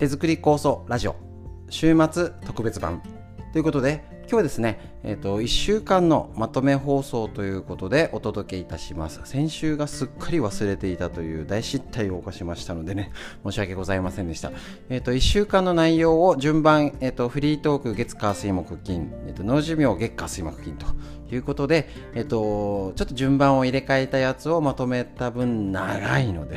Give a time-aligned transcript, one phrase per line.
[0.00, 1.16] 手作り構想ラジオ
[1.68, 3.02] 週末特別版。
[3.52, 9.20] ということで今日はですね、え、ー、と1週間のまとめ放送ということでお届けいたします。
[9.24, 13.12] 先週がすっかり忘れていたという大失態を犯しましたのでね
[13.44, 14.52] 申し訳ございませんでした。
[14.88, 20.86] え、ー、と1週間の内容を順番、え、ー、とフリートーク月火水木金、えっと脳寿命月火水木金と
[21.30, 26.56] いうことで、えっと、ちょっと順番を入れ替えたやつをまとめた分長いので、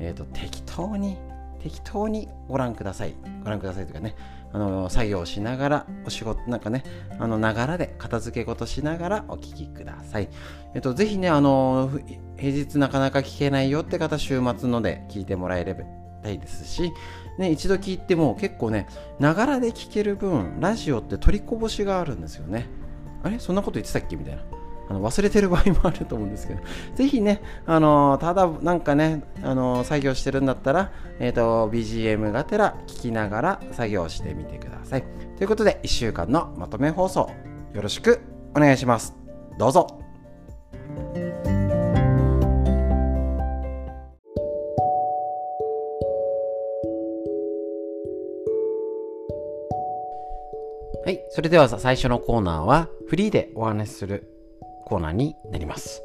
[0.00, 1.18] えっと、適当に
[1.64, 3.14] 適当にご覧ください。
[3.42, 4.14] ご覧くださいというかね、
[4.52, 6.84] あの作業しながら、お仕事、なんかね、
[7.18, 10.28] あの、ながらで片付け事しながらお聞きください。
[10.74, 11.90] えっと、ぜひね、あの、
[12.36, 15.84] 平日なかなか聞けないよって方、週末ので聞いてもらえれば
[16.28, 16.92] いいですし、
[17.38, 18.86] ね、一度聞いても結構ね、
[19.18, 22.66] ながらで聞ける分、ラジオって取りこぼしがあるんですよね。
[23.22, 23.38] あれ？
[23.38, 24.16] そんなこと言ってたっけ？
[24.16, 24.42] みたいな。
[24.88, 26.60] あの忘れてる場合もあると思うんですけど、
[26.94, 35.04] ぜひね、あのただなんかね、あの作業してるんだったら、えっ、ー、と、BGM がてら聞きながら作業してみてください。
[35.36, 37.30] ということで、1週間のまとめ放送、
[37.72, 38.20] よろしく
[38.54, 39.16] お願いします。
[39.58, 39.86] どうぞ。
[51.04, 51.22] はい。
[51.28, 54.33] それでは最初のコーナーは、フリーでお話しする
[54.84, 56.02] コーナーになります。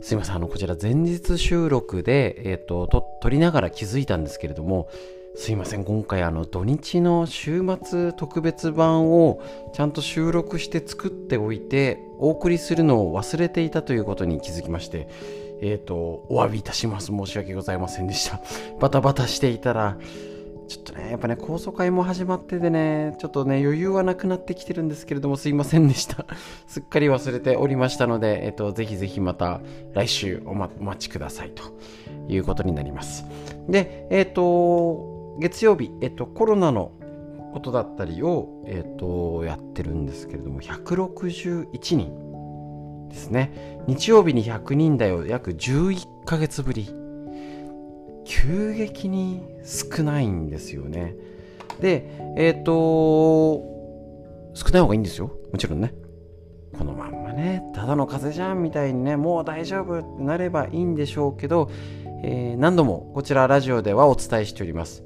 [0.00, 4.88] すいません、あの、こちら前日収録で、えっ、ー、と、撮りながら気づいたんですけれども、
[5.36, 9.40] すいません、今回あの、土日の週末特別版を
[9.74, 15.08] ちゃんと収録して作っておいて、お送りするのを忘れていたということに気づきまして、
[15.60, 15.94] えっ、ー、と、
[16.28, 17.06] お詫びいたします。
[17.06, 18.40] 申し訳ございませんでした。
[18.80, 19.98] バタバタしていたら、
[20.68, 26.26] ちょっとね、やっぱね、高層会も始まっててね、ちょっとね、余裕はなくなってきてるんですけれども、すいませんでした。
[26.66, 29.60] すっかり忘れておりましたので、えっと、ぜひぜひまた
[29.94, 31.62] 来週お,、ま、お待ちくださいと
[32.28, 33.24] いうことになります。
[33.68, 36.92] で、えっと、月曜日、えっと、コロナの
[37.52, 43.78] ことだったりを、えっと、やってるんですけれども、161人ですね。
[43.86, 47.05] 日曜日に100人台を約11ヶ月ぶり。
[48.26, 51.14] 急激に少ないんですよね。
[51.80, 53.62] で、えっ、ー、と、
[54.54, 55.30] 少ない方がいいんですよ。
[55.52, 55.94] もちろんね。
[56.76, 61.70] このまんまね、ただの風邪じゃんみたいにね、もう大丈夫ってなればいいんでしょうけど、
[62.22, 65.04] えー、何度もこちらラジオではお伝えしております。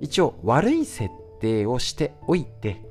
[0.00, 1.10] 一応、悪い設
[1.40, 2.84] 定をしておいて、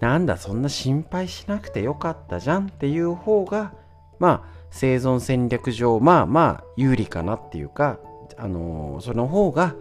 [0.00, 3.74] なんだ、そんな心配しなくてよかったじゃんっていう方が、
[4.18, 7.98] まあ、生存戦略上、まあまあ、有利かなっていうか、
[8.42, 9.76] あのその方が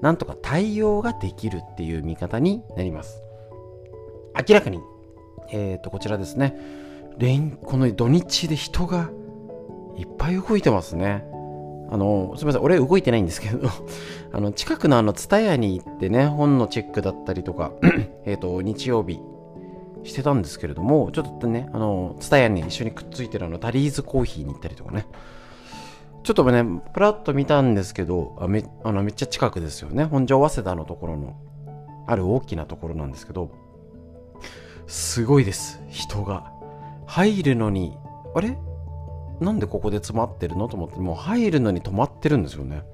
[0.00, 3.20] なんとか対応ができるっていう見方になります。
[4.48, 4.78] 明らかに
[5.50, 6.56] えっ、ー、とこちらですね。
[7.18, 9.10] 連この土日で人が
[9.96, 11.24] いっぱい動いてますね。
[11.90, 13.68] あのすみません俺動いてないんですけど
[14.32, 17.72] あの近くのあの蔦屋に行ってね本のチェックだったりとか
[18.24, 19.20] えっと日曜日
[20.02, 25.06] してたんですけれどもちょっとねあの蔦屋に一緒にくっついてるあのタリーズコーヒーに行ったりとかね。
[26.24, 26.64] ちょっとね、
[26.94, 30.04] プラッと見たんですけど、あめあのめっちゃ近くですよね。
[30.04, 31.36] 本庄早稲田のところの、
[32.06, 33.50] ある大きなところなんですけど、
[34.86, 36.50] すごいです、人が。
[37.06, 37.98] 入るのに、
[38.34, 38.56] あれ？
[39.40, 40.66] なんでここで詰まってるの？
[40.66, 42.84] と思って、もう入るのに止まってるんですよね。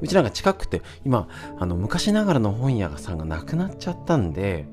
[0.00, 1.26] うちなんか近くて、今、
[1.58, 4.66] あの、昔ながらの本屋さんがなくなっちゃったんで、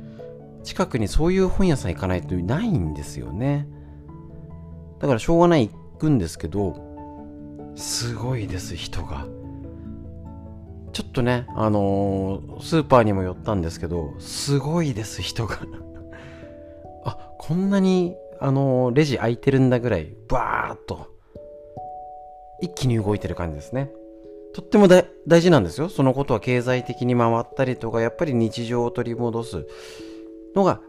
[0.63, 3.67] 近くにそういう本屋さん行かないとないんですよね。
[4.99, 6.88] だからしょうがない行くんですけど、
[7.79, 9.25] すごいです人が。
[10.91, 15.59] ちょっとねあのー、スーパーにも寄ったんですけどすごいです人が。
[17.05, 21.07] あこんなにあのー、レジ開いてるんだぐらいバーっと。
[22.61, 23.89] 一気に動いてる感じですね。
[24.53, 24.89] とっても
[25.27, 25.87] 大事なんですよ。
[25.87, 29.65] そのことは経済的に回ったりとかやっぱり日常を取り戻す。
[30.53, 30.81] のが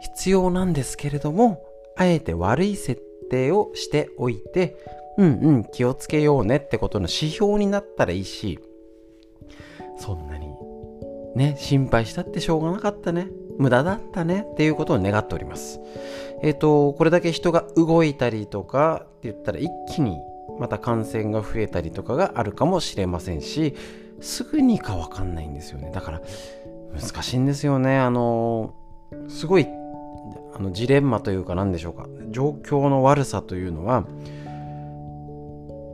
[0.00, 1.62] 必要なんですけれども
[1.94, 3.00] あえて悪い設
[3.30, 4.76] 定をしておいて
[5.18, 8.58] うんうん、気をつけようねってことの指標になったらいいし、
[9.98, 10.48] そんなに、
[11.34, 13.28] ね、心配したってしょうがなかったね。
[13.58, 15.80] 無駄だったねっていうことを願っております。
[16.42, 20.18] えっ、ー、と、これだけ人が動いたりとかって言ったら一気に
[20.58, 23.74] また感染が増えたりとかがあるかもしれませんし、
[24.20, 25.90] すぐにかわかんないんですよね。
[25.92, 26.22] だから、
[26.98, 27.98] 難しいんですよね。
[27.98, 28.74] あの、
[29.28, 29.66] すごい、
[30.54, 32.06] あの、ジレンマというか何でしょうか。
[32.30, 34.06] 状況の悪さというのは、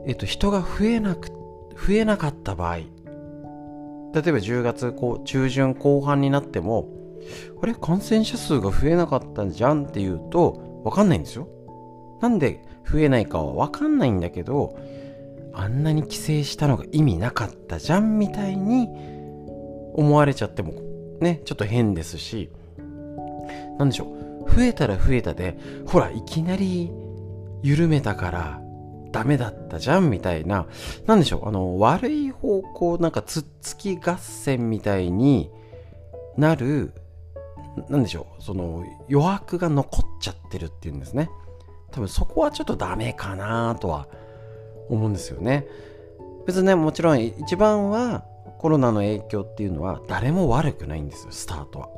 [0.07, 2.89] えっと、人が増えなく、増えなかった場合、例え
[4.13, 6.89] ば10月こう中旬後半になっても、
[7.61, 7.73] あれ？
[7.75, 11.47] 感染者数が増えなかったんじゃんっていうと、わかんないんですよ。
[12.21, 14.79] なんで増えないかはわかんないんだけど、
[15.53, 18.87] あんなに規制したのが意味なかったじゃんみたいに
[19.93, 20.73] 思われちゃっても
[21.19, 22.49] ね、ちょっと変ですし、
[23.77, 26.91] なんでしょう、増えたら増えたで、ほら、いきなり
[27.61, 28.61] 緩めたから
[29.11, 30.67] ダメだったじゃんみたいな、
[31.05, 35.49] なんでしょう、あの、悪い方向、なんかつっつき合戦みたいに
[36.37, 36.93] なる、
[37.89, 41.29] なんでしょう、その余白が残っちゃってるっていうんですね。
[41.91, 44.07] 多分そこはちょっとダメかなとは
[44.89, 45.67] 思うんですよね。
[46.45, 48.23] 別にね、もちろん一番は
[48.57, 51.89] コロナの影響っていうのは誰も悪くないんですよ、スタートは。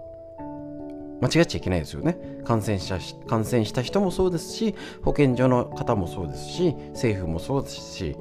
[1.22, 2.18] 間違っちゃいけないですよね。
[2.46, 8.16] 感染した感染した人もそうですし、保健所の方もそうですし、政府もそうですし、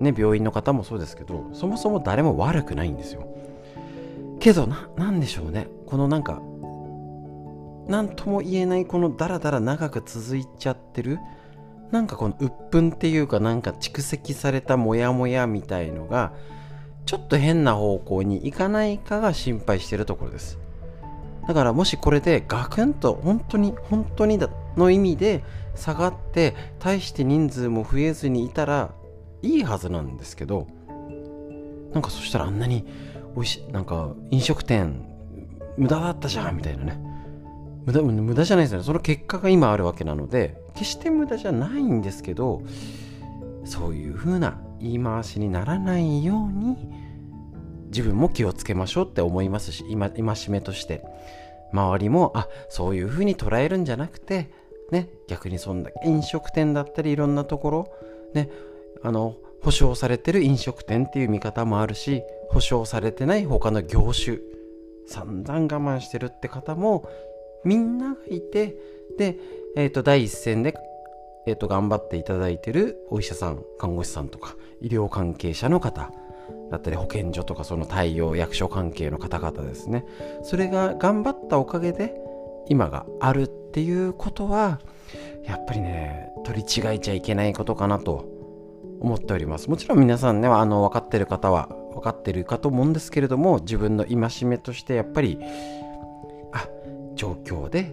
[0.00, 3.26] ね、病院の方もそうですけど、そもそも誰も悪くないんですよ。
[4.40, 5.68] けど、な、なんでしょうね。
[5.86, 6.40] このなんか、
[7.88, 11.18] なんとも言えないこのダラダラ長く続いちゃってる、
[11.90, 16.32] なんかこの鬱憤っていうかなんか蓄積されたモヤモヤみたいのが、
[17.06, 20.58] ちょっと変な方向に行かないかが心配してるところです。
[21.46, 24.38] だからもしこれでガクンと本当に本当に
[24.76, 25.44] の意味で
[25.74, 28.92] 下がって大して人数も増えずにいたら
[29.42, 30.66] いいはずなんですけど
[31.92, 32.84] なんかそしたらあんなに
[33.34, 35.06] 美味しいなんか飲食店
[35.76, 37.00] 無駄だったじゃんみたいなね。
[37.84, 38.84] 無駄無駄じゃないですよね。
[38.84, 42.62] その結果が今あるわけなので決して無駄じゃないんですけど
[43.64, 47.03] そういう風な言い回しにならないように
[47.94, 51.02] 自分も気をつけましょうって思いますし今戒めとして。
[51.74, 54.48] 周りもあそういう風に捉えるんじゃなくて
[54.90, 57.92] ね逆にそんな飲食店だったりいろんなところ
[58.32, 58.48] ね
[59.02, 64.38] あの保証されてる飲食店っていう見方もあるし保証されてない他の業種
[65.06, 67.08] 散々我慢してるって方も
[67.64, 68.76] みんながいて
[69.18, 69.36] で、
[69.76, 70.74] えー、と第一線で、
[71.46, 76.12] えー、と頑張っていただいてるお医者さん看護師さんとか医療関係者の方
[76.74, 80.04] だったり保健所とかその対応役所関係の方々ですね。
[80.42, 82.14] それが頑張ったおかげで
[82.68, 84.80] 今があるっていうことは
[85.44, 88.28] やっぱりね取り違えちゃいけないことかなと
[89.00, 89.70] 思っております。
[89.70, 95.38] もちろん皆さんねあの分かってる方は分かってるかと思うんですけれども自分の戒めとしてやっぱり
[96.52, 96.66] あ
[97.14, 97.92] 状況で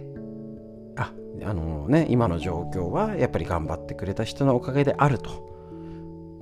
[0.96, 1.12] あ
[1.44, 5.51] あのね今の状況はやっぱり頑張ってくれた人のおかげであると。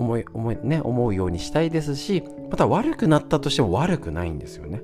[0.01, 4.81] 思い思い、ね、思うようにしたいですしまた悪くなったとしても悪くないんですよね。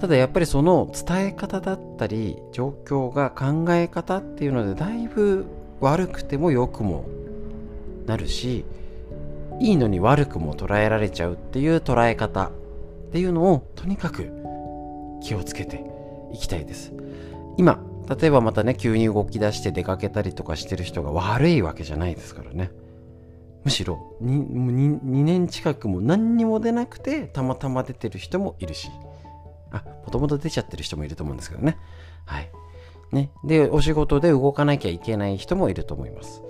[0.00, 5.44] ただやっぱりその伝え方だったり状況が考え方っていうのでだいぶ
[5.80, 7.06] 悪くても良くも
[8.06, 8.64] なるし
[9.60, 12.50] いいのに悪くも捉えられちゃうっていう捉え方っ
[13.12, 14.30] ていうのをとにかく
[15.22, 15.84] 気をつけて
[16.32, 16.92] いきたいです。
[17.58, 22.70] 今例えばまたね急に動き出して出かけたりとかしてる人が悪いわけじゃないですからね。
[23.64, 28.90] むしろ 2, 2, 年近くも何にも出なくてたまたま出てる人もいるし。
[29.72, 31.78] あもともと出ちゃってる人もいると思うんですけどね。
[32.26, 32.50] はい。
[33.12, 33.30] ね。
[33.44, 36.42] でお仕事で動かなきゃいけない人もいると思います。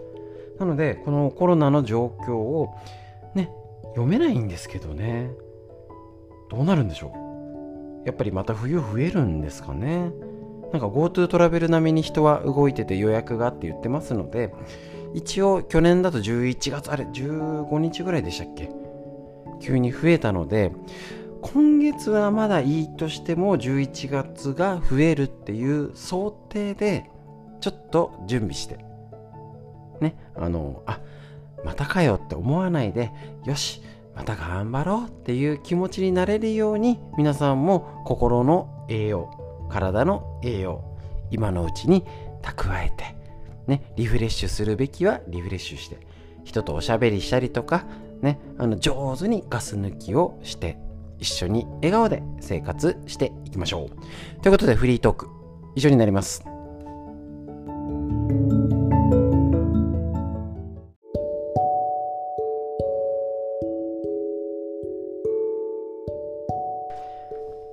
[0.59, 2.75] なのでこのコロナの状況を
[3.35, 3.51] ね
[3.91, 5.31] 読めないんですけどね。
[6.49, 7.13] どうなるんでしょ
[8.05, 8.07] う？
[8.07, 10.13] やっぱりまた冬増えるんですかね。
[10.73, 14.55] なんか GoTo トラベル並みに人は動いてて予約がって言ってますので
[15.15, 18.71] 一応去年だと11月あれ15日ぐらいでしたっけ？
[19.61, 20.73] 急に増えたので
[21.43, 27.11] 今月はまだいいとしても11月が増えるっていう想定で
[27.61, 28.79] ちょっと準備して
[30.01, 31.01] ねあのあ
[31.65, 33.11] またかよって思わないで
[33.45, 33.83] よし
[34.15, 39.31] また頑張ろうっていう気持ちになれるように皆さんも心の栄養
[39.71, 40.85] 体の栄養
[41.31, 42.05] 今のうちに
[42.43, 43.15] 蓄えて
[43.71, 45.99] ね、リフレッシュするべきはリフレッシュして、
[46.45, 47.87] 人とおしゃべりしたりとか、
[48.21, 50.77] ね、あの上手にガス抜きをして、
[51.21, 54.43] 一緒に笑顔で生活していきましょう。
[54.43, 55.29] ということでフリートーク、
[55.77, 56.45] 以上になります。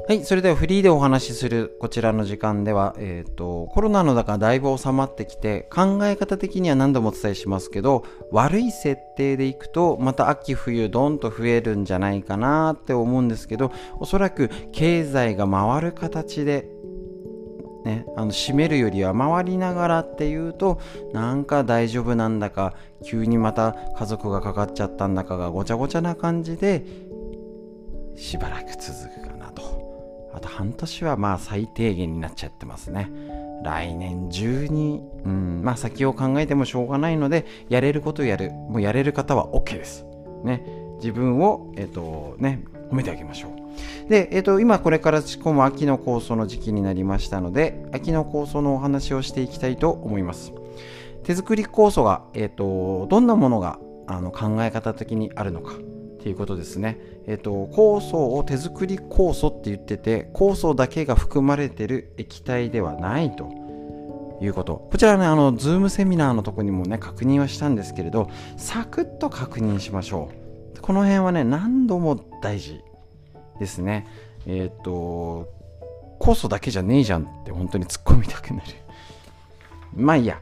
[0.07, 16.69] はい、それではフリーでお話しするこちらの時間では、えっ、ー、と、コロナの中だいぶ収まってきて、考え方的には何度もお伝えしますけど、悪い設定でいくと、また秋冬ドンと増えるんじゃないかなって思うんですけど、おそらく経済が回る形で、
[17.83, 20.81] ね、あの閉めるよりは回りながらっていうと
[21.13, 26.83] なんか大丈夫なんだか急にまた家族がかかっちゃったんだかがごちゃごちゃな感じで
[28.17, 29.36] しばらく続くか
[30.37, 33.11] あと半年はまあ最低限になっちゃってますね。
[33.63, 38.51] 来年中に、うん、まあ先を考えてもしょうがないので、やれることやる。
[38.51, 40.05] もうやれる方は OK です。
[40.43, 40.63] ね。
[40.97, 44.09] 自分を、えっ、ー、とね、褒めてあげましょう。
[44.09, 50.53] で、えっ、ー、と、今これから仕込む秋の酵素の時期になりましたので、秋の酵素のお話をしていきたいと思います。
[51.23, 55.77] 手作り酵素が、えっ、ー、と、どんなものがあの考え方的にあるのかっ
[56.19, 57.16] ていうことですね。
[57.27, 63.67] えっ、と、酵素を手作り酵素って言ってて、酵素だけが含まれてる液体ではないと。
[64.39, 64.87] いうこと。
[64.91, 70.29] こちらね、あの、ズームセミナーのとこにもね、確認はしたんですけれど、サクッと確認しましょ
[70.75, 70.79] う。
[70.79, 72.81] この辺はね、何度も大事
[73.59, 74.07] ですね。
[74.45, 75.49] えっ、と、
[76.19, 78.65] 酵素だけじゃねえじゃんって本当に突っ込みたくなる。
[79.95, 80.39] まあいいや。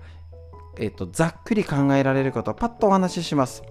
[0.78, 3.64] えっ、と、ざっくり考えられることをパッとお話しします。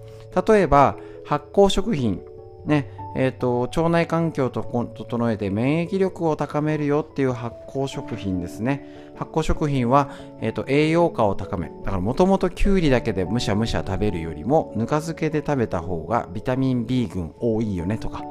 [0.47, 2.21] 例えば、発酵食品。
[2.65, 9.13] ね、えーと、腸内環境を整えて免疫力を高めるよっていう発酵食品ですね。
[9.15, 10.09] 発酵食品は、
[10.41, 18.21] えーと、栄養価を高めだからもともときゅうりだけでむしゃむしゃ食べるよりもぬか漬けで食べた方がビタミン B 群多いよねとか。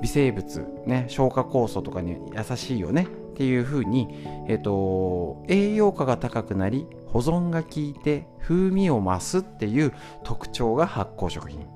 [0.00, 4.08] 微生物、ね、消化酵素とかに優しいよねっていう風に、
[4.46, 9.92] えーと栄養価が高くなり保存が効いて風味を増すっていう
[10.22, 11.66] 特徴が発酵食品。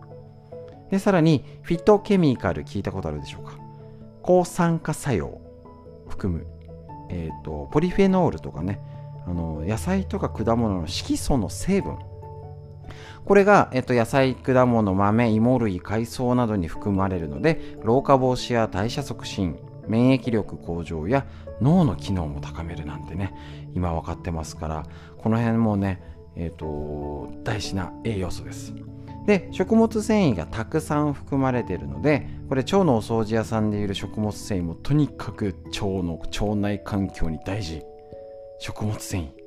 [0.93, 3.55] で、さらに、フィットケミカル聞いたことあるでしょうか？
[4.21, 5.41] 抗酸化作用
[6.07, 6.47] 含む、
[7.09, 8.79] えっ、ー、と、ポリフェノールとかね、
[9.27, 11.97] あの、野菜とか果物の色素の成分。
[13.25, 19.57] これが、えっ、と、野菜、果物、豆、芋類、海藻などに含まれるので、老化防止や代謝促進、
[19.89, 21.25] 免疫力向上や
[21.63, 23.35] 脳の機能も高めるなんてね、
[23.75, 26.03] 今分かってますから、この辺もね、
[26.37, 28.75] えっ、と、大事な栄養素です。
[29.27, 37.83] で食物繊維がたくさん含まれているのでこれ腸のお掃除屋さんでいる食物繊維もとにかく腸の腸内環境に大事。
[38.59, 39.43] 食物繊維。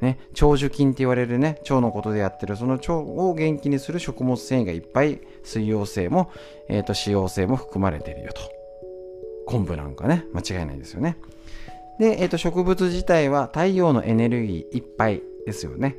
[0.00, 6.30] ね、腸樹菌って言われるね腸のことでやってるその腸を元気にする食物繊維がいっぱい水溶性も、
[6.68, 8.40] えーと、脂溶性も含まれているよと。
[9.46, 11.16] 昆布なんかね間違いないですよね。
[11.98, 15.96] で、えーと植物自体は太陽のエネルギーいっぱいですよね。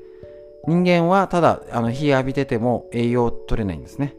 [0.67, 4.15] 人間はただあの日浴びてても栄養取れないんですね。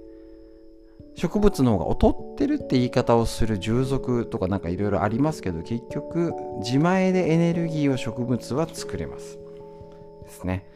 [1.16, 9.38] 植物の方が劣ってるって言い方をする従属とかなんかいろいろありますけど結局自前でエネルギーを植物は作れます。
[10.24, 10.66] ですね。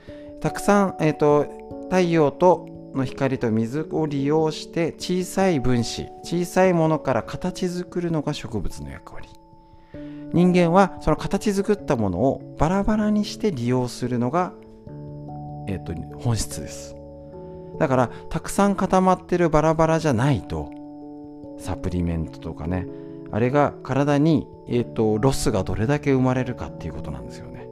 [0.41, 1.47] たくさん、えーと、
[1.85, 9.29] 太陽との光と水を利用して小さい分子小さいものから形作るのが植物の役割。
[10.33, 14.55] 人間はその形作ったものをバラバラにして利用するのが
[15.67, 16.97] えーと、本質です。
[17.79, 20.71] だからたくさん固まってるバラバラじゃないと
[21.59, 22.87] サプリメントとかね
[23.33, 27.67] あれが体に、えーと、ロスがどれだけ生まれるかっていうことなんですよね。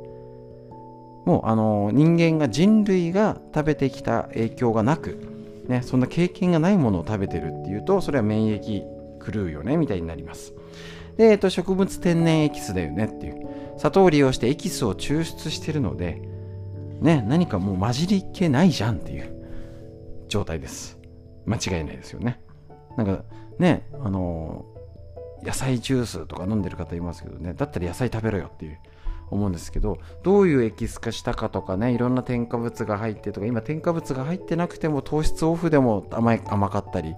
[1.26, 8.83] もうあの人間が人類が食べてきた影響がなく、ね、そんな経験がないものを食べてるっていうとそれは免疫
[9.21, 10.54] 狂うよねみたいになります。
[11.16, 13.49] で、えーと植物天然エキスだよねっていう。
[13.76, 16.21] 砂糖を利用してエキスを抽出してるので
[17.00, 20.99] ね、何かもう混じりっけないじゃんっていう状態です。
[21.47, 22.40] 間違いないですよね。
[22.97, 23.25] なんか
[23.59, 28.78] ね、あのー、野菜ジュースとか飲んでる方いますけどね、だったら野菜食べろよっていう
[29.31, 37.14] 思うんですけど、どういうエキス化したかとかね、いろんな添加物が入ってとか、今添加物が入ってなくても糖質オフでも甘い甘かったり、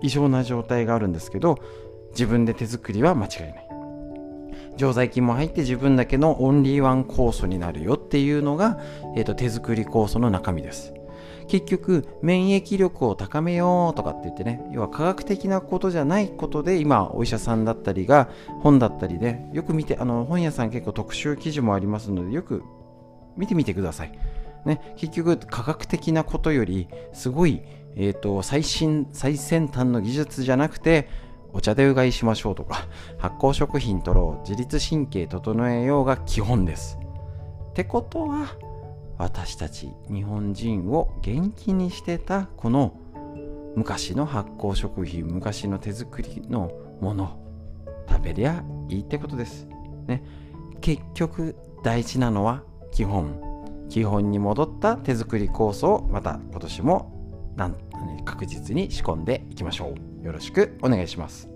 [0.00, 1.58] 異常な状態があるんですけど、
[2.10, 3.67] 自分で手作りは間違いない。
[4.78, 8.80] 常在菌も入って自分だけのオンリーワン酵素になるよっていうのが、
[9.16, 10.94] えーと、手作り酵素の中身です。
[11.48, 18.28] 結局免疫力を高めようとかって言ってね要は科学的なことじゃないことで今お医者さんだったりが
[18.60, 22.62] 本だったりでよく見てあの本屋さん結構特集記事もありますのでよく
[23.36, 24.12] 見てみてください、
[24.66, 27.62] ね、結局科学的なことよりすごい、
[27.96, 31.08] えーと最新最先端の技術じゃなくて
[31.52, 32.86] お茶でうがいしましょうとか、
[33.18, 36.98] 発酵食品取ろう、自律神経整えようが基本です。
[37.70, 38.46] ってことは、
[39.18, 42.92] 私たち日本人を元気にしてたこの
[43.74, 47.38] 昔の発酵食品、昔の手作りのもの、
[48.08, 49.66] 食べりゃいいってことです。
[50.06, 50.22] ね、
[50.80, 53.48] 結局大事なのは基本。
[53.88, 57.18] 基本に戻った手作り酵素をまた今年も
[58.24, 60.07] 確実に仕込んでいきましょう。
[60.22, 61.48] よろしくお願いします。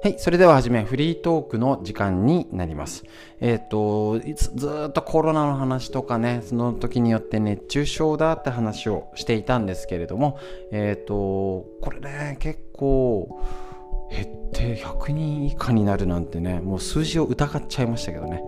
[0.00, 0.14] はい。
[0.16, 3.02] それでははじめ、フリートークの時間になります。
[3.40, 10.38] えっ、ー、と、ずっとコロナの話とかね、その時によって熱中症だって話をしていたんですけれども、
[10.70, 13.40] えっ、ー、と、これね、結構、
[14.10, 18.42] 減って100人以下になるなんてねもう数字を疑っちゃいましたけどね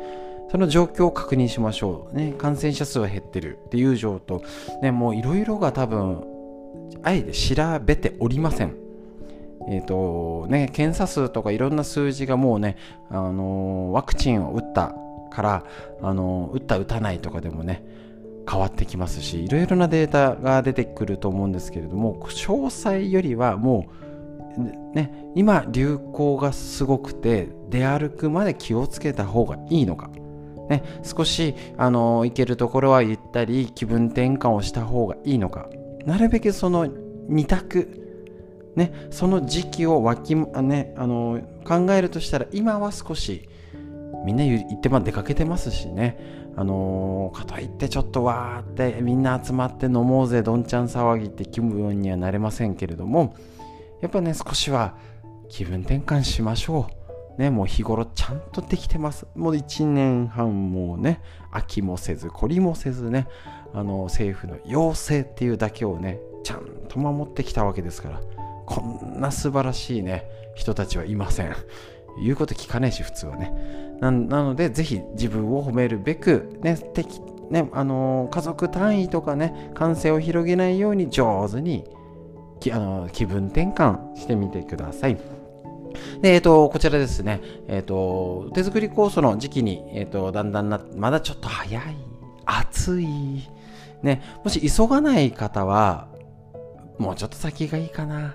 [0.51, 2.17] その状況を確認しましょう。
[2.17, 4.43] ね、感染者数は減ってるっていう状況、
[4.83, 6.25] ね、もういろいろが多分、
[7.05, 8.75] あえて調べておりません。
[9.69, 12.77] えっ、ー、とね、検査数とかいろんな数字がもうね、
[13.11, 14.93] あのー、ワクチンを打った
[15.31, 15.65] から、
[16.03, 17.85] あのー、打った打たないとかでもね、
[18.51, 24.10] 変わってきますし、いろいろなデータが出てくると思うんですけれども、詳細よりはもう、
[24.59, 30.11] ね、今流行がすごくて出歩くまで気をつけた方がいいのか。
[30.69, 35.69] ね、少し、あの行けるところは行ったり気分転換をした方がいいのか。
[36.07, 43.49] なるべくその2択、ね、その時期をき、ね、あの考えるとしたら今は少し
[44.25, 46.41] みんな言って出かけてますしね。
[46.57, 53.35] あのかといってちょっとわーってみんな集まって飲もうぜどんちゃん騒ぎって気分にはなれませんけれども
[54.01, 54.97] やっぱね少しは
[55.49, 57.01] 気分転換しましょう
[57.41, 59.27] ね、もう日頃ちゃんとできてます。
[59.35, 63.29] もう1年半もうね、飽きもせず、懲りもせずね、
[63.73, 68.21] あの政府の要請っていうだけをね、ちゃんと守ってきたわけですから、
[68.67, 71.55] こんな素晴らしいね、人たちはいません。
[72.23, 73.53] 言うこと聞かねえし、普通はね。
[74.03, 76.77] なので、ぜひ自分を褒めるべく、ね、
[77.51, 81.85] ね、あの家族単位とかね、感染を広げないように上手に、
[82.73, 85.17] あの気分転換してみてください。
[86.21, 91.97] で、えっ、ー、と、こちらですね、えっ、ー、と、手作り酵素の時期に、え、ー、と、だんだんな、まだちょっと早い、
[92.45, 93.49] 暑い、
[94.03, 96.09] ね、もし急がない方は、
[96.99, 98.35] もうちょっと先がいいかな。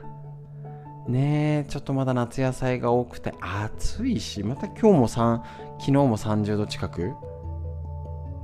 [1.08, 1.65] ね。
[1.67, 5.41] えちょっとまだ夏野菜が多くて暑いし、また今日も3、
[5.79, 7.13] 昨日も30度近く。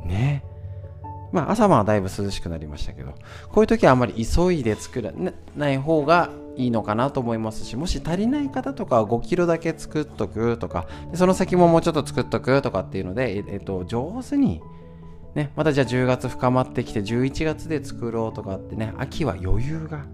[0.06, 0.44] ね。
[0.46, 0.51] え
[1.32, 3.14] まあ朝晩はだいぶ涼しくなりましたけど、
[3.50, 5.12] こういう時はあまり急いで作ら
[5.56, 14.62] ない方がいいのかなと思いますしもし足りない方とかは5キロだけ作っとくとかその先ももうちょっと作っとくとかっていうので、えっと、上手に
[15.36, 20.06] ね、またじゃあ10月深まってきて11月で作ろうとかってね秋は余裕が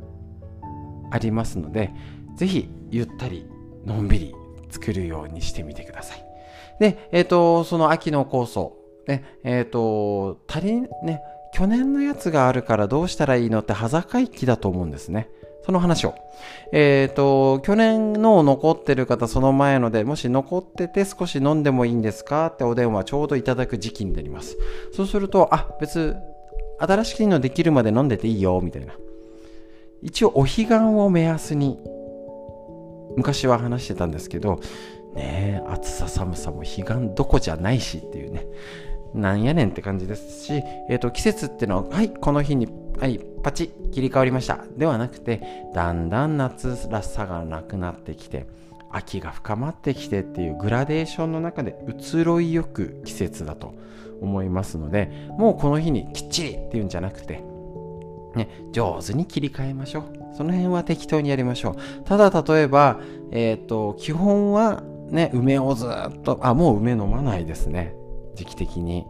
[1.10, 1.92] ありますので
[2.36, 3.50] ぜひゆったり
[3.84, 4.36] のんびり
[4.70, 6.24] 作るようにしてみてください。
[6.80, 8.77] でえっ、とその秋の酵素
[9.08, 11.22] ねえっ、ー、と足りね
[11.54, 15.30] 去年のやつがあるからどうしたらいいのって端境期だと思うんですね
[15.68, 16.16] その話を。
[16.72, 24.58] えっ、ー、と、去年の残ってる方、その前ので、もし残ってて少し飲んでもいいんですかってお電話ちょうどいただく時期になります。
[24.94, 26.16] そうすると、あ、別、
[26.80, 28.94] 新しいのできるまで飲んでていいよ、みたいな。
[30.02, 31.78] 一応、お彼岸を目安に、
[33.18, 34.62] 昔は話してたんですけど、
[35.16, 38.46] ねえ暑さ寒さも彼岸どこじゃないしっていうね。
[39.18, 40.54] なんやねんって感じですし、
[40.90, 42.68] え、ー、と、季節っていうのは、はい、この日に
[43.00, 44.60] はい、パチッ切り替わりました。
[44.76, 45.42] ではなくて、
[45.74, 48.48] だんだん夏らしさがなくなってきて、
[48.92, 53.76] 秋が深まってきてっていうグラデーションの中で移ろいよく季節だと
[54.22, 57.44] 思いますので、もうこの日にきっちりっていうんじゃなくて、
[58.36, 60.36] ね、上手に切り替えましょう。
[60.36, 62.04] その辺は適当にやりましょう。
[62.04, 63.00] ただ例えば、
[63.32, 67.94] えっ、ー、と、基本はね、梅をずっと、あ、もう梅飲まないですね。
[68.38, 69.06] 時期的に。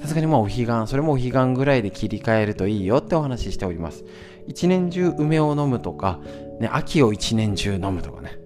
[0.00, 4.04] さすがにまあお彼岸、それもお彼岸ぐらいで切り替えるといいよってお話ししております。
[4.46, 6.20] 一年中梅を飲むとか、
[6.60, 8.38] ね、秋を一年中飲むとかね。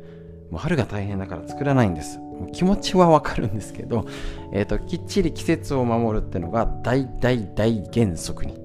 [0.51, 2.19] もう春が大変だから作らないんです。
[2.19, 4.07] もう気持ちはわかるんですけど、
[4.53, 8.62] えっ、ー、と、きっちり季節を守るってのが大大大原則に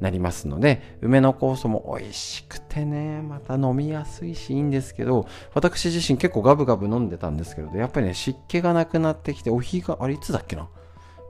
[0.00, 10.68] なりますので、梅の酵素も美味しくてね、また飲みやすいしいいんですけど、私自身結構ガブガブ飲んでたんですけど、やっぱりね、湿気がなくなってきて、お日が、あれいつだっけな？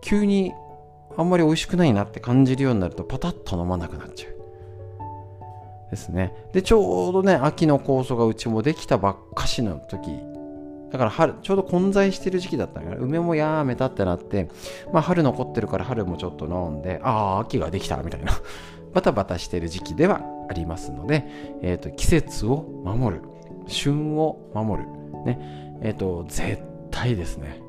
[0.03, 0.53] 急に
[1.17, 4.35] あんまり美味しくないなって感じるようになるとパタッと飲まなくなっちゃう。
[5.91, 6.35] ですね。
[6.53, 10.11] で、ちょうどね、秋の酵素がうちもできたばっかしの時、
[10.91, 14.49] だから春、ちょうど混在してる時期だったから、梅もやめたってなって、
[14.93, 18.33] まあ春残ってるから春もちょっと飲んで、ああ、秋ができたみたいな、
[18.95, 21.27] バタバタしてる時期ではありますので、
[21.63, 23.23] えっ、ー、と、季節を守る、
[23.67, 24.89] 旬を守る、
[25.27, 27.61] ね、えっ、ー、と、絶対ですね、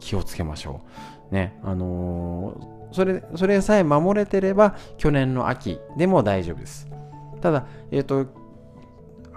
[0.00, 0.80] 気をつけましょ
[1.30, 1.34] う。
[1.34, 6.88] ね、あのー、それ、それさえ守れてれば、去年の秋でも大丈夫です。
[7.40, 8.26] ただ、えっ、と、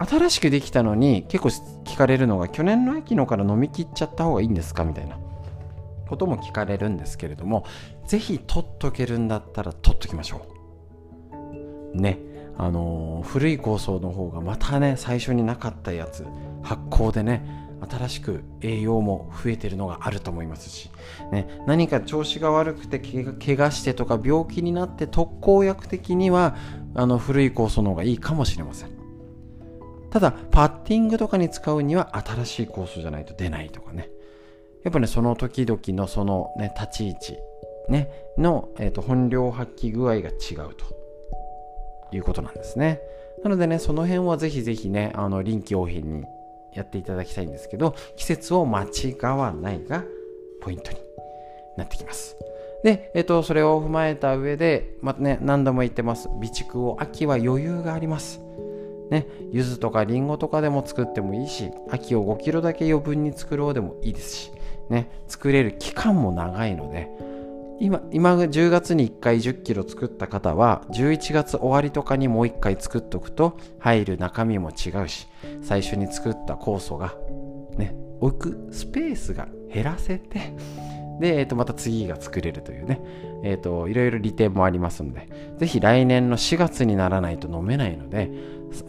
[0.06, 1.50] 新しくできたのに結構
[1.84, 5.18] 聞かれるのが、去年の秋のから飲み切っちゃった方がいいんですかみたいな
[6.08, 7.66] ことも聞かれるんですけれども、
[8.08, 10.46] ぜひ取っとけるんだったら取っときましょ
[11.94, 11.98] う。
[12.02, 12.20] ね。
[12.58, 16.26] あのー、古い構想の方がまたね、最初になかったやつ、
[16.64, 20.92] 発酵でね、新しく栄養も増えてるのがあると思いますし、
[21.32, 26.56] ね、何か調子が悪くて怪我してとか病気になって特効薬的には
[26.94, 29.01] あの古い酵素の方がいいかもしれません
[30.12, 34.10] ただパッティングとかに使うには新しい酵素じゃないと出ないとかね。
[34.84, 37.38] やっぱねその時々のそのね立ち位置
[37.90, 41.02] ねの、えーと、本領発揮具合が違うと。
[42.14, 43.00] いうことなんですね。
[43.42, 46.26] なのでねその辺はぜひぜひねあの臨機応変に
[46.74, 50.04] やっていただきたいんですけど季節を間違わないが
[50.62, 51.12] ポイントに。
[51.78, 52.38] なってきます。
[52.84, 56.24] で、えっ、と、それを踏まえた上で、またね、何度も言ってます。
[56.24, 58.42] 備蓄を秋は余裕があります。
[59.12, 64.52] ね、柚子とかりんごとかでも作ってもいいし、秋を5キロだけ余分に作ろうでもいいですし、
[64.90, 67.10] ね、作れる期間も長いので
[67.80, 75.28] 今今10月に1回10キロ作った方は11月終わりとかにもう1回作っとくと入る中身も違うし
[75.64, 77.16] 最初に作った酵素が
[77.78, 80.54] ね置くスペースが減らせて
[81.20, 83.02] で、えー、とまた次が作れるというね、
[83.44, 88.30] えー、といろいろ利点もありますのでぜひ来年の4月にならないと飲めないので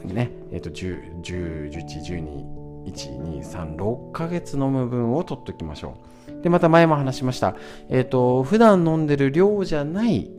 [0.04, 5.96] ねえー、と10、10、11、12 123,6ヶ月飲む分を取っときましょ
[6.28, 6.42] う。
[6.42, 7.54] で、また前も話しました。
[7.88, 10.30] えっ、ー、と、普段飲んでる量じゃない、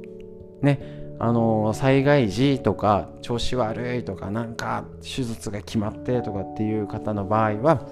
[0.61, 7.87] ね、あの、災害時とか、調子悪いとか、なんか、手術が決まってとかっていう方の場合は、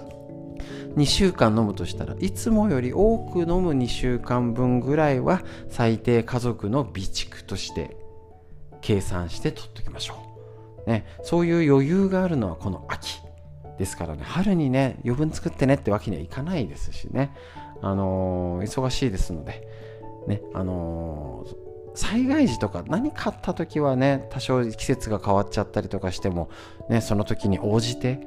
[0.96, 7.96] 2週間飲むとしたらいつもより多く飲む2週間分ぐらいは最低家族の備蓄として
[8.80, 10.31] 計算して取っておきましょう、
[10.86, 13.20] ね、そういう余裕があるのはこの秋
[13.78, 17.34] ですからね、春にね、余分作ってねってわけにはいかないですしね、
[17.80, 19.66] あのー、忙しいですので、
[20.26, 26.48] ね、あのー、災害時とか何かあった時はね、多少季節が変わっちゃったりとかしても、
[26.88, 28.20] ね、その時に応じて、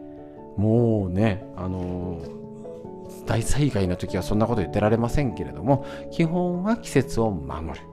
[0.57, 7.85] もうね、あのー、大災害の時はそんなこと言ってられませんけれども、基本は季節を守る。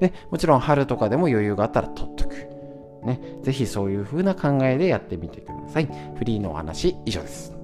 [0.00, 2.59] で、もちろん春とかでも余裕があったら取っとく。
[3.04, 5.88] ね、ぜひそういう風な考えでやってみてください。
[6.16, 7.59] フリーのお話以上です。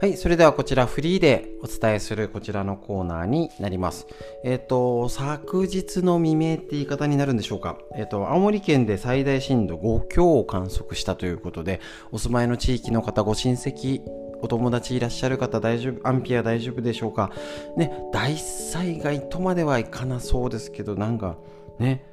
[0.00, 0.16] はい。
[0.16, 4.06] それではこちらフリーでお伝えするこちらのコーナーになります。
[4.44, 7.78] えっ、ー、と、昨日の未明って言い方になるんでしょうか。
[7.96, 11.80] えっ、ー、と、青森県で最大震度5強を観測したということで、
[12.12, 14.02] お住まいの地域の方、ご親戚、
[14.40, 17.32] お友達いらっしゃる方大丈夫、アンピア大丈夫でしょうか。
[17.76, 21.38] ね、大災害とまではいかなそうですけど、なんか
[21.80, 22.04] ね、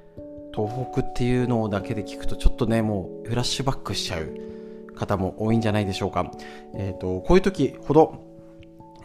[0.56, 4.55] 東北っていうのだけで聞くとちょっとね、もうフラッシュバックしちゃう。
[4.96, 6.32] 方も多いんじゃないでしょうか。
[6.76, 8.26] えっ、ー、と、こういう時ほど、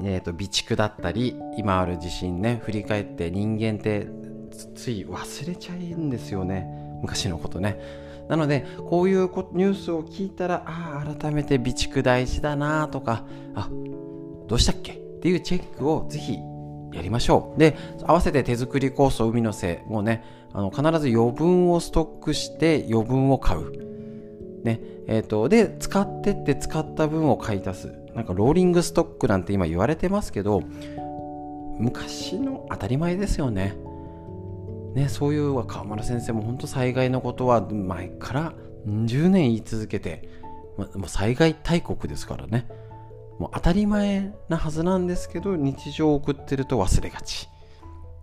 [0.03, 4.09] えっ、ー、と、備蓄だったり、今ある地震ね、振り返って人間って
[4.74, 6.66] つい忘れちゃうんですよね。
[7.03, 7.79] 昔のことね。
[8.29, 13.24] なので、こういうニュースを聞いたら、ああ、改めて備蓄大事だなとか、
[13.55, 13.68] あ、
[14.46, 14.92] どうしたっけ？
[14.92, 16.38] っていうチェックをぜひ
[16.92, 17.59] やりましょう。
[17.59, 23.89] で、合わせて手作り酵素海のせいもね、あの必ず余分をストックして余分を買う。
[24.64, 27.94] ね、えっ、ー、と、で、使ってって使った分を買い足す。
[28.14, 30.62] なんかローリングストックなんて今言われてますけど、
[31.78, 33.76] 昔の当たり前ですよね。
[34.94, 38.52] ね、そういう川村先生も本当災害のことは前から
[38.86, 40.28] 10年言い続けて、
[40.76, 42.66] ま、もう災害大国ですからね。
[43.38, 47.48] もう当たり前なはずなんですけど、日常を送ってると忘れがち。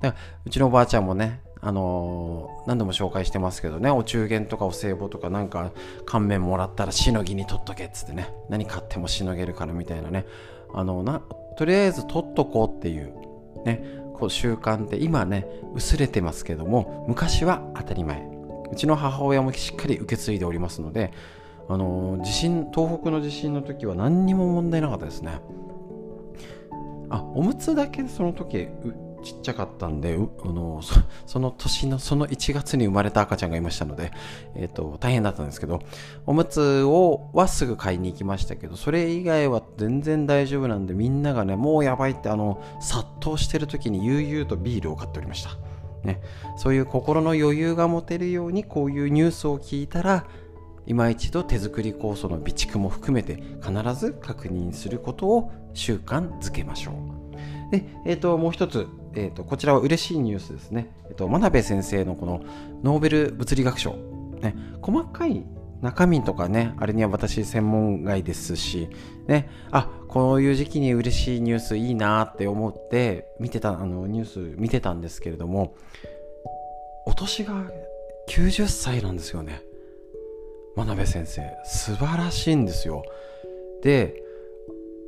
[0.02, 5.72] だからうちのおばあちゃんもね、あの、何度も紹介してますけどね、お中元とかお歳暮とかなんか
[6.06, 10.26] 乾麺もらったらしのぎに取っとけっつってね、何買ってもしのげるからみたいなね、
[10.74, 11.22] あのな、
[11.58, 13.13] とりあえず取っとこうっていう、
[13.65, 18.28] ね、こう習慣って今ね、薄れてますけども、昔は当たり前。
[18.72, 21.12] うちの母親もしっかり受け継いでおりますので、
[21.70, 25.39] あの、地震、東北の地震の時は何にも問題なかったですね。
[27.10, 28.67] あ、おむつだけその時
[29.28, 30.82] ちっちゃかったんで、あの
[31.26, 34.12] その年のその1月に生まれた赤ちゃんがいましたので、
[34.56, 35.82] えっ、ー、と、大変だったんですけど、
[36.26, 45.58] おむつをはすぐ買いに行きましたけど、それ以外は全然大丈夫なんで、みんながね、もうやばいって、あの、殺到してる時に悠々とビールを買っておりました。
[46.04, 46.22] ね、
[46.56, 50.26] そういう心の余裕が持てるように、こういうニュースを聞いたら、
[50.86, 57.27] 今一度手作り酵素の備蓄も含めて必ず確認することを習慣づけましょう。
[57.72, 60.90] で、え、ー、と、もう一つ、えーと、こちらは嬉しいニュースですね。
[61.10, 62.42] えーと、真鍋先生のこの
[62.84, 63.94] ノーベル物理学賞、
[64.42, 65.46] ね、細かい
[65.82, 68.90] 中身とかね、あれには私専門外ですし、
[69.28, 75.76] ね、あ、こういう時期に嬉しいニュースいいなって思って見てた、あの、ニュース見てたんですけれども、
[77.06, 77.54] お年が
[78.30, 79.62] 90歳なんですよね。
[80.76, 81.42] 真鍋先生。
[81.66, 83.04] 素晴らしいんですよ。
[83.82, 84.24] で、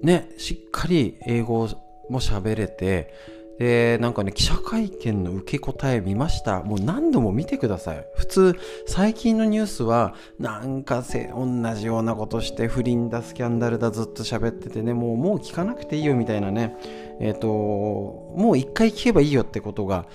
[0.02, 1.70] ね、しっかり英語を
[2.10, 3.14] も喋れて、
[3.60, 6.64] で、なんかね、記者会見の受け答え見ました。
[6.64, 8.06] もう何度も見てください。
[8.16, 8.56] 普通、
[8.88, 11.46] 最近のニュースは、なんかせ、同
[11.76, 16.78] じようなことして、不倫だ、スキャンダルだ、ずっと喋っててね、もう、もう聞かなくていいよみたいなね、
[17.20, 20.06] えっ、ー、と、もう一回聞けばいいよってことが、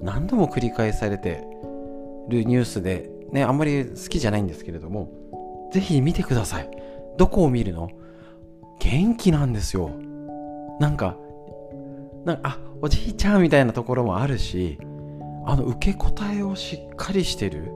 [0.00, 1.44] 何度も繰り返されて
[2.28, 5.10] るニュースで、ね、あんまり好きじゃないんですけれども、
[5.72, 6.70] ぜひ見てください。
[7.18, 7.90] どこを見るの？
[8.78, 9.90] 元気なんですよ。
[10.80, 11.18] なんか、
[12.24, 14.78] なんか、あ、おじいちゃんみたいなところもあるし、
[15.46, 17.72] あの、受け答えをしっかりしてる。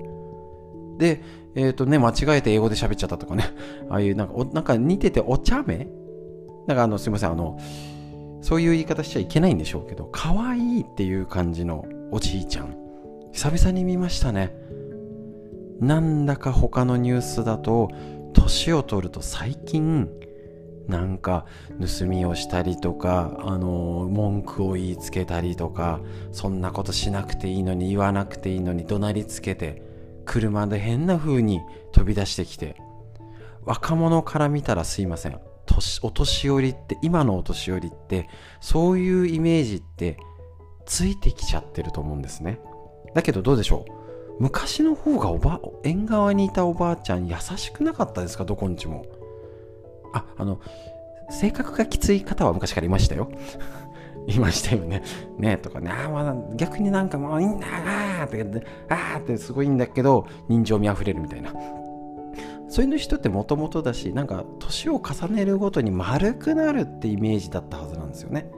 [0.99, 1.23] で、
[1.55, 3.45] えっ、ー、とね、間違えて英語で喋っちゃったとかね。
[3.91, 5.89] ああいう、なんか、おなんか似ててお茶目？
[6.67, 7.59] なんかあの、すいません、あの、
[8.41, 12.77] そういう言い方しちゃいけないんでしょうけど、可愛いっていう感じのおじいちゃん。
[13.33, 14.55] 久々に見ましたね。
[15.81, 17.89] なんだか他のニュースだと、
[18.33, 20.09] 年を取ると最近、
[20.89, 21.45] なんか
[21.79, 26.01] 盗みをしたりとか、あの文句を言いつけたりとか
[26.33, 29.83] そんなことしなくていいのに言わなくていいのに怒鳴りつけて
[30.25, 31.61] 車で変な風に
[31.93, 32.77] 飛び出してきて
[33.65, 35.39] 若者から見たらすいません。
[36.03, 38.29] お年寄りって今のお年寄りって
[38.61, 40.19] そういうイメージって
[40.87, 42.59] ついてきちゃってると思うんですね。
[43.15, 43.93] だけどどうでしょう。
[44.43, 48.45] 昔の方がおば縁側にいたおばあちゃん優しくなかったですか？
[48.45, 49.05] どこんちも。
[50.13, 50.61] あ、あの、
[51.31, 53.31] 性格がきつい方は昔からいましたよ。
[54.27, 55.03] いましたよね。
[55.39, 57.67] ねとかね、あまあ、逆になんかもういいんだ
[58.21, 61.53] あーって、あーってすごいんだけど、人情味あふれるみたいな。
[62.69, 68.51] そういう人ってもともとだし、なんか年を重ねるごとに丸くなるってイメージだったはずなんですよね。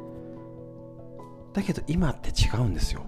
[1.53, 3.03] だけど今って違うんですよ。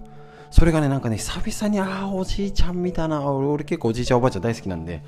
[0.52, 3.26] それがね、なんかね、久々に、ああ、おじいちゃん見たいな。
[3.32, 5.02] 俺結構おじいちゃんおばあちゃん大好きなんで、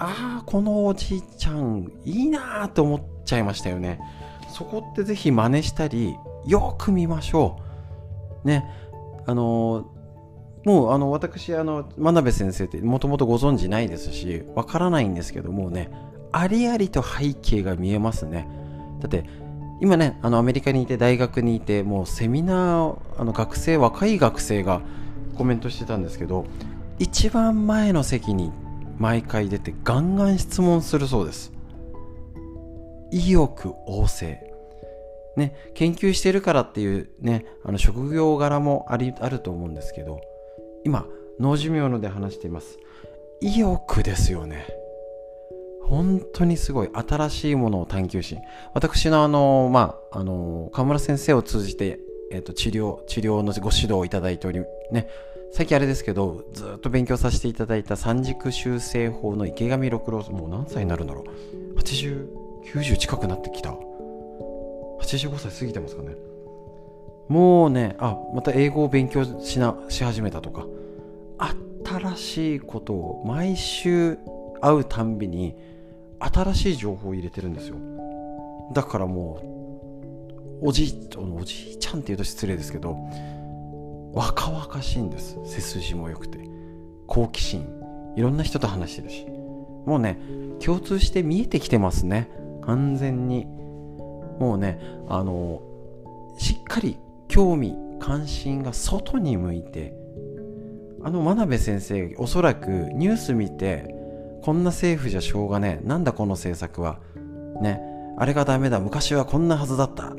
[0.00, 4.00] ああこのおじいちゃんいいなーって思っちゃいましたよね。
[4.48, 7.60] そこってぜひ真似したりよく見ましょ
[8.44, 8.48] う。
[8.48, 8.64] ね。
[9.26, 9.92] あの
[10.64, 15.90] もうあの私あの真鍋先生ってもともとご存知ないですしわからないんですけどもね。
[16.32, 18.48] ありありと背景が見えますね。
[19.00, 19.24] だって
[19.82, 24.80] 今ねあのアメリカにいて大学にいてもうセミナーあの学生若い学生が
[25.36, 26.46] コメントしてたんですけど
[26.98, 28.52] 一番前の席に
[29.00, 31.52] 毎回出てガンガン質問するそうです。
[33.10, 34.38] 意欲旺盛。
[35.36, 40.20] ね研究してるからっていうねあの職業柄もありあると思うんですけど
[40.84, 41.06] 今
[41.38, 42.78] 脳寿命ので話しています。
[43.40, 44.66] 意欲ですよね。
[45.82, 46.90] 本当にすごい。
[46.92, 48.36] 新しいものを探求し
[48.74, 51.98] 私のあのまああの河村先生を通じて、
[52.32, 54.60] えー、と治療治療のご指導をいただいており
[54.92, 55.08] ね
[55.52, 61.24] 最近あれですけど、ずっと勉強させていただいた三軸修正法の池上六郎もう何歳になるんだろ
[61.74, 62.28] う ?80、
[62.72, 63.70] 90近くなってきた。
[63.70, 66.14] 85歳過ぎてますかね。
[67.28, 70.66] もうね、あ、また英語を勉強しな、し始めたとか、
[71.84, 74.18] 新しいことを毎週
[74.60, 75.56] 会うたんびに、
[76.20, 77.76] 新しい情報を入れてるんですよ。
[78.72, 79.40] だからも
[80.62, 82.96] う、おじ、おじいちゃんって言うと失礼ですけど、
[84.12, 85.38] 若々しいんです。
[85.44, 86.38] 背筋も良くて。
[87.06, 87.66] 好奇心。
[88.16, 89.26] いろんな人と話してるし。
[89.86, 90.18] もうね
[90.60, 92.30] 共通して見えてきてますね。
[92.62, 93.46] 完全に。
[94.38, 95.62] もうねあの
[96.38, 96.96] しっかり
[97.28, 99.94] 興味関心が外に向いて。
[101.02, 103.94] あの真鍋先生おそらくニュース見て
[104.42, 105.86] こんな政府じゃしょうがねえ。
[105.86, 106.98] なんだこの政策は。
[107.60, 107.80] ね
[108.18, 108.80] あれがダメだ。
[108.80, 110.12] 昔はこんなはずだった。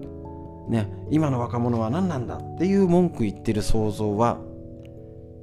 [0.71, 4.39] ね、今の若者は何なんだっていう文句言ってる想像は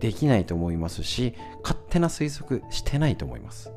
[0.01, 3.71] できないと思いますし勝手な推測してないと思います。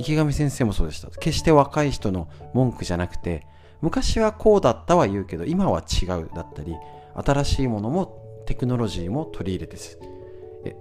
[0.00, 1.08] 池上先生もそうでした。
[1.08, 3.46] 決して若い人の文句じゃなくて
[3.80, 6.74] 昔はこうだったは言うけど今は違うだったり
[7.14, 10.00] 新しいものもテクノロジーも取り入れてす。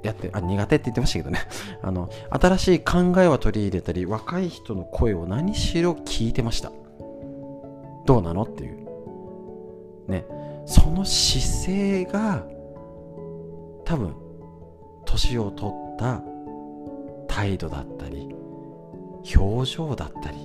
[0.02, 1.42] やってあ苦手って言ってましたけどね。
[1.84, 6.72] あの新しい考えは取り入れたり若い人の声を何しろ聞いてました。
[8.08, 8.83] どうなのっていう。
[10.66, 12.46] その姿勢が
[13.86, 14.16] 多分
[15.06, 16.22] 年を取った
[17.28, 18.34] 態度だったり
[19.36, 20.38] 表情だったり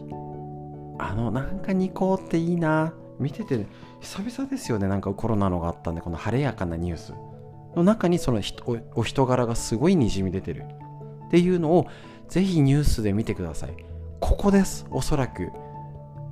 [0.99, 3.67] あのなんかニコっていいな見てて、
[4.01, 7.15] 久々ですよねなんかコロナのがあったんでこの晴れやかなニュース。
[7.77, 8.41] の中にその
[8.95, 10.65] お人柄がすごいにじみ出てる。
[11.27, 11.87] っていうのを
[12.29, 13.77] ぜひニュースで見てください。
[14.21, 15.51] ここですおそらく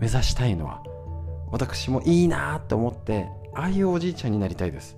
[0.00, 0.82] 目指したいのは。
[1.50, 4.96] 私もいいなって思ってああいうおじいちゃんになりたいです。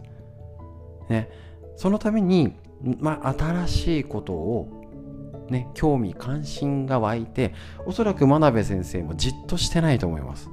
[1.09, 1.31] ね、
[1.77, 2.55] そのために、
[2.99, 7.55] まあ、新しいことを、ね、興味関心が湧いて
[7.87, 10.51] おそらく真鍋先生もじっとしてないと思います。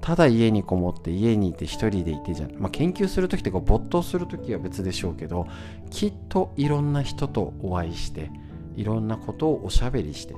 [0.00, 5.48] ただ家にこもって家にいて一人でいてじゃん、まあ、研究する時ってこう没頭する時は別でしょうけど
[5.90, 8.30] きっといろんな人とお会いして
[8.76, 10.36] いろんなことをおしゃべりして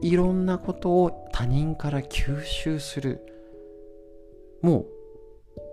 [0.00, 3.20] いろんなことを他人から吸収する
[4.62, 4.86] もう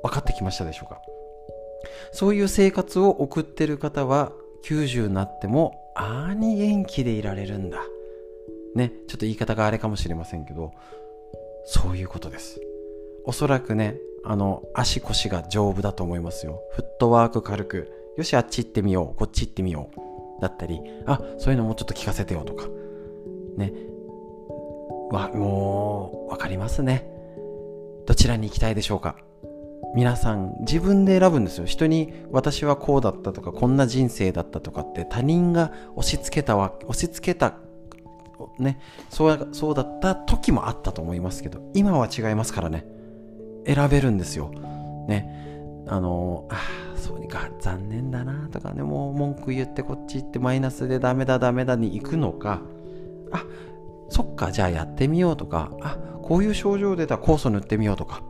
[0.03, 1.01] 分かってきましたでしょうか？
[2.11, 4.31] そういう生活を送ってる方は
[4.65, 7.79] 90になってもああに元気でいられるんだ。
[8.75, 10.71] ねちょっと言い方があれかもしれませんけど
[11.65, 12.59] そういうことです。
[13.25, 16.61] おそらくねあの足腰が丈夫だと思いますよ。
[16.71, 22.67] フットワーク軽くよしあっち行ってみようこっち行ってみようだったりあそういうのもうちょっと聞かせてよとか。
[23.57, 23.73] ね。
[25.11, 27.09] わもう分かりますね。
[28.05, 29.15] どちらに行きたいでしょうか？
[29.95, 31.65] 皆さん自分で選ぶんですよ。
[31.65, 37.55] 人に私はこうだったとかこんな人生だったとかって他人が押し付けたわ押し付けた
[38.59, 42.85] ねそうそうだった時もあったと思いますけど今は違いますからね。
[43.65, 44.49] 選べるんですよ。
[45.07, 45.35] ね。
[45.87, 46.57] あのあ
[46.95, 52.61] そうにか残念だなとかねもう文句言ってこっち行ってマイナスでダメだダメだに行くのか。
[53.31, 53.43] あ
[54.09, 58.23] そっかじゃあやってみようとかあこういう症状出た酵素塗ってみようとか。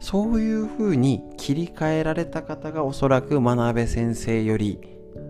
[0.00, 4.80] そういうふうに切り替えられた方がおそらく真鍋先生より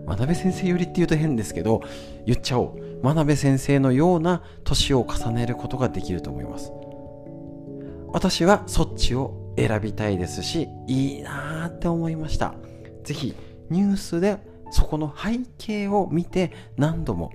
[0.05, 1.81] 真鍋先生よりって言うと変ですけど
[2.25, 2.99] 言っちゃおう。
[3.03, 6.71] 真鍋先生のような年を重ねることができると思います。
[8.13, 12.53] 私はそっちを選びたいですしいいなーって思いました。
[13.03, 13.35] 是非
[13.69, 14.37] ニュースで
[14.71, 17.31] そこの背景を見て何度も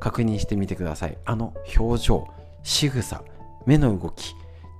[0.00, 1.18] 確認してみてください。
[1.24, 2.28] あの表情
[2.62, 3.22] 仕草
[3.66, 4.34] 目の動き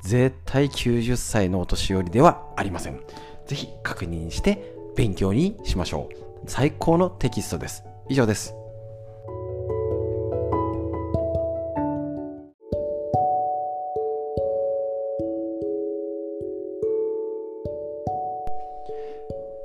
[0.08, 2.98] 絶対90歳のお年寄りではありません。
[3.44, 6.14] ぜひ確認して勉強にしましょう。
[6.46, 7.84] 最高のテキストです。
[8.08, 8.54] 以上です。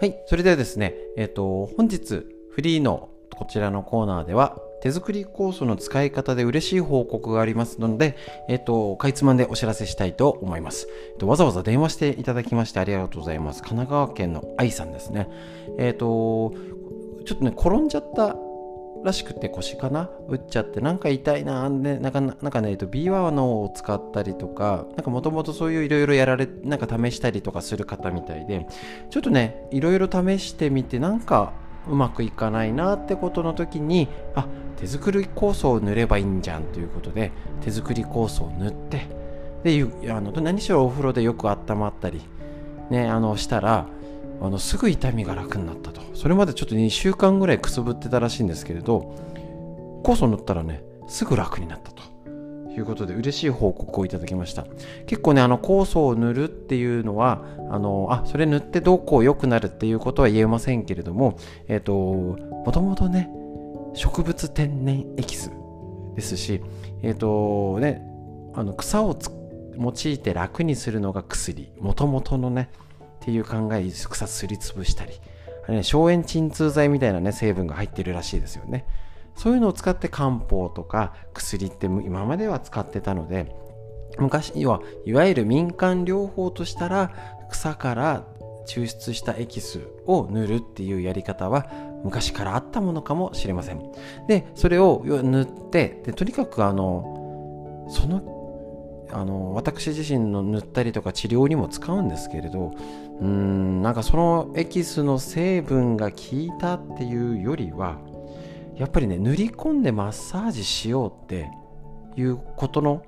[0.01, 8.17] はい、それではですね、えっ、ー、と、本日フリーのこちらのコーナーでは手作り酵素の使い方で嬉しい報告がありますので、
[8.49, 10.89] えっと、かいつまんでお知らせしたいと思います。
[11.13, 13.61] えっと、わざわざ電話していただきましてありがとうございます。
[13.61, 15.29] 神奈川県の愛さんですね。
[15.77, 16.51] えっと、
[17.23, 18.35] ちょっとね、転んじゃった
[19.05, 20.09] らしくて腰かな？
[20.27, 28.65] 打っちゃってなんか痛いなでなんかなんかね、えっと、ビワのを使ったりとかなんかもともとそういういろいろやられなんか試したりとかする方みたいで
[29.09, 31.53] ちょっとねいろいろ試してみてなんか
[31.87, 39.07] うまくいかないなってことの時にあ手作り酵素を塗ればいいんじゃんということで手作り酵素を塗って
[39.63, 42.21] であの何しろお風呂でよく温まったり、
[42.89, 43.87] ね、あのしたら
[44.41, 46.01] あのすぐ痛みが楽になったと。
[46.13, 49.15] それまでちょっと2週間ぐらいくすぶってたらしいんですけれど
[50.03, 51.92] 酵素塗ったらねすぐ楽になった
[52.75, 54.65] いうことで嬉しい報告をいただきました。
[55.05, 63.29] 結構ねあの酵素を塗るっていうのはあのあそれ塗ってどうこう良くなるっていうことは言えませんけれどもえっ、ー、ともともとね
[63.93, 65.51] 植物天然エキス
[66.15, 66.61] ですし
[67.01, 68.01] えっ、ー、とね
[68.55, 69.17] あの草を
[69.77, 72.69] 用いて楽にするのが薬もともとのね
[73.15, 75.13] っていう考え草すりつぶしたり
[75.65, 78.85] あれね消炎鎮痛剤みたいなね成分が入ってるらしいですよね。
[79.35, 83.55] そういうのを使って漢方とか薬って今までは使ってたので
[84.19, 87.11] 昔はいわゆる民間療法としたら
[87.49, 88.27] 草から
[88.67, 91.67] 抽出したエキスを塗るっていうやり方は
[92.03, 93.81] 昔からあったものかもしれません。
[94.27, 102.71] で、それを塗って、でとにかくあの、その、あの、私自身の塗ったりとか治療にも使うんですけれど、
[103.21, 107.99] うん、なんかそのエキスの成分が効いたっていうよりは、
[108.77, 111.49] やっぱりね塗り込んでマッサージしようって
[112.15, 113.03] いうことの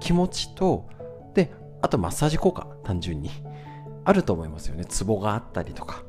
[0.00, 0.88] 気持ちと
[1.34, 3.30] であとマッサージ効果単純に。
[4.04, 4.84] あると思いますよね。
[4.84, 6.02] ツボがあったりとか。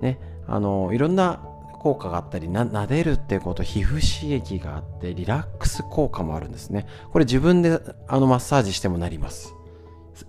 [0.00, 0.18] ね。
[0.48, 1.42] あのいろんな
[1.80, 6.86] 効果があったりな撫でるってこと皮膚刺激があってリラックス効果もあるんですね。
[7.12, 9.54] これ自分であのマッサージしてもなります。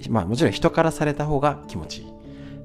[0.10, 2.14] まあもちろん人からされた方が気持ちいい。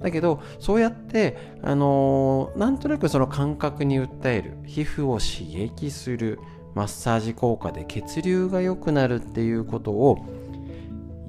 [0.03, 6.38] だけどそうやってあのー、なんとなくその感覚に訴える皮膚を刺激する
[6.74, 10.18] マッサージ効果で血流が良くなるっていうことを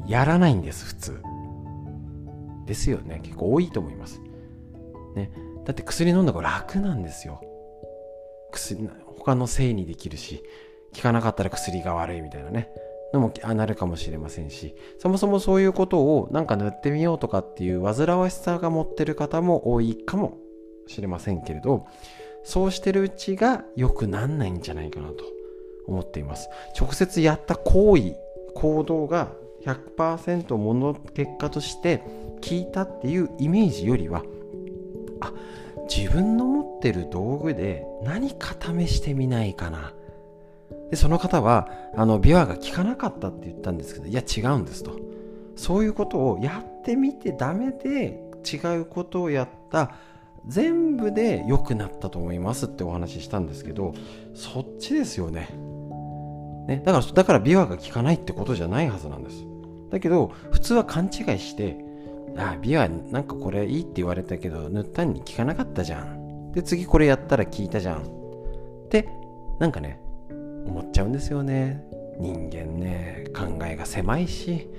[0.08, 1.22] やらないんです普通。
[2.66, 3.20] ですよね。
[3.24, 4.22] 結構多いと思います。
[5.16, 5.32] ね。
[5.66, 7.42] だって薬飲んだ方が楽なんですよ。
[8.52, 10.44] 薬他のせいにできるし
[10.96, 12.70] 効かなかったら薬が悪いみたいなね。
[13.14, 20.40] のもなるかもしれませんしそもそもそういうことをなんか塗ってみようとかっていう煩わしさが持ってる方も多いかも
[20.88, 21.86] しれませんけれど
[22.44, 25.24] そうしてるうちが良くなんないんじゃないかなと
[25.88, 26.50] 思っています。
[26.80, 28.16] 直接やった行為
[28.54, 29.32] 行動が
[29.66, 32.04] 100%もの結果として
[32.42, 34.24] 聞いたっていうイメージよりは
[35.22, 35.32] あ
[35.90, 39.94] 自分の持ってる道具で何か試してみないかな。
[40.94, 45.00] でその方はあの琵琶が効かなかったって言ったんですけどいや違うんですと。
[45.56, 49.96] そういうことをやってみてダメで違うことをやった
[50.46, 53.96] 全部で良くなったと思いますってお話ししたんですけど
[54.36, 55.50] そっちですよね。
[56.68, 59.44] ねだからだから琵琶が効かないってことじゃないはずなんです。
[59.90, 61.76] だけど普通は勘違いして
[62.38, 66.52] あ琵琶なんかこれいいって言われたけど塗ったに効かなかったじゃん。
[66.52, 68.04] で次これやったら効いたじゃん。
[68.04, 69.10] って
[69.58, 70.03] なんかね
[70.66, 71.84] 思っちゃうんですよね。
[72.20, 74.70] 人間ね考えが狭いし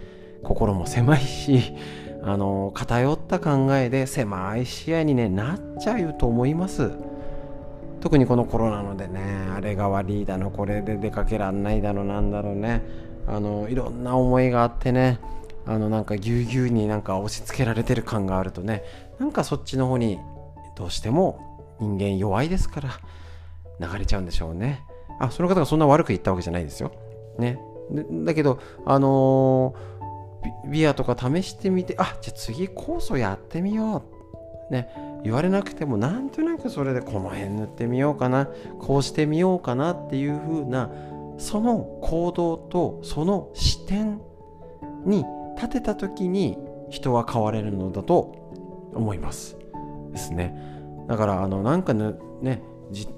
[0.43, 1.75] 心も狭いし
[2.23, 6.93] あの偏った考えで狭い視野に、ね、なっちゃうと思います。
[8.01, 9.21] 特にこのコロナのでね
[9.57, 12.83] あれが悪いだのこれで出かけらんないだのなんだろうね
[13.27, 15.19] あのいろんな思いがあってね
[15.67, 18.83] あのなんかぎゅうぎゅうになんか押し付けられてる感があるとね
[19.19, 20.19] なんかそっちの方に
[20.77, 22.91] どうしても人間弱いですから
[23.81, 24.83] 流れちゃうんでしょうね。
[25.21, 26.93] あその方がそんな悪く言ったわけじゃないですよ。
[27.39, 27.59] ね。
[28.25, 29.95] だけどあのー
[30.69, 34.03] ビアとか試してみてあじゃあ次酵素やってみよ
[34.71, 34.73] う。
[34.73, 34.89] ね。
[35.23, 38.49] 言われなくてもなんとなくそれでこの辺塗ってみようかな。
[38.79, 40.91] こうしてみようかなっていう風な
[41.39, 44.21] その行動とその視点
[45.07, 45.25] に
[45.57, 46.59] 立てた時に
[46.91, 49.57] 人は変われるのだと思います。
[50.13, 50.55] ですね。
[51.09, 52.63] だからあのなんかねね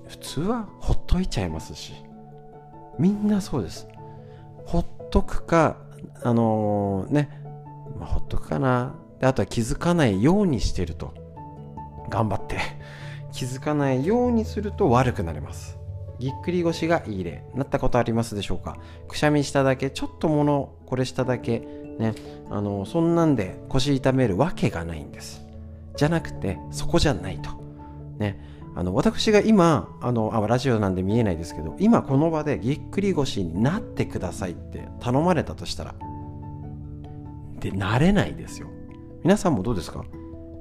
[0.09, 1.95] 普通はほっといちゃいますし。
[2.99, 3.89] みんなそうです。
[4.65, 5.77] ほっとくか
[6.23, 7.43] あのー、ね、
[7.99, 8.95] まあ、ほっとくかな。
[9.21, 11.15] であとは気づかないようにしてると。
[12.09, 12.59] 頑張って。
[13.33, 15.79] 気づかないようにすると悪くなります。
[16.19, 18.79] ぎっくり腰がいい例なったことありますでしょうか。
[19.09, 21.61] くしゃみしただけちょっとものこれしただけ
[21.99, 22.15] ね
[22.51, 25.47] あのそんなんで腰痛めるわけがないんです。
[25.97, 27.51] じゃなくてそこじゃないと。
[28.19, 28.56] ね。
[28.79, 35.95] あの私が今あのあラジオなんで見えないですけど今この場でぎっくり腰になってくださいって頼まれたとしたら
[37.59, 38.69] でなれないですよ。
[39.25, 40.05] 皆さんもどうですか？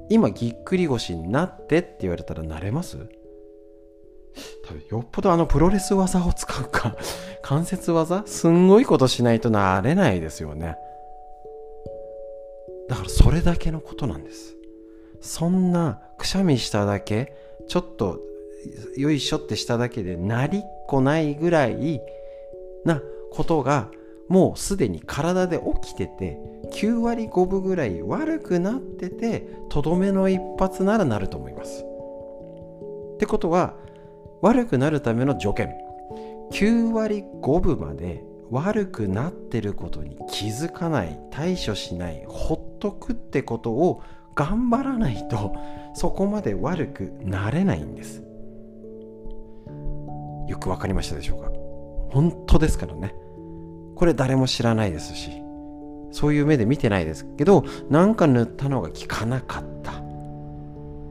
[0.08, 2.96] 今ぎっくり腰になってって言われたらなれます？
[4.66, 6.96] 多分よっぽどあのプロレス技を使うか
[7.42, 8.22] 関節技？
[8.26, 10.76] すんごいことしないとなれないですよね。
[12.88, 14.56] だからそれだけのことなんです。
[15.20, 17.34] そんなくしゃみしただけ
[17.68, 18.20] ちょっと
[18.96, 22.00] よいしょってしただけでなりっこないぐらい
[22.84, 23.00] な
[23.30, 23.90] ことが
[24.28, 26.38] もうすでに体で起きてて
[26.72, 31.84] 9割5分ぐらい悪くなっててとどめの一発ならなると思います。
[31.84, 33.74] ってことは
[34.42, 35.72] 悪くなるための条件
[36.52, 44.02] 9割5分まで悪くなってることに気づかない対処しないほっとくってことを
[44.36, 45.56] 頑張らないと
[45.94, 48.22] そこまで悪くなれないんです。
[50.46, 51.50] よくわかりましたでしょうか？
[52.10, 53.14] 本当ですからね。
[53.96, 55.30] これ誰も知らないですし
[56.12, 59.94] そういう目で見てないですけどなんか塗ったのが効かなかった。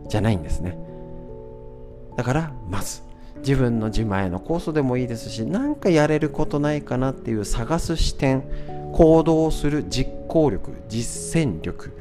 [0.08, 0.78] じゃないんですね。
[2.16, 3.02] だからまず
[3.40, 8.44] 自分の自前の酵素でもいいですし何かやれることないかなっていう探す視点
[8.94, 11.92] 行動する実行力実践力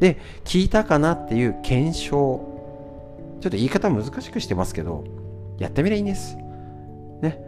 [0.00, 2.54] で聞いたかなっていう検証。
[3.40, 5.04] ちょっと言い方難しくしてますけど
[5.58, 6.36] やってみりゃいいんです。
[7.22, 7.40] ね。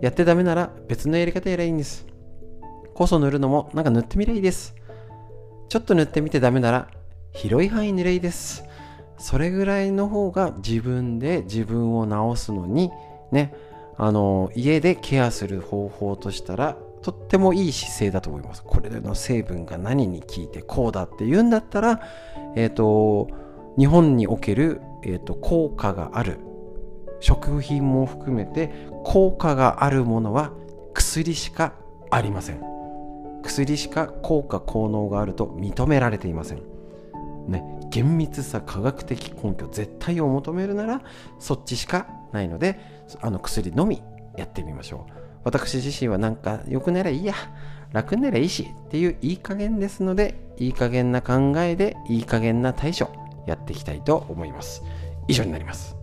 [0.00, 2.06] やってダメなら別のやり方やりゃいいんです。
[2.94, 4.74] こそ塗るのもなんか塗ってみりゃいいです。
[5.68, 6.88] ちょっと塗ってみてダメなら
[7.32, 8.64] 広い範囲塗れいいです。
[9.18, 12.90] それぐらいの方が自分で自分を治すのに
[13.32, 13.54] ね。
[14.02, 18.62] あの家でケアする方法としたらとってもいい姿勢だと思います。
[18.62, 22.00] これの成分が何に効いてこうだって言うんだったら、
[22.56, 23.28] えっ、ー、と、
[23.78, 26.38] 日本における、えーと、効果がある
[27.20, 28.72] 食品も含めて
[29.04, 30.52] 効果があるものは
[30.94, 31.74] 薬しか
[32.10, 32.60] ありません。
[33.42, 36.62] 薬しか効果効能があると認められていません。
[37.48, 41.02] ね、厳密さ科学的根拠絶対を求めるなら
[41.38, 42.78] そっちしかないので
[43.20, 44.02] あの薬のみ
[44.36, 45.19] やってみましょう。
[45.44, 47.34] 私自身はなんか良くならいいや
[47.92, 53.10] 楽にならいいしっていういい加減ですのでいい加減な考えでいい加減な対処
[53.46, 54.82] やっていきたいと思います。
[55.26, 55.96] 以上になります。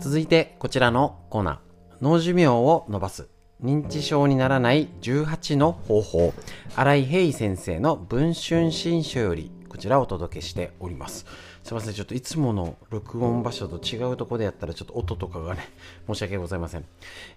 [0.00, 1.58] 続いてこちらのコーナー。
[2.00, 3.28] 脳寿命を伸ばす。
[3.62, 6.34] 認知症にならない18の方法。
[6.74, 11.26] 新井平先生の文春新書よりこちらをお届けしております。
[11.62, 15.68] すいませんちょっといつもの録音場所と違うとこでやったらちょっと音とかがね
[16.08, 16.84] 申し訳ございません。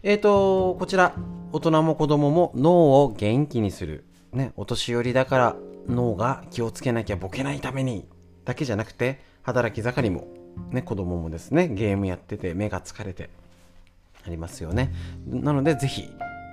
[0.03, 1.13] えーとこちら
[1.51, 5.55] 大人も子供も脳を元気にするねお年寄りだから
[5.89, 8.07] 脳が気をつけなきゃボケないために
[8.45, 10.25] だけじゃなくて働き盛りも
[10.71, 13.29] ね子供もですねゲームやってて目が疲れて
[14.25, 14.93] ありますよね。
[15.27, 16.07] なのでぜひ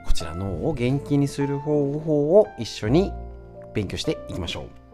[0.04, 3.12] こちら脳を元気にする方法を一緒に
[3.72, 4.85] 勉強していきましょう。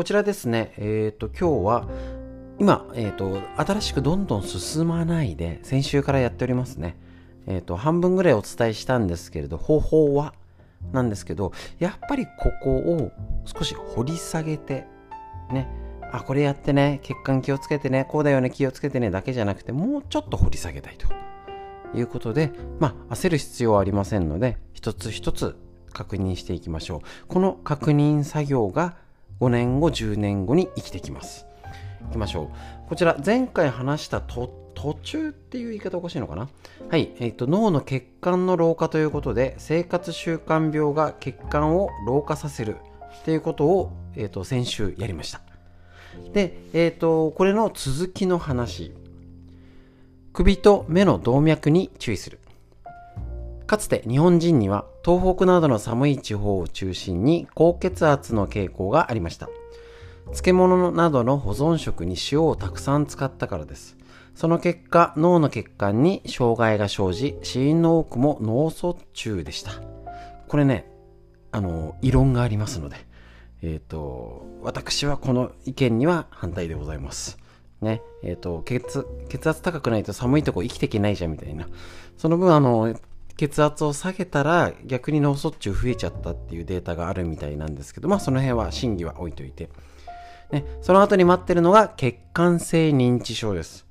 [0.00, 0.72] こちらですね。
[0.78, 1.86] えっ、ー、と今日は
[2.58, 6.96] 今、えっ、ー、と新しくどんどん進まないで先週からやっておりますね。
[7.46, 10.32] えっ、ー、と半分ぐらいお伝えしたんですけれど方法は
[10.90, 13.12] なんですけどやっぱりここを
[13.44, 14.86] 少し掘り下げて
[15.52, 15.68] ね。
[16.10, 17.00] あこれやってね。
[17.02, 18.06] 血管気をつけてね。
[18.08, 18.48] こうだよね。
[18.48, 19.10] 気をつけてね。
[19.10, 21.08] だけじゃなくてもうちょっと掘り下げたいと。
[21.94, 25.58] いうことで、まあ、焦る必要はありませんので、一つ一つ
[25.92, 27.26] 確認していきましょう。
[27.26, 28.96] この確認作業が
[29.40, 31.46] 5年後、10年後に生きてきます。
[32.08, 32.50] いきましょ
[32.84, 32.88] う。
[32.88, 34.50] こちら、前回話した途
[35.02, 36.48] 中っていう言い方おかしいのかな？
[36.90, 42.76] はい、え、ー、と、脳の血管の老化ということで、生活習慣病が血管を老化させる
[43.20, 45.40] っていうことを、え、ー、と、先週やりました。
[46.32, 48.92] で、えっ、ー、と、これの続きの話
[50.32, 52.38] 首と目の動脈に注意する。
[53.66, 59.48] かつて日本人には東北などの寒い地方を中心に高血圧の傾向がありました。
[60.26, 63.96] 漬物などの保存食に塩をたくさん使ったからです。
[64.34, 69.72] その結果、脳の血管に障害が生じ、死因の多くも脳卒中でした。
[70.48, 70.90] これね、
[71.52, 72.96] あの、異論がありますので、
[73.62, 77.38] えっ、ー、と、私はこの意見には反対でございます。
[77.80, 81.66] ね、えっ、ー、と血、血圧高くないと寒いとこ生きていけないじゃんみたいな。
[82.16, 82.94] その分、あの、
[83.40, 89.70] 血圧を下げたら逆に脳卒中増えちゃったっていうデータがあるみたいなんですけど、まあその辺は真偽は置いといて。
[90.50, 93.86] ね、その後に待ってるのが血管性認知症です。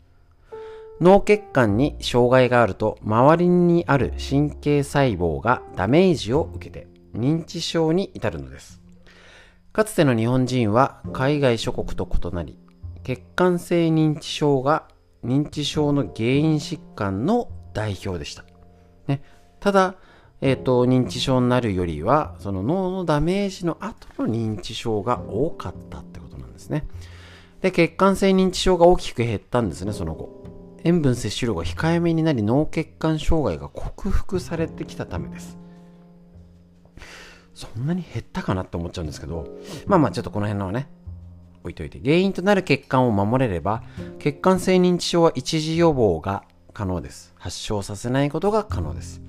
[1.02, 8.80] 脳血管に障害があると周りにある神経細胞がダメージを受けて認知症に至るのです。
[9.74, 12.60] かつての日本人は海外諸国と異なり
[13.04, 14.90] 血管性認知症が
[15.26, 18.49] 認知症の原因疾患の代表でした。
[19.60, 19.96] ただ、
[20.42, 26.86] えーと、認知症になるよりはその脳のダメージの後の認知症が多かったってことなんですね。
[27.62, 30.40] で血管性認知症が大きく減ったんですねその後。
[30.86, 35.60] 塩分摂取量が控えめになり脳血管障害が克服されてきたためです。
[37.60, 40.88] そんなに減ったかなって思っちゃうんですけどまあまあちょっとこの辺のはね
[41.62, 43.84] 置いといて原因となる血管を守れれば
[44.18, 49.22] 血管性認知症は一時予防が可能です発症させないことが可能です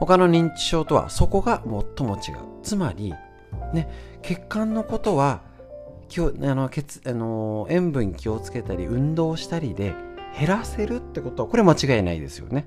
[0.00, 2.36] 他の認知症とはそこが最も違う。
[2.62, 3.14] つまり
[3.72, 3.88] ね
[4.22, 5.42] 血管のことは
[6.16, 9.94] あの血あの塩分気をつけたり運動したりで
[10.38, 12.66] 減らせるってことはこれ間違いないですよね。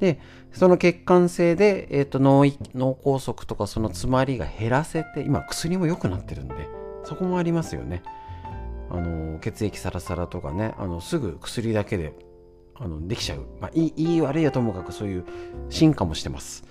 [0.00, 0.20] で
[0.52, 2.44] その血管性で、えーと、脳
[2.74, 6.54] 脳梗塞とかその詰まりが減らせて今薬も良くなってるんで
[7.04, 8.02] そこもありますよね。
[8.90, 12.12] あの血液サラサラとかねあのすぐ薬だけで
[12.78, 15.24] あのできちゃう、まあ、いいいい悪いやともかくそういう
[15.70, 16.64] 進化もしてます。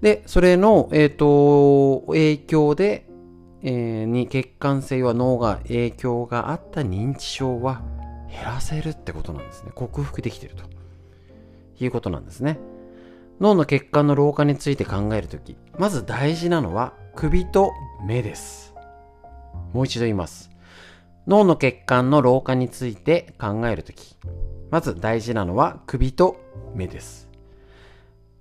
[0.00, 3.06] でそれの、えーと、影響で、
[3.62, 7.82] えー、に血管性は脳が影響があった認知症は
[8.28, 9.72] 減らせるってことなんですね。
[9.74, 10.76] 克服できてると。
[11.78, 12.58] いうことなんですね。
[13.40, 17.72] 脳の血管の老化について考えるときまず大事なのは首と
[18.06, 18.74] 目です。
[19.72, 20.50] もう一度言います。
[21.26, 24.16] 脳の血管の老化について考えるとき、
[24.70, 26.36] まず大事なのは首と
[26.74, 27.28] 目です。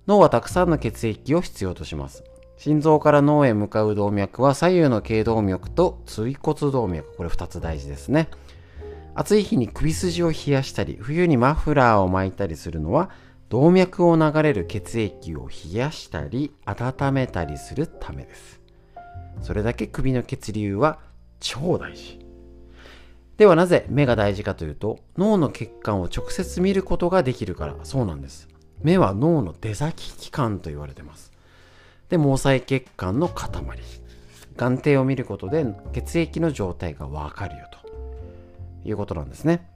[0.08, 2.24] 脳はたくさんの血液を必要とします。
[2.58, 8.30] 心臓から脳へ向かう動脈は左右の頸動脈と椎骨動脈、これ2つ大事ですね。
[9.14, 13.10] 暑い日に首筋を冷やしたり、冬にマフラーを巻いたりするのは、
[13.50, 18.60] 動脈を流れる血液を冷やしたり、温めたりするためです。
[19.42, 21.00] それだけ首の血流は
[21.40, 22.25] 超大事。
[23.38, 28.48] ではなぜ目が大事かというと脳の血管を直接見ることができるからそうなんです。
[28.82, 31.32] 目は脳の出先器官と言われてます。
[32.10, 33.52] で、毛細血管の塊。
[34.58, 39.68] 眼底を見ることで血液の状態がわかるよということなんですね。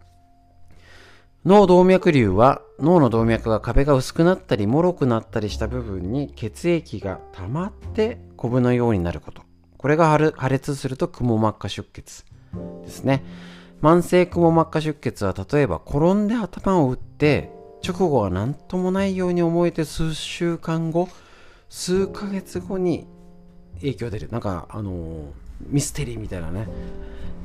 [1.45, 9.41] 脳動脈瘤は脳の動脈が壁が薄くなったり脆くなったりした部分に血液が溜まってコブのようになること。
[9.78, 12.26] これが破裂するとくも膜下出血
[12.84, 13.24] ですね。
[13.82, 17.49] 慢性くも膜下出血は例えば転んで頭を打って
[17.88, 21.07] 直後は何ともないように思えて数週間後
[21.69, 23.07] 数ヶ月後に
[23.75, 24.30] 影響出る。
[24.30, 25.32] なんかあのー、
[25.67, 26.67] ミステリーみたいなね。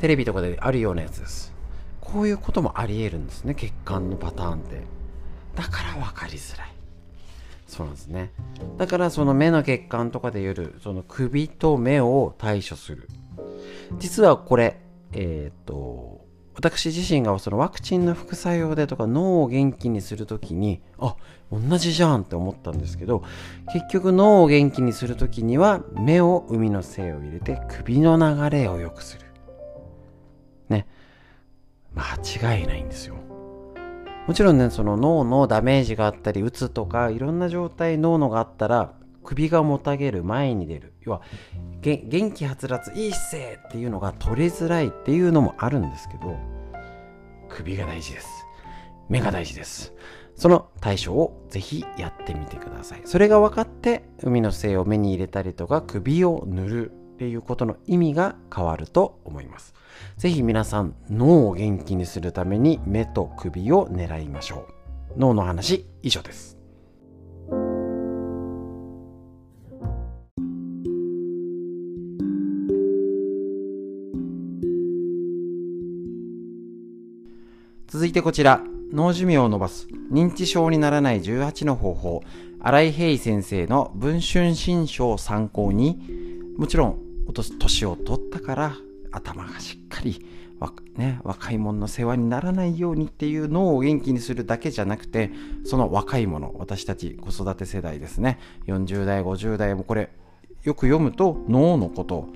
[0.01, 1.53] テレビとかであるようなやつです。
[2.01, 3.55] こういうこともありえるんですね。
[3.55, 4.83] 血管のパターンって。
[5.55, 6.73] だから分かりづらい。
[7.67, 8.33] そうなんですね。
[8.79, 13.09] だからその目の血管とかで夜その首と目を対処する。
[13.99, 14.81] 実はこれ
[15.13, 16.24] えっ、と
[16.55, 21.17] 私自身がそのワクチンの副作用でとか脳を元気にするときにあ
[21.51, 23.23] 同じじゃんって思ったんですけど
[23.73, 29.27] 結局脳を元気にするときには目を海の精を入れて首の流れを良くする。
[30.69, 30.87] ね。
[31.95, 33.17] 間違いないんですよ。
[34.27, 38.95] もちろんねその脳のダメージがあったりうつとかいろんな状態脳のがあったら
[39.25, 40.93] 首がもたげる前に出る。
[41.01, 41.23] 要は
[41.81, 46.37] 元気はつらついい姿勢っていうのが取りづらいっていうのもあるんですけど
[47.49, 48.29] 首が大事です。
[49.09, 49.93] 目が大事です。
[50.35, 53.03] その対処をぜひやってみてください。
[53.05, 59.75] それが分かって海の精を目に入れたりとか首を塗るっていうことの意味が変わると思います。
[60.17, 64.67] ぜひ皆さん脳を元気にするために目と首を狙いましょ
[65.17, 65.19] う。
[65.19, 66.54] 脳の話以上です。
[77.95, 78.61] 続いてこちら、
[78.93, 82.23] 脳寿命を伸ばす、認知症にならない18の方法、
[82.59, 86.01] 新井平井先生の文春新書を参考に、
[86.59, 86.99] もちろん、
[87.33, 88.77] 年を取ったから
[89.13, 90.27] 頭がしっかり、
[90.97, 95.31] ね、若い者の世話にならないようにっていう脳を元気にするだけじゃなくて、
[95.65, 100.11] その若い者、私たち子育て世代ですね、40代、50代もこれ、
[100.65, 102.27] よく読むと脳のこと、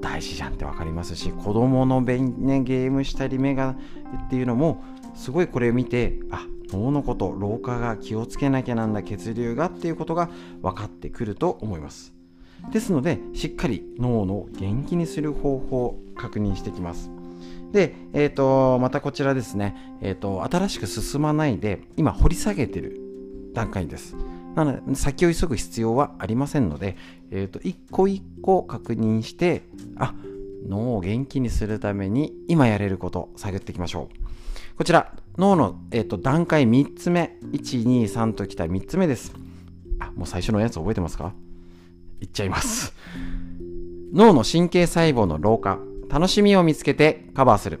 [0.00, 3.76] 大事じゃんって分かりますし子供のべん、ね、ゲームしたり目が
[4.26, 4.82] っていうのも
[5.14, 10.30] すごいこれを見てあ脳のこと老化が気をつけなきゃなんだ血流がっていうことが
[10.62, 12.14] 分かってくると思います。
[12.72, 17.10] ですのでしっかり脳の元気にする方法を確認してきます。
[17.72, 23.00] で、えーと、またこちらですね、えーと新しく進まないで今掘り下げてる
[23.54, 24.14] 段階です。
[24.54, 26.96] なので、先を急ぐ必要はありませんので、
[27.30, 29.62] えっ、ー、と、一個一個確認して、
[29.96, 30.14] あ、
[30.66, 34.76] 脳を元気にするために今やれること探っていきましょう。
[34.76, 37.36] こちら、脳の、えーと、段階3つ目。
[37.52, 39.34] 1、2、3ときた3つ目です。
[39.98, 41.34] あ、もう最初のやつ覚えてますか？
[42.20, 42.94] いっちゃいます。
[44.12, 45.78] 脳の神経細胞の老化。
[46.08, 47.80] 楽しみを見つけてカバーする。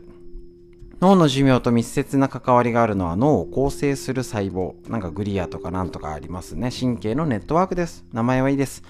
[1.00, 4.74] 脳の寿命と密接な関わりがあるのは脳を構成する細胞。
[4.90, 6.70] なんかグリアとかなんとかありますね。
[6.70, 8.04] 神経のネットワークです。
[8.12, 8.82] 名前はいいです。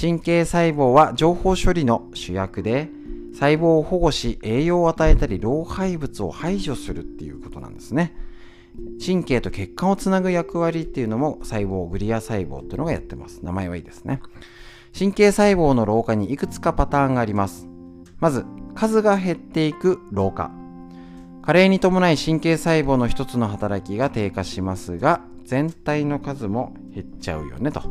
[0.00, 2.88] 神経細胞は情報処理の主役で、
[3.34, 8.16] 細胞を保護し栄養を与えたり老廃物を排除するっていうことなんですね。
[9.04, 13.40] 神経と血管をつなぐ役割っていうのも細胞、グリア細胞っていうのがやってます。
[13.42, 14.22] 名前はいいですね。
[14.98, 17.68] 神経細胞の老化にいくつかパターンがあります。
[18.18, 20.59] まず、数が減っていく老化。
[21.42, 27.82] 加齢に伴い神経細胞の一つの働きが低下しますが全体の数も減っちゃうよねと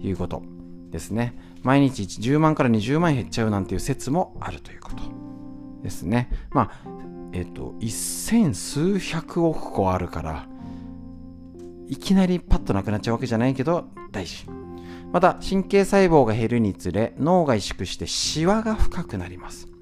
[0.00, 0.42] いうこと
[0.90, 1.34] ですね。
[1.62, 5.02] 毎日10万から20万減っちゃうなんていう説もあるということ
[5.82, 6.30] ですね。
[6.50, 6.70] まあ
[7.32, 10.46] えっと一千数百億個あるから
[11.88, 14.46] いきなりパッとなくなっちゃうわけじゃないけど大事。
[15.12, 19.75] また神経細胞が減るにつれ脳が萎縮してシワが深くなります。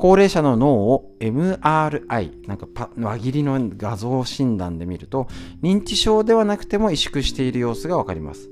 [0.00, 5.28] 高齢者の脳を MRI、なんか輪切りの画像診断で見ると、
[5.62, 8.48] 認知症ではなくても萎縮している様子がわかります。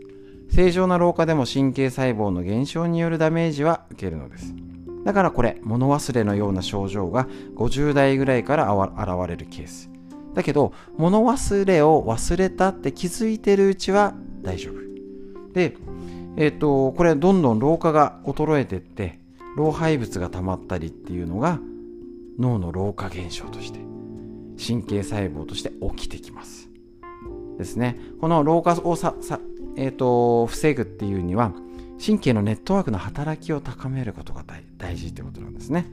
[0.50, 4.54] 正常な老化でも神経細胞の減少によるダメージは受けるのです。
[5.06, 7.26] だからこれ、物忘れのような症状が
[7.56, 9.90] 50代ぐらいから現れるケース。
[10.34, 14.74] だけど、物忘れを忘れたって気づいてるうちは大丈夫。
[15.54, 15.78] で、
[16.36, 19.18] えっ、ー、と、これどんどん老化が衰えてって、
[19.56, 21.58] 老廃物が溜まったりっていうのが
[22.38, 23.80] 脳の老化現象として
[24.64, 26.68] 神経細胞として起きてきます。
[27.58, 27.98] ですね。
[28.20, 29.40] この老化をささ、
[29.76, 31.52] えーと、防ぐっていうには
[32.04, 34.44] 神経のネットワークの働きを高めることが
[34.78, 35.86] 大事ってことなんですね。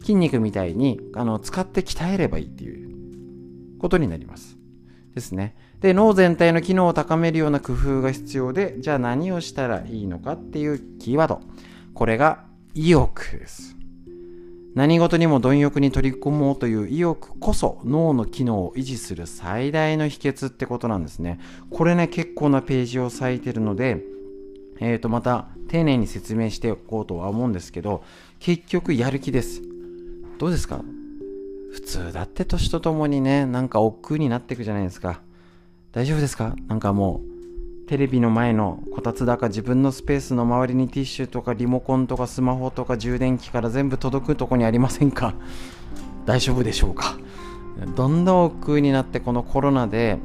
[0.00, 4.56] 筋肉みたいにあの使って鍛えればいいっていうことになります。
[5.14, 5.56] ですね。
[5.80, 11.40] で脳全体の機能を高めるような工夫が必要でじゃあ何をしたらいいのかっていうキーワード。
[11.94, 12.44] これが
[12.76, 13.74] 意欲です。
[14.74, 21.40] 何事にも貪欲に取り込もうという意欲こそ脳の機能を維持する最大の秘訣ってことなんですね。
[21.70, 24.04] これね、結構なページを割いてるので、
[24.78, 28.04] え、ー、と、また丁寧に説明しておこうとは思うんですけど、
[28.40, 29.62] 結局やる気です。
[30.38, 30.84] どうですか？
[31.72, 35.22] 普通だって年とともにね、なんか億劫になっていくじゃないですか。
[35.92, 36.54] 大丈夫ですか？
[36.68, 37.35] なんかもう、
[37.86, 45.34] テレビの前のこたつだか自分のスペースの周りにティッシュとかリモコンとかスマホとか充電器から全部届くとこにありませんか？
[46.24, 47.16] 大丈夫でしょうか？
[47.94, 50.18] どんどん億になってこのコロナで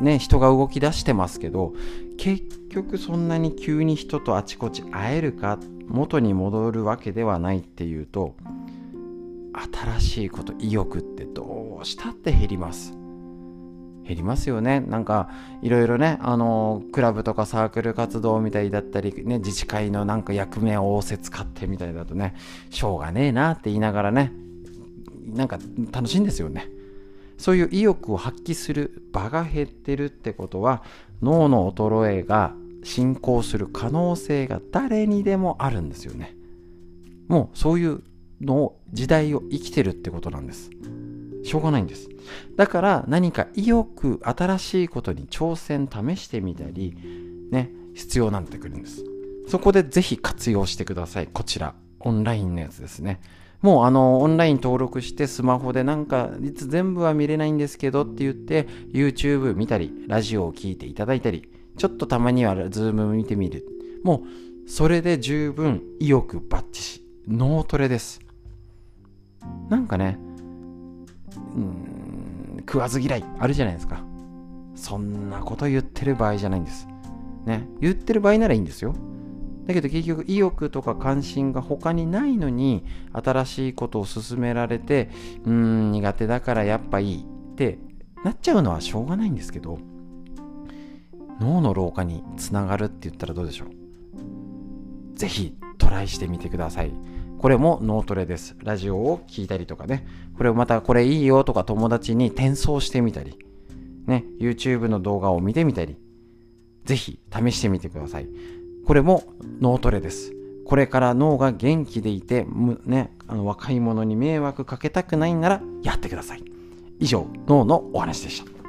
[0.00, 1.74] ね人が動き出してますけど
[2.18, 8.36] 結局そんなに急に人とあちこち会えるか元に戻るわけではないっていうと
[9.98, 13.01] 新しいこと意欲ってどうしたって減ります。
[14.06, 14.80] 減りますよね。
[14.80, 15.30] なんか
[15.62, 22.34] いろいろねあのクラブとかサークル活動みたいだったりね自治会のなんか役目を仰せ使ってみたいだとね
[22.70, 24.32] しょうがねえなって言いながらね
[25.26, 25.58] なんか
[25.90, 26.68] 楽しいんですよね。
[27.38, 30.82] そういう意欲を発揮する場が減ってるってことは
[31.22, 36.36] 脳の衰えが進行する可能性が誰にでもあるんですよね。
[37.28, 38.02] もうそういう
[38.40, 40.70] のを時代を生きてるってことなんです。
[41.44, 42.08] しょうがないんです。
[42.56, 46.96] だから何か意欲新しいことに挑戦試してみたり
[47.50, 49.04] ね必要になってくるんです。
[49.48, 51.28] そこでぜひ活用してください。
[51.32, 51.74] こちら。
[52.04, 53.20] オンラインのやつですね。
[53.60, 63.64] もうあのオンライン登録してスマホでなんかいつ全部は見れないんですけどって言って YouTube 見たりラジオを聴いていただいたりちょっとたまにはズーム見てみる。
[64.02, 64.24] も
[64.66, 68.20] うそれで十分意欲バッチし脳トレです。
[69.68, 70.18] なんかね
[72.66, 74.02] 食わず嫌いあるじゃないですか。
[74.74, 76.88] そんなこと言ってる場合じゃないんです。
[77.46, 78.94] ね言ってる場合ならいいんですよ。
[79.66, 85.08] だけど結局意欲とか関心が他にないのに新しいことを勧められて
[85.44, 87.78] うーん苦手だからやっぱいいって
[88.24, 89.78] なっちゃうのはしょうがないんですけど
[91.40, 95.18] 脳の老化につながるって言ったらどうでしょう。
[95.18, 96.92] ぜひトライしてみてください。
[97.38, 98.56] これも脳トレです。
[98.62, 100.06] ラジオを聞いたりとかね。
[100.36, 103.38] これをまたこれいいよとか友達に転送してみたり。
[104.06, 104.24] ね。
[104.40, 105.96] YouTube の動画を見てみたり。
[106.84, 108.28] ぜひ試してみてください。
[108.86, 109.24] これも
[109.60, 110.32] 脳トレです。
[110.66, 112.46] これから脳が元気でいて、
[112.84, 116.44] ね、あの若い者に迷惑かけたくないならやってください。
[116.98, 118.61] 以上、脳のお話でした。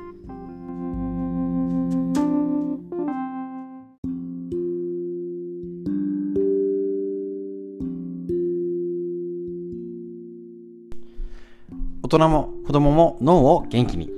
[12.17, 14.09] 人も子供も脳を元気に。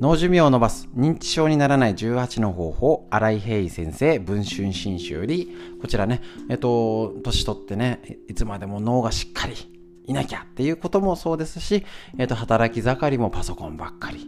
[0.00, 0.88] 脳寿命を伸ばす。
[0.96, 6.20] 認知症にならない18の方法、新井平井先生、文春新種より、こちらね、
[6.50, 9.54] えっと、年取ってね、いつまでも脳がしっかり
[10.06, 11.84] いなきゃっていうこともそうですし、
[12.18, 14.26] えっと、働き盛りもパソコンばっかり、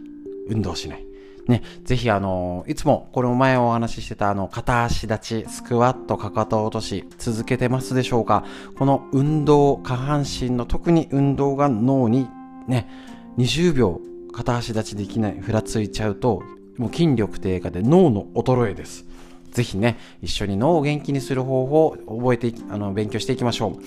[0.49, 1.05] 運動しない。
[1.47, 8.45] ね、ぜひあの、いつもこれも前お話ししてたあの、片足立ち、スクワット、かかと落とし、続けてますでしょうか。
[8.77, 12.27] この運動、下半身の特に運動が脳に
[12.67, 12.89] ね、
[13.37, 14.01] 20秒
[14.31, 16.43] 片足立ちできない、ふらついちゃうと、
[16.77, 19.05] もう筋力低下で脳の衰えです。
[19.51, 23.83] ぜひね、一緒に脳を元気にする方法を覚えてあの、勉強していきましょう。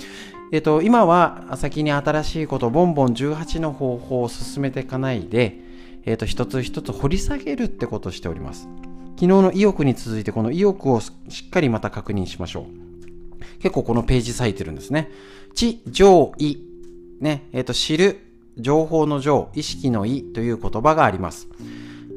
[0.53, 5.59] えっと、今は先に新しいこと、ボンボン18の方法を進めていかないで、
[6.05, 8.69] えっと、一つ一つ掘り下げるってことをしております。
[9.15, 11.13] 昨日の意欲に続いて、この意欲をし
[11.47, 13.61] っかりまた確認しましょう。
[13.61, 15.11] 結構このページ割いてるんですね。
[15.55, 16.57] 知、上位。
[17.21, 18.19] ね、えっ、と、知る、
[18.61, 21.49] 情報の情、意識の意という言葉があります。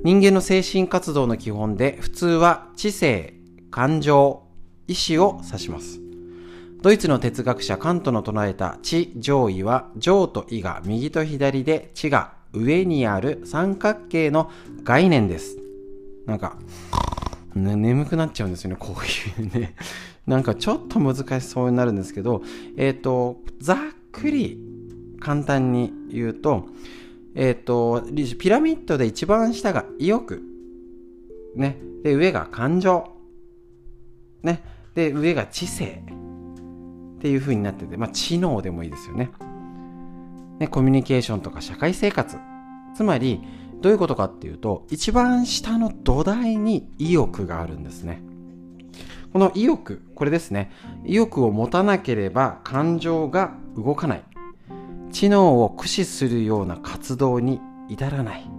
[0.03, 3.33] 人間の精神活動の基本で、普通は知性、
[3.71, 4.43] 感情、
[4.87, 5.99] 意志を指します。
[6.81, 14.51] ドイツの哲学者カントの唱えた知上位は、上と意が右と左で、知が上にある三角形の
[14.83, 15.57] 概念です。
[16.25, 16.57] なんか、
[17.55, 19.75] ね、眠くなっちゃうんですよね、こういうね。
[20.27, 22.41] なんかちょっと難しそうになるんですけど、
[22.77, 23.77] えっ、ー、と、ざっ
[24.11, 24.57] くり
[25.23, 26.67] 簡単に言うと、
[27.33, 28.03] えっ、ー、と、
[28.37, 30.43] ピラミッドで一番下が意欲。
[31.55, 31.77] ね。
[32.03, 33.09] で、上が感情。
[34.43, 34.61] ね。
[34.93, 36.03] で、上が知性。
[37.17, 39.31] っていう風になってて、まあ、知能でもいいですよね。
[40.59, 42.37] ね、コミュニケーションとか社会生活。
[42.95, 43.41] つまり、
[43.81, 48.21] どういうことかっていうと、一番下の土台に意欲があるんですね。
[49.31, 50.71] この意欲、これですね。
[51.05, 54.23] 意欲を持たなければ感情が動かない。
[55.13, 58.49] 知能を駆使するような活動に至らない。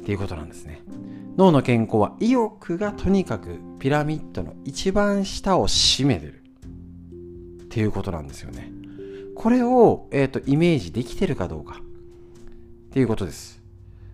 [0.00, 0.82] っていうことなんですね。
[1.36, 6.42] 脳の健康は意欲がとにかくピラミッドの一番下を占めてる。
[7.62, 8.72] っていうことなんですよね。
[9.36, 11.80] これを、えーと、イメージできてるかどうか。
[11.80, 13.62] っていうことです。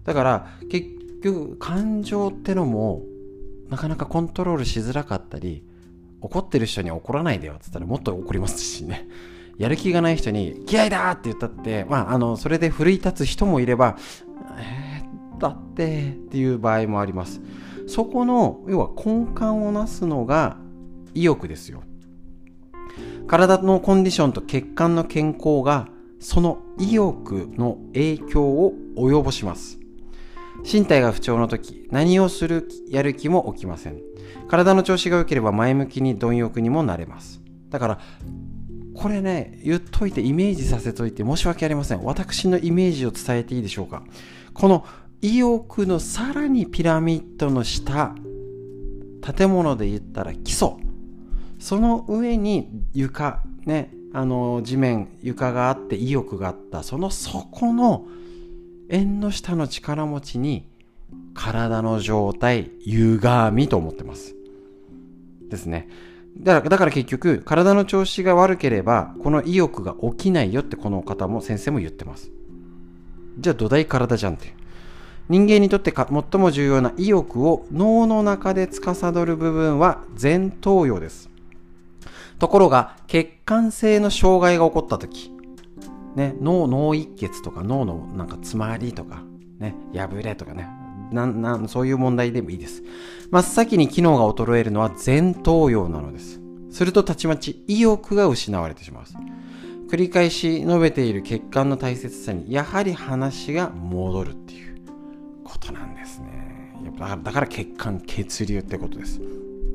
[0.05, 0.88] だから結
[1.22, 3.02] 局感情ってのも
[3.70, 5.64] なかなかコントロールしづらかったり
[6.20, 9.09] 怒ってる人には怒らないでよって言ったらもっと怒りますしね。
[9.59, 13.96] やる気がない人に気合だって言ったって、まあ、あの、それで奮い立つ人もいれば、
[14.59, 17.40] えー、だってっていう場合もあります。
[17.86, 20.57] そこの要は根幹をなすのが
[21.14, 21.82] 意欲ですよ。
[23.26, 25.88] 体のコンディションと血管の健康が
[26.18, 29.78] その意欲の影響を及ぼします。
[30.62, 34.00] 身体が不調の時何をするやる気も起きません。
[34.48, 37.40] 体の調子が良ければ前向きに貪欲にもなれます。
[37.70, 38.00] だから
[38.95, 42.03] これね言っといてイメージさせといて申し訳ありません。
[42.05, 44.03] 私のイメージを伝えていいでしょうか。
[44.53, 44.86] この
[45.20, 48.14] 意欲のさらにピラミッドの下
[49.36, 50.72] 建物で言ったら基礎。
[51.59, 56.82] その上に床ねあの地面床があって意欲があった。
[56.82, 58.07] その底の
[58.88, 60.68] 縁の下の力持ちに
[61.32, 64.34] 体の状態歪みと思ってます。
[65.49, 65.88] ですね。
[66.37, 72.30] だからだから結局体の調子が悪ければこの意欲が起きないよってこの方も先生も言ってます。
[73.39, 74.55] じゃあ土台体じゃんって。
[75.28, 81.30] 人間にとって最も重要な意欲を脳の中で司る部分は前頭葉です。
[82.39, 85.30] ところが血管性の障害が起こった時。
[86.14, 89.22] ね、脳脳一血とか脳のなんか詰まりとか、
[89.59, 90.68] ね、破れとかね
[91.14, 92.82] なんなんそういう問題でもいいです。
[93.30, 96.40] 真っ先に機能が衰えるのは前頭葉なのです。
[96.70, 99.04] するとたちまち意欲が失われてしまう。
[99.88, 104.74] 繰り返し述べている血管の大切さにやはり話が戻るっていう。
[105.44, 106.72] ことなんですね。
[106.84, 109.20] だからだから血管血流ってことです。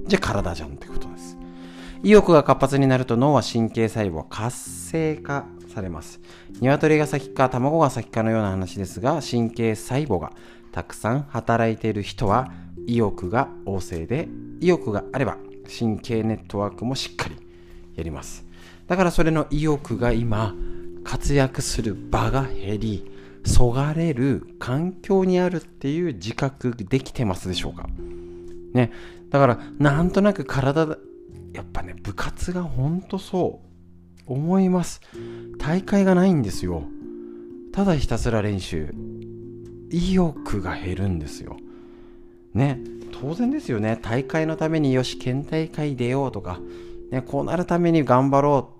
[0.07, 1.37] じゃあ体じゃんってことです。
[2.03, 6.19] 意欲が活発になると脳は神経細胞活性化されます。
[6.59, 10.33] 鶏が先か卵が先かのような話ですが、神経細胞が
[10.71, 12.51] たくさん働いている人は
[12.85, 14.27] 意欲が旺盛で、
[14.59, 15.37] 意欲があれば
[15.79, 17.35] 神経ネットワークもしっかり
[17.95, 18.45] やります。
[18.87, 20.55] だからそれの意欲が今
[21.03, 23.11] 活躍する場が減り、
[23.45, 27.87] そがれる環境にあるっていう自覚できてますでしょうか？
[28.73, 28.91] ね。
[29.29, 30.97] だからなんとなく体
[31.53, 33.61] やっぱね部活がほんとそ
[34.27, 35.01] う思います
[35.59, 36.83] 大会がないんですよ
[37.71, 38.93] ただひたすら練習
[39.89, 41.57] 意欲が減るんですよ。
[42.53, 42.79] ね。
[43.11, 43.97] 当然ですよね。
[44.01, 46.59] 大会のためによし県大会出ようとか、
[47.11, 48.73] ね、こうなるために頑張ろ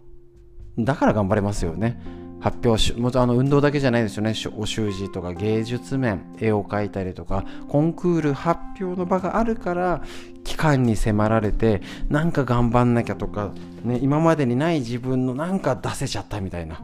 [0.78, 0.84] う。
[0.84, 2.01] だから頑張れますよね。
[2.39, 4.34] 発表しもあの運動だけじゃないですよね。
[4.57, 10.03] お習字とか芸術面絵を描いたりとかコンクール発表の場があるから
[10.45, 13.51] 期間に迫られてなんか頑張んなきゃとか、
[13.84, 16.82] ね、今までにない自分のなんか出せちゃったみたいな。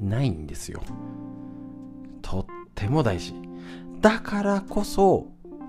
[0.00, 0.82] ないんですよ。
[2.22, 2.46] とっ
[2.76, 3.34] ても大事
[4.00, 5.26] だからこそ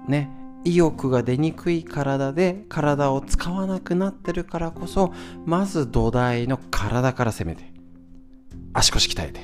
[0.07, 0.29] ね
[0.63, 5.11] 意欲が出にくい体で体を使わなくなってるからこそ
[5.45, 7.77] まず土台の体から攻めて
[8.77, 9.39] 足腰鍛えて。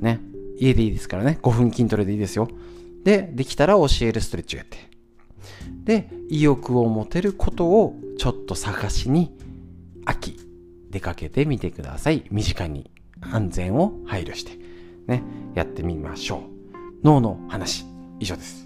[0.00, 0.20] ね。
[0.58, 1.38] 家でいいですからね。
[1.42, 2.48] 5分筋トレでいいですよ。
[3.04, 4.78] で、できたら教えるストレッチをやって。
[5.84, 9.36] で、意欲を持てることをちょっと探しに、
[10.06, 10.38] 秋、
[10.90, 12.24] 出かけてみてください。
[12.30, 12.90] 身近に
[13.20, 14.58] 安全を配慮して、
[15.06, 15.22] ね、
[15.54, 16.40] やってみましょう。
[17.04, 17.84] 脳の話、
[18.20, 18.64] 以上です。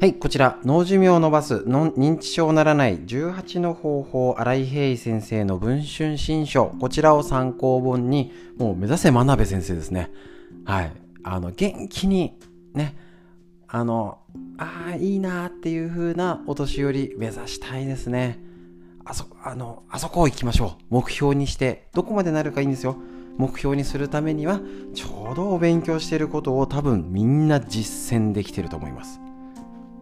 [0.00, 10.10] はい、こちら、脳寿命を伸ばす認知症ならない18の方法、新井平先生の文春新書、こちらを参考本に、もう目指せ真鍋先生ですね。
[10.64, 10.92] はい。
[11.22, 12.32] あの、元気に、
[12.72, 12.96] ね、
[13.72, 14.18] あの、
[14.58, 18.40] ああ、いいなっていう風なお年寄り目指したいですね。
[19.04, 20.84] あそ、あの、あそこ行きましょう。
[20.90, 22.96] 目標にして、どこまでなるかいいんですよ。
[23.38, 24.60] 目標にするためには、
[24.92, 29.20] ちょうどお勉強してることを多分みんな実践できてると思います。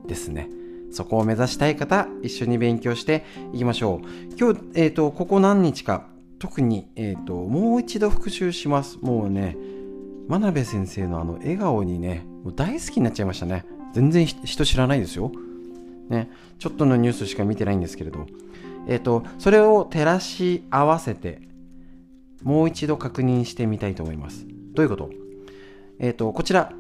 [0.06, 0.48] ですね。
[0.90, 4.34] そこを目指したい方、一緒に勉強していきましょう。
[4.38, 6.06] 今日、え、ー、と、ここ何日か、
[6.38, 8.98] 特に、えっ、ー、と、もう一度復習します。
[9.02, 9.58] もうね、
[10.29, 13.64] 真鍋先生のあの笑顔にね、もう大好きになっちゃいましたね。
[13.95, 15.33] 全然人知らないですよ。
[16.11, 18.26] ね、ちょっとのニュースしか見てないんですけれど、
[18.87, 21.41] えっ、ー、と、それを照らし合わせて、
[22.43, 24.47] もう一度確認してみたいと思います。
[24.74, 25.11] どういうこと？
[25.99, 26.72] えっ、と、こちら、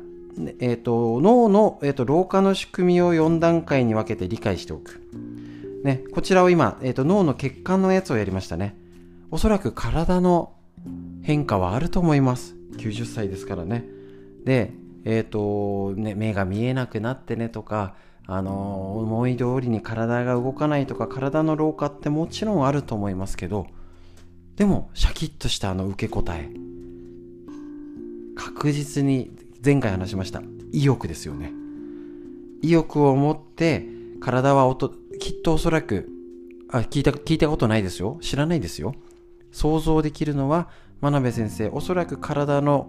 [0.60, 5.00] えーと、脳の、えーと、老化の仕組みを4段階に分けて理解しておく。
[5.84, 8.76] ね、こちらを今、えーと、脳の血管のやつをやりましたね。
[9.30, 10.52] おそらく体の
[11.22, 12.57] 変化はあると思います。
[12.78, 13.84] 90歳ですからね。
[14.44, 14.72] で、
[15.04, 17.94] えっ、ー、と、ね、目が見えなくなってねとか、
[18.26, 23.66] あの、思い通りに体が動かないとか、体の老化ってもちろんあると思いますけど、
[24.56, 26.50] でも、シャキッとしたあの受け答え、
[28.34, 29.30] 確実に
[29.64, 31.52] 前回話しました意欲ですよね。
[32.62, 33.86] 意欲を持って
[34.20, 36.08] 体はおときっとおそらく
[36.70, 38.18] あ聞いた聞いたことないですよ。
[38.20, 38.94] 知らないですよ。
[39.52, 40.68] 想像できるのは
[41.00, 42.88] 真鍋先生おそらく体の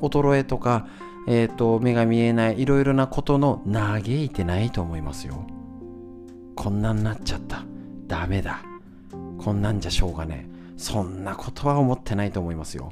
[0.00, 0.86] 衰えとか、
[1.26, 5.46] えーと、目が見えないいろいろなことの嘆いてないと思いますよ。
[6.54, 7.64] こんなになっちゃった。
[8.06, 8.62] ダメだ。
[9.38, 10.56] こんなんじゃしょうがねえ。
[10.76, 12.90] そんなことは思ってないと思いますよ。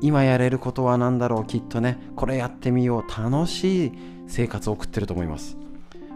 [0.00, 1.98] 今やれることは何だろうきっとね。
[2.16, 3.22] これやってみよう。
[3.22, 3.92] 楽しい
[4.28, 5.56] 生活を送ってると思います。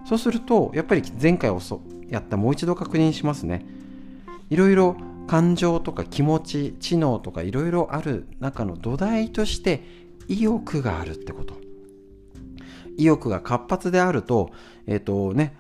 [0.07, 1.51] そうするとやっぱり前回
[2.09, 2.37] やった。
[2.37, 3.67] もう一度確認しますね。
[4.51, 4.97] いろいろ
[5.27, 9.83] 感情とか気持ち知能とかいろいろある中の土台として
[10.29, 11.55] 意欲があるってこと。
[12.97, 14.51] 意欲が活発であると
[14.87, 15.57] えっ、ー、とね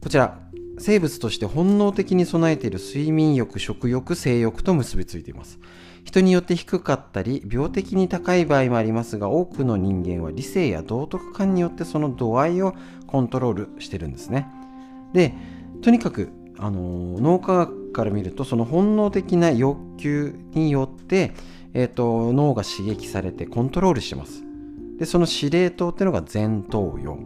[0.00, 0.38] こちら
[0.78, 5.58] 生物として本能的に備えている睡眠欲食欲性欲と結びついています。
[6.04, 12.74] 人によって低かったり病的に高い場合もありますが多くの人間は理性や道徳感によってその度合いを
[13.06, 14.48] コントロールしてるんですね。
[15.12, 15.34] で
[15.82, 16.30] とにかく
[16.60, 21.32] あの脳科学から見るとその本能的な欲求によって、
[21.72, 24.42] えーと、脳が刺激されてコントロールしてます。
[24.98, 27.16] でその司令塔っていうのが前頭葉、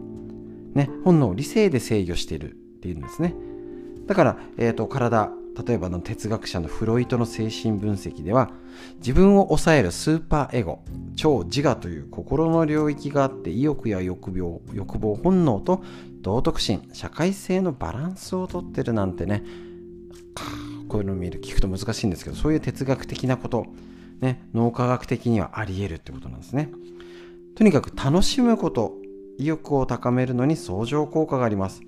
[0.73, 3.35] ね、本能を理性で制御しているっていうんですね。
[4.07, 5.29] だから、えーと、体
[5.65, 8.51] 例えばの哲学者のフロイトの精神分析では
[8.97, 10.83] 自分を抑えるスーパーエゴ
[11.15, 15.81] 超自我という心の領域があって意欲や欲病欲望本能と
[16.25, 19.43] 道徳心社会性のバランスをとってるなんてね。
[20.87, 23.65] こういうのを見る聞くと難しいんですけどそういう哲学的なこと、
[24.21, 26.71] ね、脳科学的にはあり得るってことなんですね。
[27.55, 28.93] とにかく楽しむこと
[29.37, 31.81] 意欲を高めるのに相乗効果があります。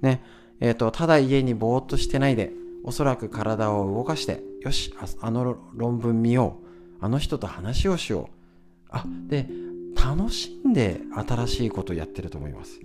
[0.00, 0.22] ね
[0.60, 2.52] えーと、ただ家にぼーっとしてないで
[2.84, 6.58] おそらく体を動かしてよしあの論文見よ
[7.00, 8.86] うあの人と話をしよう。
[8.88, 9.48] あで
[9.96, 12.80] 楽しんで新しいことをやってると思います。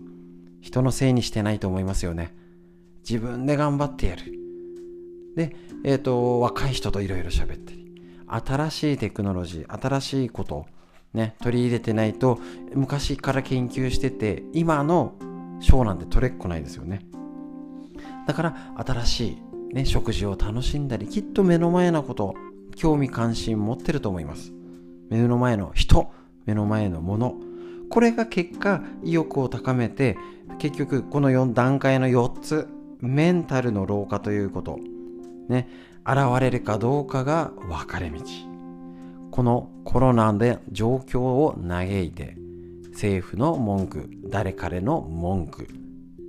[0.61, 2.35] 人のせいにしてないと思いますよね。
[3.07, 4.23] 自分で頑張ってやる。
[5.35, 10.65] で、えっ、ー、と、若い人といろいろ喋ったり、新しいテクノロジー、新しいこと、
[11.13, 12.39] ね、取り入れてないと、
[12.73, 15.13] 昔から研究してて、今の
[15.59, 17.01] 賞なんて取れっこないですよね。
[18.27, 19.37] だから、新し
[19.71, 22.35] い、ね、食事を楽しんだり、きっと目の前のこと、
[22.75, 24.53] 興味関心持ってると思います。
[25.09, 26.11] 目の前の人、
[26.45, 27.35] 目の前のもの、
[27.89, 30.17] これが結果意欲を高めて
[30.59, 32.67] 結局この4段階の4つ
[32.99, 34.79] メンタルの老化ということ
[35.49, 35.69] ね
[36.05, 38.21] 現れるかどうかが分かれ道。
[39.31, 42.35] このコロナで状況を嘆いて
[42.91, 45.67] 政府の文句誰彼の文句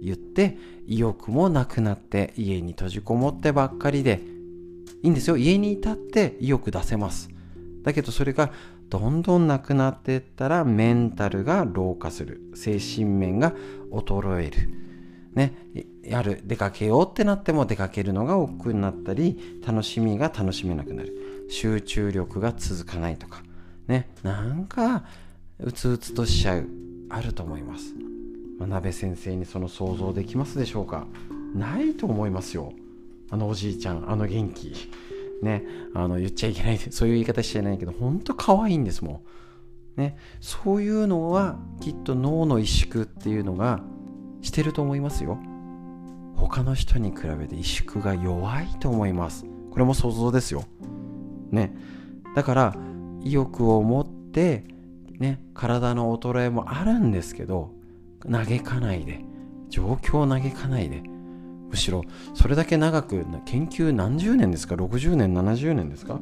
[0.02, 4.20] 言って意欲もなくなって家に閉じこもってばっかりで
[5.02, 5.36] いいんですよ。
[5.36, 7.30] 家にいたって意欲出せます。
[7.82, 8.50] だけどそれが
[8.88, 12.40] どんどんなくなっていったらメンタルが老化する。
[12.54, 13.54] 精神面が
[13.90, 14.68] 衰える。
[15.34, 15.54] ね。
[16.02, 16.40] やる。
[16.44, 21.46] 出かけようってなっても出かけるのが億劫になったり楽しみが楽しめなくなる。
[21.50, 23.42] 集中力が続かないとか。
[23.86, 24.08] ね。
[24.22, 25.04] なんか
[25.60, 26.66] うつうつとしちゃう。
[27.10, 27.94] あると思います。
[28.58, 31.06] 真鍋先生にその想像できますでしょうか？
[31.54, 32.72] ないと思いますよ。
[33.30, 34.72] あのおじいちゃんあの元気。
[35.40, 35.64] ね、
[35.94, 39.20] あの言っちゃいけない、そういう言い方しちゃいないけど、本当可愛いんですもん。
[39.98, 43.80] ね、そういうのはきっと脳の萎縮っていうのが
[44.40, 45.38] してると思いますよ。
[46.36, 49.44] 他の人に比べて萎縮が弱いと思います。
[49.70, 50.64] これも想像ですよ。
[51.50, 51.74] ね。
[52.36, 52.76] だから、
[53.22, 54.64] 意欲を持って、
[55.18, 57.72] ね、体の衰えもあるんですけど、
[58.30, 59.24] 嘆かないで、
[59.68, 61.02] 状況を嘆かないで、
[61.68, 62.02] むしろ
[62.34, 66.20] それだけ長く研究何十年ですか？60年70年ですか？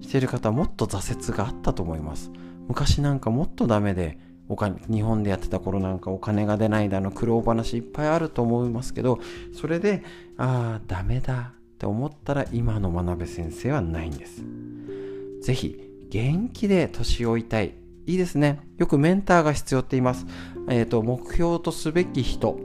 [0.00, 2.32] してる方はもっと挫折があったと思います
[2.68, 9.18] 昔なんかもっとダメでお金日本でやってた頃なんかお金が出ないだの苦労話いっぱいあると思いますけど
[9.58, 10.02] それで
[10.36, 14.42] ああダメだって思ったら今の真鍋先生はないんです。
[15.42, 17.74] 是非元気で年老いたい。
[18.06, 18.60] いいですね。
[18.76, 20.26] よくメンターが必要って言います。
[20.68, 22.58] えっ、ー、と目標とすべき人。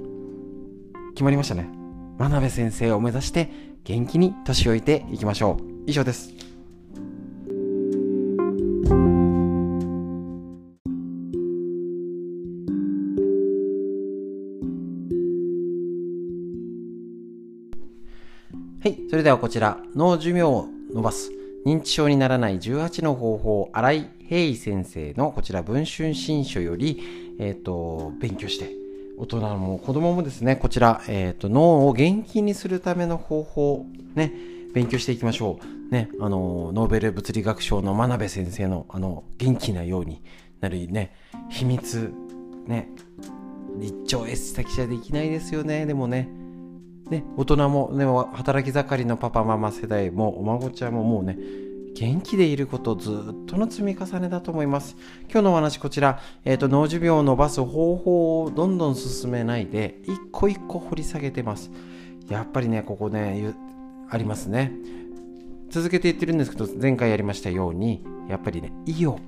[1.14, 1.70] 決まりましたね。
[2.18, 3.50] 真鍋先生を目指して
[3.84, 5.64] 元気に年老いていきましょう。
[5.88, 6.49] 以上です。
[18.82, 18.98] はい。
[19.10, 21.32] それではこちら、脳寿命を伸ばす、
[21.66, 28.72] 認知症にならない18の方法、新井平井先生のこちら、文春新書より、えっ、ー、と、勉強して
[29.18, 34.32] 大人も子供もですね、こちら、えっ、ー、と、脳を元気にするための方法、ね、
[34.74, 35.94] 勉強していきましょう。
[35.94, 40.22] ね、あの、ノーベル物理学賞の真鍋先生の、あの、元気なように
[40.62, 41.14] なるね、
[41.50, 42.14] 秘密、
[42.66, 42.88] ね、
[43.78, 46.30] 立頂 S だけじゃできないですよね、でもね、
[47.10, 51.38] ね、大人も、ね、働き盛りのパパママ世代もお孫ちゃんももうね
[51.96, 54.96] 元気でいることずっとの積み重ねだと思います。
[55.24, 61.72] 今日のお話こちら、えーと、脳寿命を伸ばす方法をどんどん進めないで一個一個掘り下げてます。
[62.30, 63.54] やっぱりねここね
[64.10, 64.72] ありますね。
[65.70, 69.20] 続けて言ってるんですけど前回やりましたようにやっぱりね意欲。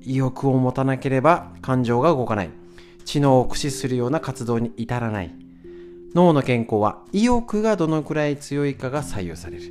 [0.00, 2.50] 意欲を持たなければ感情が動かない。
[3.04, 5.41] 知能を駆使するような活動に至らない。
[6.14, 9.62] 脳の健康は意欲がどのくらい強いかが左右される。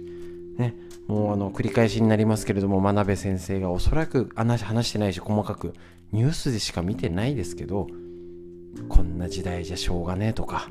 [0.57, 0.75] ね、
[1.07, 5.73] もうあの繰り返しになりますけれども真鍋先生がおそらく話してないし細かく
[6.11, 7.87] ニュースでしか見てないですけど
[8.89, 10.69] こんな時代じゃしょうがねえとか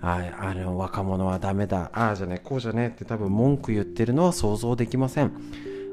[0.00, 5.32] ああの若者はダメだああじゃねこうじゃねえって多分文句言ってるのは想像できません。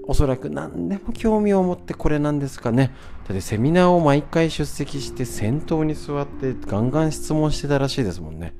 [0.05, 2.93] おそらく何でも興味を持ってこれなんですかね。
[3.25, 8.53] だってセミナーを毎回出席して先頭に座ってガンガン質問してたらしいですもんね。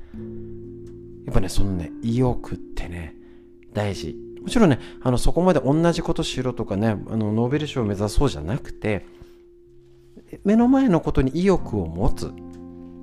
[1.24, 3.14] やっぱね、そのね、意欲ってね、
[3.72, 4.16] 大事。
[4.42, 9.06] もちろんね、あの、そこまで同じことしろとかね、あの、ノーベル賞を目指そうじゃなくて、
[10.44, 12.32] 目の前のことに意欲を持つ、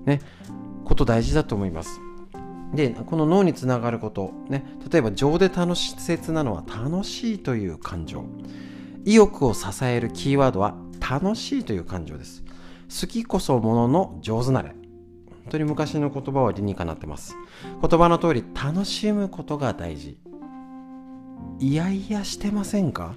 [0.05, 0.21] ね、
[0.85, 1.99] こと大事だと思います。
[2.73, 8.23] で、この脳につながること、ね、例えば情で楽し切なのは楽しいという感情。
[9.03, 12.43] 意欲を支えるキーワードは楽しいという感情です。
[13.01, 14.75] 好きこそものの上手なれ。
[15.43, 17.35] 本当に昔の言葉は理にかなってます。
[17.81, 20.17] 言葉の通り楽しむことが大事。
[21.59, 23.15] いやいやしてませんか？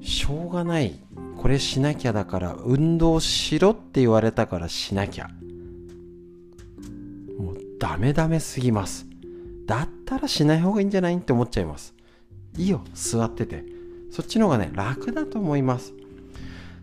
[0.00, 0.98] しょうがない。
[1.36, 5.28] これしなきゃだから運動しろって言われたからしなきゃ。
[7.38, 9.06] もうダメダメすぎます。
[9.66, 11.94] だったらしない方がいいんじゃないって思っちゃいます。
[12.56, 12.82] いいよ。
[12.94, 13.64] 座ってて。
[14.10, 15.94] そっちの方がね楽だと思います。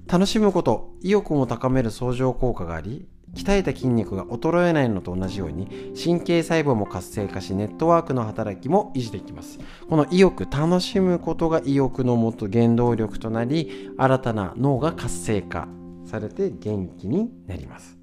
[0.07, 9.59] 楽しむこと意欲も高める相乗効果があり鍛えた筋肉が衰えないのと同じように神経細胞も活性化しネットワークの働きも維持できます。
[9.89, 15.67] この意欲楽しむことが意欲のもと原動力となり新たな脳が活性化
[16.05, 17.97] されて元気になります。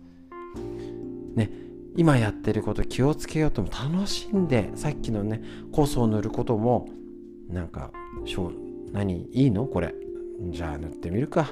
[1.35, 1.51] ね
[1.97, 6.89] 今やってること気をつけようとも楽しんでさっきのね酵素を塗ることも
[7.49, 7.91] なんか
[8.93, 9.67] 何いいの？
[9.67, 9.95] これ。
[10.51, 11.51] じゃあ塗ってみるか。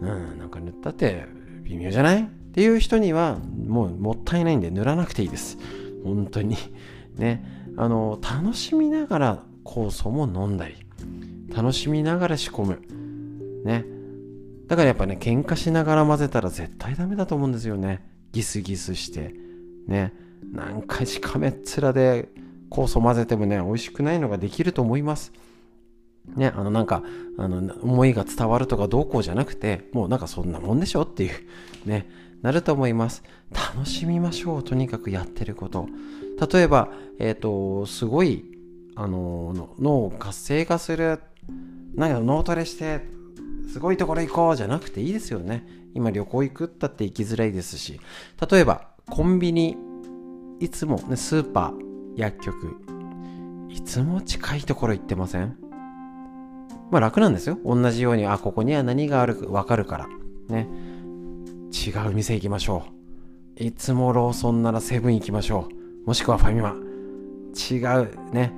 [0.00, 1.24] うんなんか塗ったって
[1.62, 2.28] 微妙じゃない？
[2.54, 3.36] っていう人には
[3.66, 5.58] もうもったいないんで塗らなくていいです。
[6.04, 6.56] 本当に。
[7.18, 7.44] ね。
[7.76, 10.76] あの、楽しみながら酵素も飲んだり、
[11.52, 12.80] 楽しみながら仕込む。
[13.64, 13.84] ね。
[14.68, 18.06] だからやっぱね、喧嘩しながら混ぜたら絶対ダメだと思うんですよね。
[18.30, 19.34] ギスギスして。
[19.88, 20.12] ね。
[20.52, 21.52] 何回しかめっ
[21.82, 22.28] 面で
[22.70, 25.32] 酵素混ぜてもね、美味しくないのができると思います。
[26.36, 27.02] ね、あのなんか、
[27.36, 31.32] あの、思いが伝わるとかどうこうじゃなくて、もうなんかそんなもんでしょっていう、
[31.84, 32.06] ね、
[32.44, 33.22] なると思います。
[33.50, 34.62] 楽しみましょう。
[34.62, 35.88] とにかくやってること。
[36.52, 38.44] 例えば、えっ、ー、と、すごい、
[38.96, 41.20] あの、脳を活性化する、
[41.94, 43.08] なんか脳トレして、
[43.72, 45.66] すごいところ行こうじゃなくていいですよね。
[45.94, 47.98] 今旅行行くったって行きづらいですし。
[48.50, 49.78] 例えば、コンビニ、
[50.60, 52.76] いつもね、スーパー、薬局、
[53.70, 55.56] いつも近いところ行ってません？
[56.90, 57.58] まあ楽なんですよ。
[57.64, 60.08] 同じように、あ、ここには何があるかわかるから。
[60.54, 60.68] ね。
[61.74, 62.84] 違う店行きましょ
[63.58, 63.62] う。
[63.64, 65.68] いつもローソンならセブン行きましょ
[66.04, 66.06] う。
[66.06, 66.76] もしくはファミマ。
[67.70, 68.52] 違うね。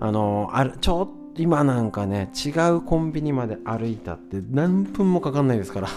[0.00, 5.88] あの、ある、ちょっと今なんかね、違うコンビニまで歩いたって何分もかかんないですから。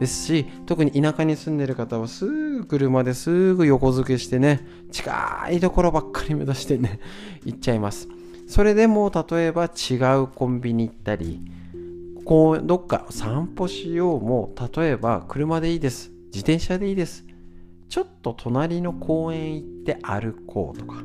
[0.00, 7.00] ですし、特に田舎に住んでる方はすぐ車ですぐ横付けしてね、近いところばっかり目指してね、
[7.44, 8.08] 行っちゃいます。
[8.46, 11.40] それでも例えば違うコンビニ行ったり、
[12.24, 16.10] こうどっか散歩しようも例えば車でいいです。
[16.26, 17.24] 自転車でいいです。
[17.88, 21.02] ちょっと隣の公園行って歩こうとか。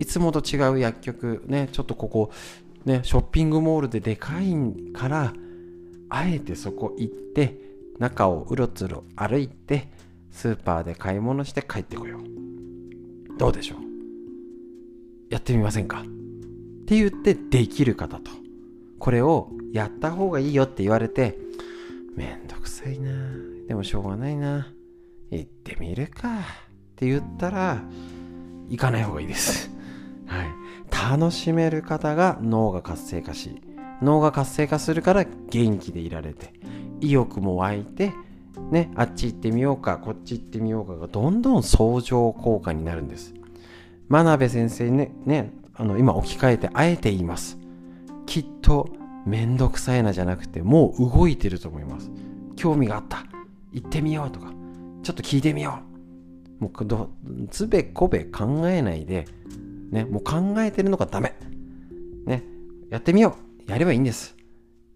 [0.00, 2.30] いつもと違う薬局ねちょっとここ
[2.86, 4.54] ねショッピングモールででかい
[4.94, 5.34] から
[6.08, 7.58] あえてそこ行って
[7.98, 9.88] 中をうろつろ歩いて
[10.30, 13.38] スーパーで買い物して帰ってこよう。
[13.38, 13.78] どうでしょう？
[15.28, 16.00] やってみませんか？
[16.00, 16.04] っ
[16.86, 18.30] て言ってできる方と。
[18.98, 21.38] これをやった方がいいよって言われて、
[22.16, 23.10] めんどくさいな。
[23.68, 24.72] でもしょうがないな。
[25.30, 26.38] 行ってみるか。
[26.38, 26.42] っ
[26.96, 27.82] て言ったら、
[28.68, 29.70] 行かない方がいいです。
[30.26, 30.48] はい。
[31.12, 33.62] 楽しめる方が脳が活性化し、
[34.02, 36.52] 脳が活性化するから元気でいられて、
[37.00, 38.12] 意欲も湧いて、
[38.70, 43.34] ね、あっち行ってみようか、こっち行ってみようかがどんどん相乗効果になるんです。
[44.08, 47.58] 真鍋先生ね、ね、あの、今置き換えてあえて言います。
[48.26, 48.88] きっと
[49.26, 52.10] めんどくさいなじゃなくてもう動いてると思います
[52.56, 53.24] 興味があった
[53.72, 54.52] 行ってみようとか
[55.02, 55.90] ちょっと聞いてみよう
[56.60, 57.10] もうど
[57.50, 59.26] つべこべ考えないで、
[59.90, 61.34] ね、もう考えてるのがダメ。
[62.26, 62.44] ね、
[62.90, 63.36] やってみよ
[63.66, 63.70] う。
[63.70, 64.36] やればいいんです。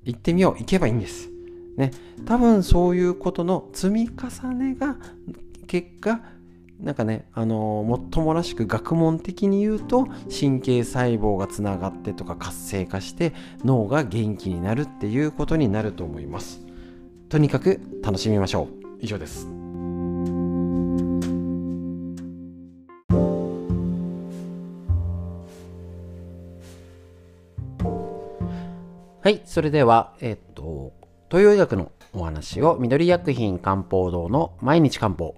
[0.05, 0.59] 行ってみよう。
[0.59, 1.31] 行けばいいんです。
[1.79, 1.91] ね、
[2.27, 4.97] 多分そういうことの積み重ねが
[5.67, 6.21] 結果
[6.81, 13.33] なんかね、あのー、もっともらしく学問的に言うと神経細胞がつながってとか活性化して
[13.65, 16.65] 脳が元気になるっていうことになると思います。
[17.29, 18.85] とにかく楽しみましょう。
[19.01, 19.49] 以上です。
[29.25, 30.93] はい、それでは、えっと、
[31.31, 35.37] 東洋医学のお話を緑薬品漢方堂の毎日漢方。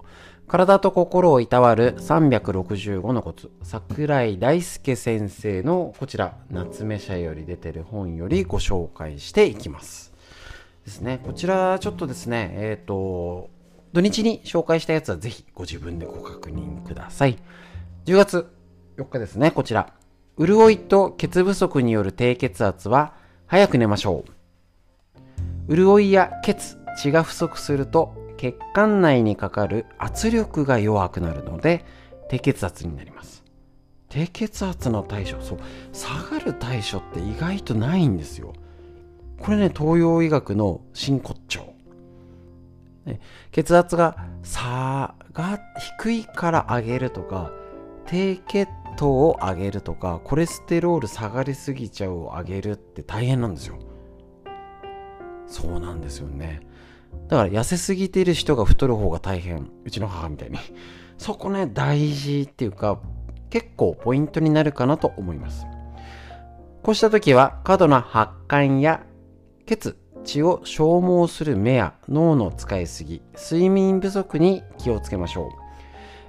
[0.49, 3.51] 体と心をいたわる365のコツ。
[3.65, 10.13] 桜井大輔先生のこちら夏目社より出てる本よりご紹介していきます。
[10.85, 11.21] ですね。
[11.25, 13.51] こちらちょっとですねえっ、ー、と
[13.93, 17.39] 土日に紹介したやつはぜひご自分でご確認ください。
[18.05, 18.47] 10月
[18.99, 19.95] 4日ですねこちら。
[20.39, 23.15] 潤いと血不足による低血圧は
[23.47, 24.25] 早く寝ましょ
[25.69, 25.75] う。
[25.75, 31.85] 潤いや血血が不足すると血管内にかかる圧力が弱くなるので
[32.29, 33.45] 低血圧になります。
[34.09, 35.59] 低血圧の対処そう
[35.93, 38.53] 下がる対処って意外とないんですよ。
[39.41, 41.75] これね東洋医学の真骨頂。
[43.53, 45.61] 血圧が差が
[46.01, 47.53] 低いから上げるとか
[48.07, 53.79] 低血糖を上げるとかコレステロール下がりすぎちゃうを上げるって大変なんですよ。
[55.47, 56.61] そうなんですよね。
[57.29, 59.71] だから痩せすぎている人が太る方が大変。
[59.85, 60.59] うちの母みたいに。
[61.19, 63.01] そこね、大事っていうか、
[63.51, 65.67] 結構ポイントになるかなと思います。
[66.83, 69.03] こうした時は過度な発汗や
[69.67, 75.49] 血、血を消耗する目や脳の使いすぎ、睡眠不足に気をつけましょ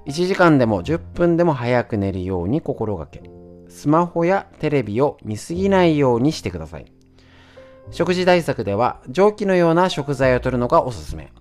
[0.06, 0.10] う。
[0.10, 3.22] 1時間でも10分でも早く寝るように心がけ、
[3.68, 6.97] スマホやテレビを見すぎないようにしてください。
[7.89, 11.31] 食事対策では蒸気のような食材を摂るのがおすすめ。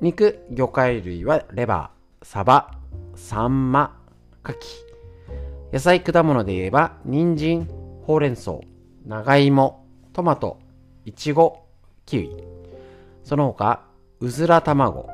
[0.00, 2.78] 肉魚介類はレバーサバ
[3.14, 4.00] サンマ
[4.42, 4.68] カキ。
[5.72, 7.68] 野菜果物で言えば人参
[8.06, 8.58] ほうれん草
[9.06, 10.58] 長芋トマト
[11.04, 11.64] いちご
[12.06, 12.30] キウイ。
[13.24, 13.82] その他
[14.20, 15.08] うずら卵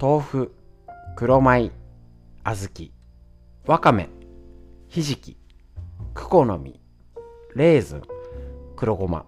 [0.00, 0.54] 豆腐
[1.16, 1.70] 黒米
[2.44, 2.90] 小豆
[3.66, 4.08] わかめ
[4.88, 5.36] ひじき
[6.14, 6.80] クコの実
[7.54, 8.02] レーズン
[8.76, 9.24] 黒ごま。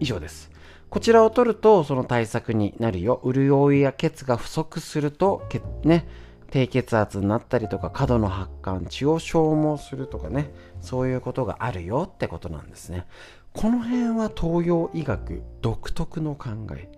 [0.00, 0.50] 以上です。
[0.88, 3.20] こちらを取るとその対策になるよ。
[3.24, 5.42] 潤いや血が不足すると、
[5.84, 6.08] ね、
[6.50, 13.06] 低血圧になったりとか過度の発汗血を消耗するとかねそういうことがあるよってことなんですね
[13.52, 16.90] この辺は東洋医学独特の考え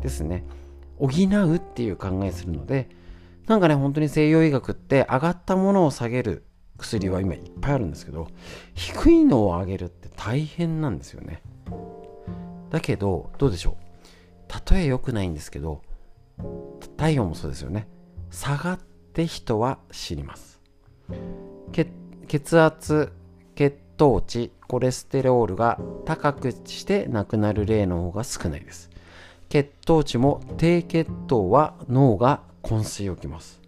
[0.00, 0.44] ですね
[0.98, 2.88] 補うっていう考えするので
[3.48, 6.44] なんかね本当に西洋医学って上がったものを下げる
[6.78, 8.28] 薬は今いっぱいあるんですけど
[8.74, 11.42] 低いのを上げるって大変なんですよね
[12.72, 13.76] だけど、どうでしょ
[14.48, 14.74] う？
[14.74, 15.82] 例え良くないんですけど、
[16.96, 17.86] 体温もそうですよね。
[18.30, 18.78] 下がっ
[19.12, 20.60] て人は死にます。
[22.26, 23.12] 血圧、
[23.54, 28.90] 血糖値、コレステロールが高くして亡くなる例の方が少ないです。
[29.50, 33.60] 血糖値も低血糖は脳が昏睡をきます。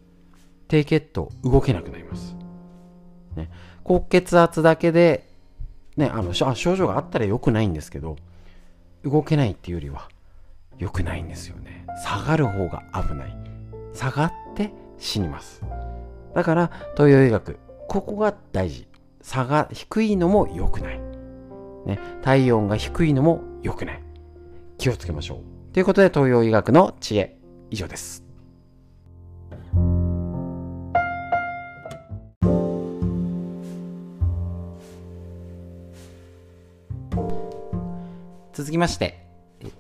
[0.66, 2.34] 低血糖動けなくなります。
[3.36, 3.50] ね、
[3.82, 5.28] 高血圧だけで、
[5.98, 8.16] ね、あの症状があったら良くないんですけど、
[9.04, 10.08] 動けないっていうよりは
[10.78, 11.86] 良くないんですよね。
[12.02, 13.36] 下がる方が危ない。
[13.92, 15.62] 下がって死にます。
[16.34, 17.58] だから東洋医学
[17.88, 18.88] ここが大事。
[19.20, 21.00] 差が低いのも良くない、
[21.86, 24.02] ね、体温が低いのも良くない。
[24.76, 25.72] 気をつけましょう。
[25.72, 27.38] ということで東洋医学の知恵。
[27.70, 28.24] 以上です。
[38.54, 39.26] 続きまして、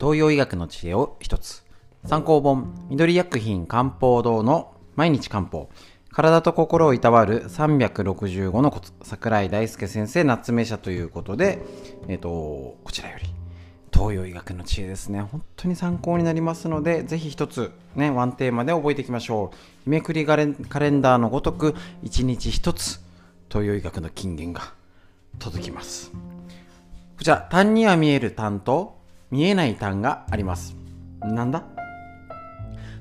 [0.00, 1.62] 東洋医学の知恵を一つ。
[2.06, 5.70] 参考本、緑薬品漢方堂の毎日漢方。
[6.10, 8.92] 体と心をいたわる365のコツ。
[9.02, 11.60] 桜井大輔先生、夏目社ということで、
[12.08, 13.26] えっ、ー、と、こちらより。
[13.92, 15.20] 東洋医学の知恵ですね。
[15.20, 19.56] 本当に参考になりますので、ぜひ一つ、ね、ワンテーマで覚えていきましょう。
[19.84, 23.00] 日めくりレカレンダーのごとく、一日一つ、
[23.48, 24.72] 東洋医学の金言が
[25.38, 26.33] 届きます。
[27.16, 28.98] こちら、単には見える単と
[29.30, 30.76] 見えない単があります。
[31.22, 31.64] なんだ？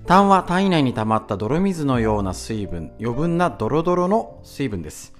[0.06, 5.14] 単は単位内に溜まった泥水のような水分、余分なドロドロの水分です。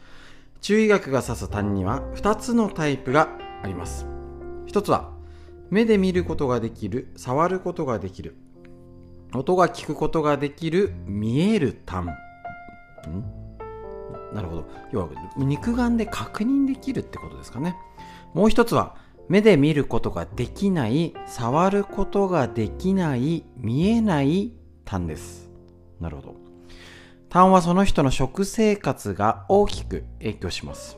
[0.62, 3.30] 中医学が指す単には2つのタイプが
[3.64, 4.06] あります。
[4.68, 5.12] 1つは、
[5.70, 8.36] 目で見ることができる、触ることができる、
[9.34, 12.06] 音が聞くことができる見える単。
[12.06, 12.10] ん？
[14.34, 14.66] なるほど。
[14.92, 17.76] 要は、肉眼で確認できるってことですかね。
[18.34, 18.96] もう一つは、
[19.30, 24.54] 目で見ることができない、触ることができない、見えない
[24.86, 25.50] 痰です。
[26.00, 26.36] なるほど。
[27.30, 30.98] 痰はその人の食生活が大きく影響します。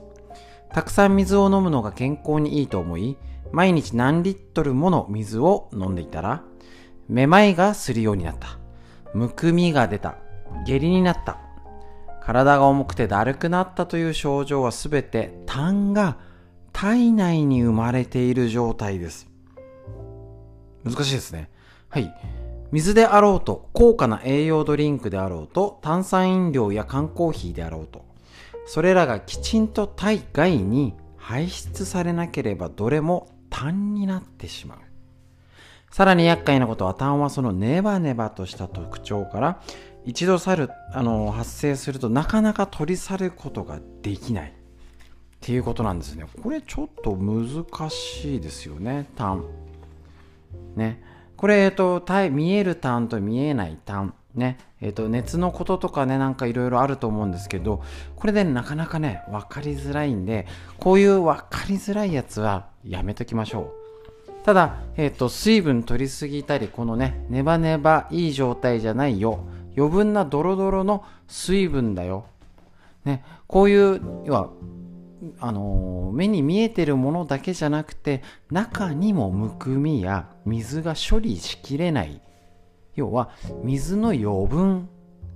[0.73, 3.17] たくさん水を飲むのが健康にいいと思い、
[3.51, 6.43] 毎日何リットルもの水を飲んでいたら、
[7.07, 8.57] めまいがするようになった。
[9.13, 10.17] むくみが出た。
[10.65, 11.39] 下痢になった。
[12.21, 16.17] 体が重くてだるくなったという症状はすべて痰が
[16.75, 19.29] 体内に生まれている状態です。
[20.83, 21.49] 難しいですね。
[21.87, 22.13] はい。
[22.73, 28.03] 水であろうと、高価な栄養ドリンクであろうと、炭酸飲料や缶コーヒーであろうと、
[28.65, 34.79] それらがきちんと体外に排出されなければどれも痰になってしまう。
[35.91, 39.61] さらに厄介なことは痰はそのネバネバとした特徴から
[40.03, 44.53] 一度去るあの発生するとなかなか取り去ることができない
[45.45, 49.45] っていうことなんですねこれちょっと難しいですよね痰
[50.75, 51.03] ね
[51.37, 54.13] これ、えっと、見えるタンと見えないタン。
[54.33, 54.57] ね。
[54.81, 57.83] えっと、熱のこととかね、なんかいろいろあると思うんですけど、
[58.15, 60.47] これで、なかなかね、分かりづらいんで、
[60.79, 63.73] こういう分かりづらいやつはやめときましょ
[64.31, 64.45] う。
[64.45, 69.39] ただ、えっと、水分取りすぎたり、このね、ネバネバいい状態じゃないよ。
[69.75, 72.25] 余分なドロドロの水分だよ。
[73.03, 74.49] ね、こういう、要は、
[75.39, 82.21] あの目に見えてるものだけじゃなくて中にもむくみや水が処理しきれない
[82.95, 83.29] 要は
[83.63, 84.89] 水の余分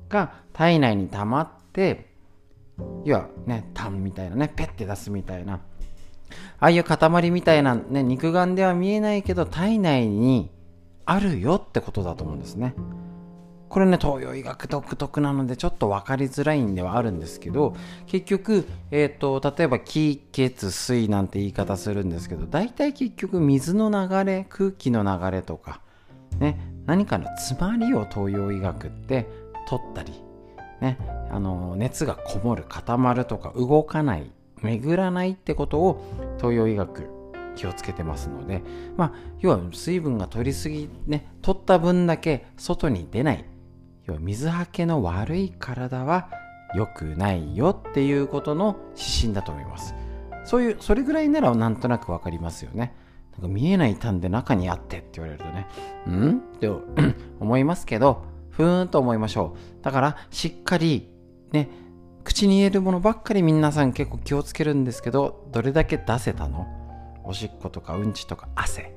[0.07, 2.09] が体内に溜まって
[3.05, 5.59] 要はねタンみたいなねペッて出すみたいなあ
[6.65, 10.51] あいう塊みたいな、ね、肉眼では見えないけど体内に
[11.05, 12.75] あるよってことだと思うんですね。
[13.69, 17.75] これね東洋医学独特なのでちょっと分かりづらいんではあるんですけど
[18.07, 25.81] 結局、えーと、例えば気血水なんて言い方するんですけど大体結局水の流れ空気の流れとか、
[26.39, 29.27] ね、何かの詰まりを東洋医学って
[29.67, 30.13] 取ったり、
[30.81, 30.97] ね、
[31.31, 34.31] あの熱がこもる固まるとか動かない
[34.63, 36.03] 巡らないってことを
[36.37, 37.07] 東洋医学
[37.55, 38.63] 気をつけてますので、
[38.97, 43.45] まあ、要は水分が取りすぎね取った分だけ外に出ない。
[44.09, 46.29] 要は水はけの悪い体は
[46.75, 49.95] 良くないよっていうことの指針だと思います。
[50.45, 52.95] そういう、それぐらいならなんとなくわかりますよね。
[53.33, 55.67] なんか見えない単で中にあってって言われるとね
[56.07, 56.37] う、ん？
[56.55, 56.69] って
[57.39, 59.83] 思いますけど、ふーんと思いましょう。
[59.83, 61.09] だから、しっかり、
[61.51, 61.69] ね、
[62.23, 66.67] 口に入れるものばっかり皆さん結構気をつけるんですけど、どれだけ出せたの？
[67.23, 68.95] おしっことかうんちとか汗。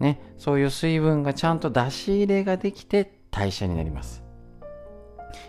[0.00, 4.22] ね、そういう水分がちゃんと出し入れができて代謝になります。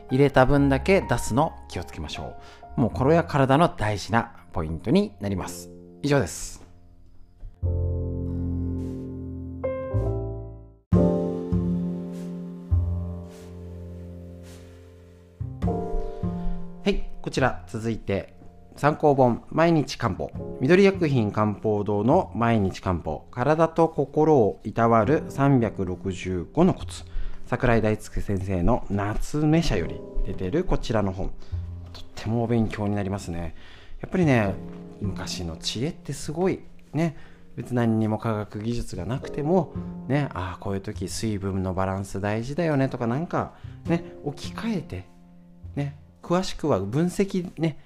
[0.09, 2.35] 入れた分だけ出すの気をつけましょ
[2.77, 2.81] う。
[2.81, 5.69] もうこれは体の大事なポイントになります。
[6.01, 6.63] 以上です。
[16.85, 18.33] はい、こちら続いて
[18.75, 27.03] 参考本毎日漢方緑薬品漢方堂の毎日漢方体と心をいたわる365のコツ
[27.53, 31.29] 桜井大輔先生の夏目社より出てるこちらの本。
[31.93, 33.53] とってもお勉強になりますね。
[34.01, 34.55] やっぱりね
[34.99, 36.61] 昔の知恵ってすごい。
[36.93, 37.15] ね。
[37.55, 39.71] 別何にも科学技術がなくても
[40.07, 40.29] ね。
[40.33, 42.89] ああこういう時水分のバランス大事だよね。
[42.89, 43.53] とかなんか
[43.85, 44.03] ね。
[44.23, 45.05] 置き換えて
[45.75, 45.99] ね。
[46.23, 47.77] 詳しくは分析ね。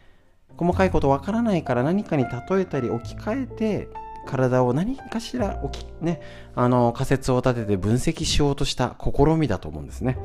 [0.55, 3.87] 細かいことわからないから何かに例えたり置き換えて
[4.27, 6.21] 体を何かしらおき、ね、
[6.55, 10.17] あの仮説を立てて分析しようとした試みだと思うんですね。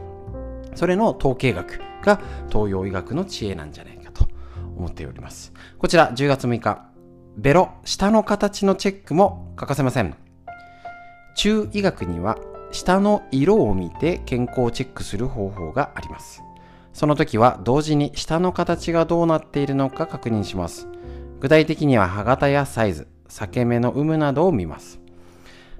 [0.75, 2.21] それの統計学が
[2.51, 4.27] 東洋医学の知恵なんじゃないかと
[4.77, 5.53] 思っております。
[5.79, 6.87] こちら10月6日、
[7.37, 10.15] ベロ、下の形のチェックも欠かせません。
[11.35, 12.39] 中医学には
[12.73, 16.43] 下の色を見て健康をチェックする方法があります。
[16.93, 20.89] その時は同時に下の形がどうなっているのか確認します。
[21.41, 25.01] 具体的には歯型やサイズ、裂け目の有無などを見ます。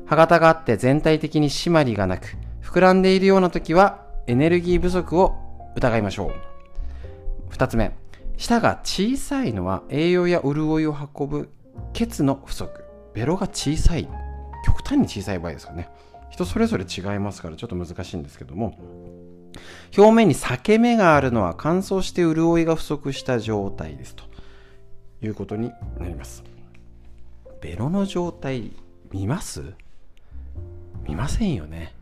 [0.07, 5.35] 歯型があって全体的に締まりがなく、膨らんでいるような時はエネルギー不足を
[5.77, 6.33] 疑いましょう。
[7.49, 7.93] 二つ目、
[8.37, 11.51] 舌が小さいのは栄養や潤いを運ぶ
[11.93, 12.85] 血の不足。
[13.15, 14.09] ベロが小さい。
[14.65, 15.89] 極端に小さい場合ですかね。
[16.31, 18.79] 人それぞれ違いますからちょっと難しいんですけども、
[19.97, 24.25] 表面に裂け目があるのは乾燥して潤いが不足した状態ですと
[25.21, 26.43] いうことになります。
[27.63, 28.73] ベロの状態
[29.11, 29.63] 見ます？
[31.09, 31.95] 見ませんよね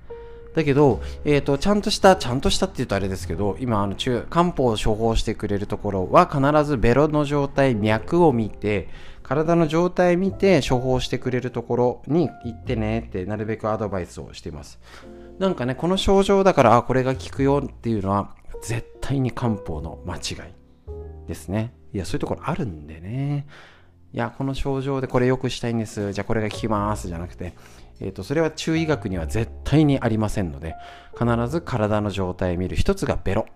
[0.54, 8.88] だけど、えっ、と、ちゃんとした、ちゃんとしたって言うとあれですけど、今、あの、中、漢方を処方してくれるところは必ずベロの状態、脈を見て、
[9.22, 14.80] 体の状態見て処方してくれるところに行ってねってなるべくアドバイスをしています。
[15.38, 20.18] なんかね、この症状だから、あ、これが効くよっていうのは、絶対に漢方の間違
[20.48, 21.72] いですね。
[21.94, 23.46] いや、そういうところあるんでね。
[24.12, 26.12] いや、この症状でこれ良くしたいんです。
[26.12, 27.54] じゃあこれが効きますじゃなくて、
[28.00, 30.74] えーと、それは中医学には絶対にありませんので、
[31.18, 32.76] 必ず体の状態を見る。
[32.76, 33.46] 一つがベロ。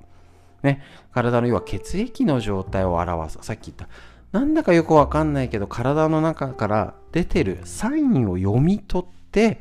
[0.62, 0.82] ね、
[1.12, 3.38] 体の要は血液の状態を表す。
[3.42, 3.88] さっき言った。
[4.32, 9.60] なんだかよくわかんないけど、体の中から出てるサインを読み取って、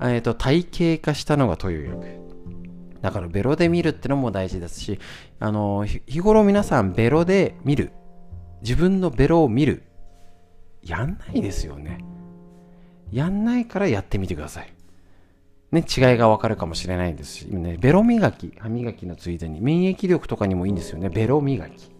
[0.00, 2.28] えーと、体系化したのが東洋医学。
[3.00, 4.98] だからベロで見るってのも大事ですし、
[5.38, 7.92] あの日頃皆さんベロで見る。
[8.62, 9.84] 自分のベロを見る。
[10.82, 12.04] やんないですよね。
[13.10, 14.72] やんないからやってみてください。
[15.70, 21.10] ね、違いがわかるかもしれないですし、ね、ベロ磨き、歯磨きのついでに、免疫力とかにもいいんですよね。
[21.10, 21.90] ベロ磨き。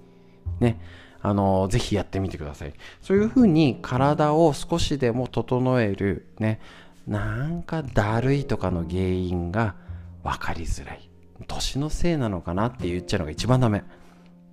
[0.60, 0.80] ね。
[1.20, 2.72] あの、ぜひやってみてください。
[3.02, 6.60] そういうふうに体を少しでも整える、ね、
[7.06, 9.74] なんかだるいとかの原因が
[10.22, 11.08] 分かりづらい。
[11.46, 13.84] 年のせいなのかなって言っちゃうのが一番ダメ。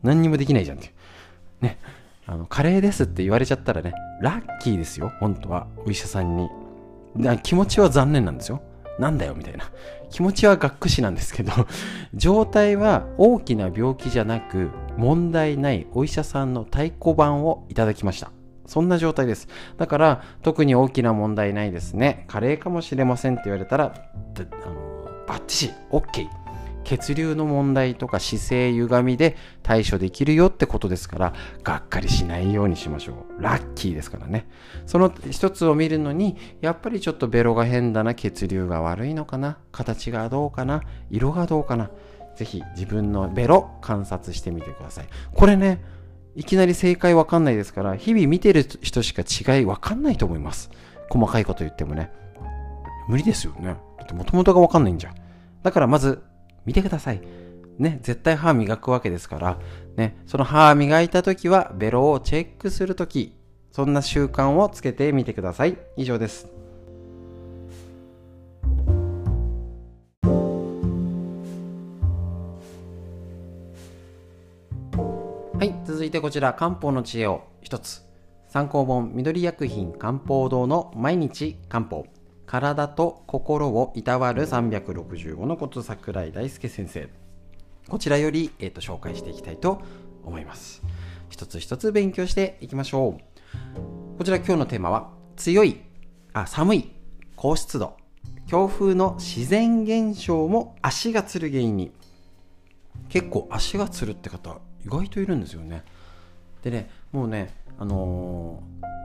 [0.04, 0.94] 何にもできないじゃんって。
[1.62, 1.80] ね。
[2.28, 6.50] あの、カレーですって言われちゃったらね、ラッキーですよ、本当は、お医者さんに。
[7.44, 8.62] 気持ちは残念なんですよ。
[9.00, 9.72] なんだよ、みたいな。
[10.10, 11.52] 気持ちはがっくしなんですけど、
[12.14, 18.32] 状態は大きな病気じゃなく、問題ないお医者さんの太鼓判をいただきました。
[18.66, 19.48] そんな状態です。
[19.78, 22.26] だから、特に大きな問題ないですね。
[22.28, 24.96] 加齢かもしれませんって言われたら、あの
[25.28, 26.45] バッチシ、OK。
[26.86, 31.34] 血流の問題とか姿勢歪みで対処できるよってことですから、
[31.64, 33.42] がっかりしないようにしましょう。
[33.42, 34.48] ラッキーですからね。
[34.86, 41.90] その一つを見るのに、やっぱりちょっとベロが変だな、血流が悪いのかな、形がどうかな、色がどうかな。
[42.36, 45.08] ぜひ自分のベロ観察してみてください。
[45.34, 45.84] これね、
[46.36, 50.70] いきなり正解わかんないですから、日々見てる人しか違いわかんないと思います。
[51.10, 52.12] 細かいこと言ってもね。
[53.08, 53.78] 無理ですよね。
[53.98, 55.16] だって元々がわかんないんじゃん。
[55.64, 56.24] だからまず
[56.66, 57.22] 見てください。
[57.78, 59.60] ね、絶対歯磨くわけですから、
[59.98, 63.36] ね、その歯磨いた時はベロをチェックする時、
[63.72, 65.78] そんな習慣をつけてみてください。
[65.98, 66.48] 以上です。
[75.58, 78.04] はい、続いてこちら漢方の知恵を一つ。
[78.48, 82.06] 参考本緑薬品漢方堂の毎日漢方。
[82.56, 87.10] 体と心をいたわる365のこと桜井大輔先生
[87.90, 89.82] こちらより、えーと、紹介していきたいと
[90.24, 90.82] 思います。
[91.30, 94.18] 一つ一つ勉強していきましょう。
[94.18, 95.82] こちら今日のテーマは強い
[96.32, 96.92] あ寒い
[97.36, 97.98] 高湿度。
[98.48, 101.92] 強風の自然現象も足がつる原因に。
[103.10, 105.84] 結構足がつるって方意外といるんですよね。
[106.64, 109.05] でねもうねあのー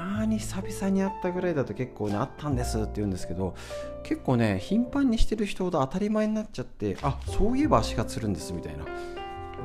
[0.00, 3.54] まに久々に会ったぐらいだと結構ねあったんですって言うんですけど
[4.02, 8.84] 結構ね頻繁にしてる人ほど当たり前になっちゃってあそういえば足がつるんですみたいな。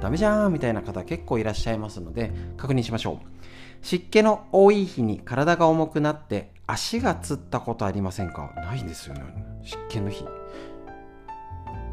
[0.02, 3.28] ダメじゃんみたいな方結構いらっしゃいますので確認しましょう。
[3.82, 8.52] 湿気の多い日に体が重くなって足がつったことありませんか？
[8.57, 9.24] ないんですよね。
[9.64, 10.26] 湿気の日。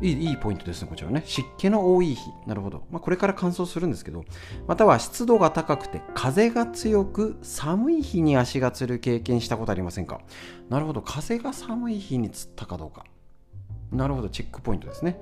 [0.01, 1.23] いいいいポイントですね、こちらね。
[1.25, 2.31] 湿気の多い日。
[2.47, 2.85] なるほど。
[2.91, 4.25] まあ、これから乾燥するんですけど、
[4.67, 10.21] または湿度が高くて風が強く寒い日に足がつる経験したことありませんか？
[10.69, 11.03] なるほど。
[11.03, 13.05] 風が寒い日につったかどうか。
[13.93, 14.29] なるほど。
[14.29, 15.21] チェックポイントですね。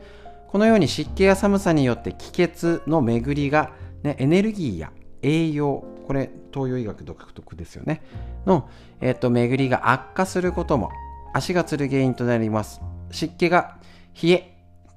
[0.49, 3.73] このように湿気や寒さによって気血の巡りが、
[4.03, 4.93] ね、エネルギーや
[5.23, 8.03] 栄養、これ東洋医学独特ですよね。
[8.47, 8.69] の、
[9.01, 10.91] えっ、と、巡りが悪化することも
[11.35, 12.81] 足がつる原因となります。
[13.13, 13.77] 湿気が
[14.21, 14.49] 冷え、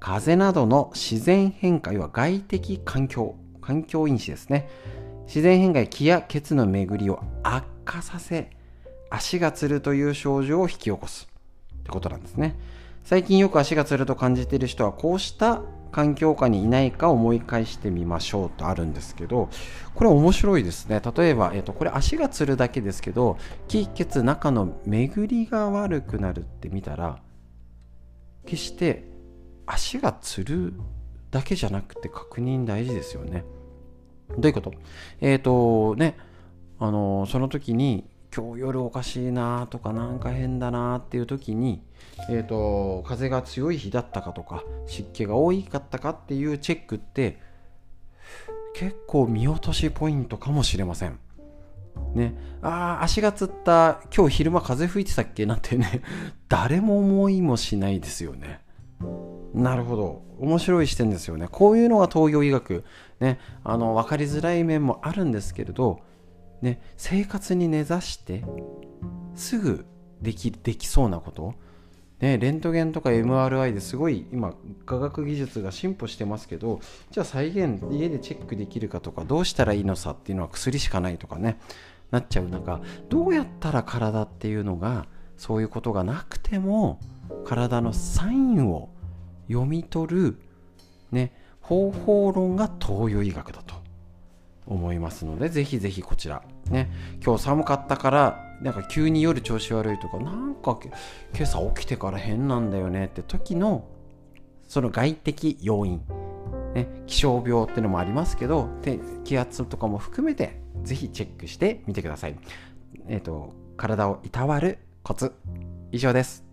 [0.03, 4.67] 風などの自然変化、要は外的環境、環境因子ですね。
[5.27, 8.49] 自然変化や気や血の巡りを悪化させ、
[9.09, 11.29] 足がつるという症状を引き起こす
[11.73, 12.57] ってことなんですね。
[13.05, 15.61] 最近よく足がつると感じている人はこうした
[15.93, 19.47] 環境下にいないか思い返してみましょうとあるんですけど、
[19.95, 21.01] これ面白いですね。
[21.15, 23.37] 例えば、えっ、と、これ足がつるだけですけど、
[23.69, 27.19] 気血中の巡りが悪くなるって見たら、
[28.45, 29.12] 決して
[29.73, 30.73] 足がつる
[31.31, 33.43] だけじゃなくて確認大事ですよね。
[34.37, 34.73] どういうこと？
[35.19, 36.15] えっ、ー、とね、
[36.79, 41.83] あのその時に今日夜おかしいなとかなんか変だなっていう時に、
[42.29, 47.39] えーと、風が強い日だったかとか湿気が多かったかっていうチェックって
[48.75, 51.19] 結構見落としポイントかもしれません。
[52.15, 55.45] ね、ああ、足がつった、今日昼間風吹いてたっけ？
[55.45, 56.01] なんてね、
[56.49, 58.62] 誰も思いもしないですよね。
[59.53, 60.23] なるほど。
[60.39, 61.47] 面白い視点ですよね。
[61.49, 62.83] こういうのが東洋医学。
[63.19, 65.99] ね、あの、分かりづらい面もあるんですけれど、
[66.61, 68.43] ね、生活に根ざして、
[69.35, 69.85] すぐ
[70.21, 71.53] でき、できそうなこと。
[72.23, 74.53] ね、レントゲンとか MRI ですごい今
[74.85, 76.79] 科学技術が進歩してますけど
[77.11, 81.59] じゃあ再現家でチェックできるかとかどうしたらいいのさっていうのは薬しかないとかね
[82.11, 85.05] なっちゃう中どうやったら体っていうのが
[85.35, 87.01] そういうことがなくても
[87.43, 88.89] 体のサインを
[89.47, 90.39] 読み取る、
[91.11, 93.75] ね、方法論が東洋医学だと
[94.65, 96.91] 思いますのでぜひぜひこちら、ね、
[97.23, 100.79] 今日寒かったからなんか急に夜調子悪いとかなんか
[101.33, 103.85] 今朝起きてから変なんだよねって時の
[104.67, 106.01] その外的要因、
[106.73, 108.69] ね、気象病っていうのもありますけど
[109.23, 112.35] 気圧とかも含めてぜひチェックしてみてください。
[113.07, 115.33] え、ー、と、体をいたわるコツ。
[115.91, 116.43] 以上です。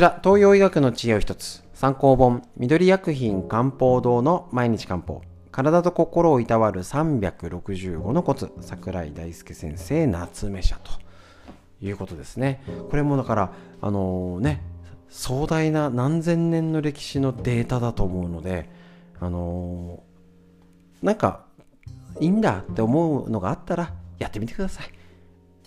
[0.00, 1.62] ちら、東洋医学の知恵を一つ。
[1.74, 5.20] 参考本、緑薬品漢方堂の毎日漢方。
[5.52, 8.50] 体と心をいたわる365のコツ。
[8.62, 10.90] 桜井大輔先生、夏目社と。
[11.82, 12.62] いうことですね。
[12.88, 13.52] これもだから、
[13.82, 14.62] あのー、ね、
[15.10, 18.70] 壮大な何千年の歴史のデータだと思うので、
[19.20, 21.44] あのー、なんか、
[22.20, 24.86] いいんだって思うのがあったら、やってみてください。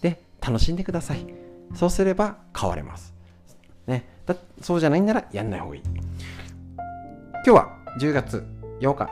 [0.02, 1.24] で、楽しんでください。
[1.76, 3.14] そうすれば変われます。
[3.86, 5.82] ね、だそうじゃないならやんない方がいい。
[5.84, 8.44] 今日は10月
[8.80, 9.10] 8日、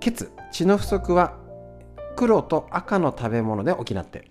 [0.00, 1.36] 血、血の不足は
[2.16, 4.30] 黒と赤の食べ物で補って。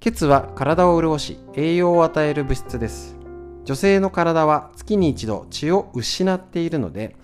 [0.00, 3.16] 血は体を潤し栄養を与える物質です。
[3.64, 7.14] 女性の体は月に一度血を失っているので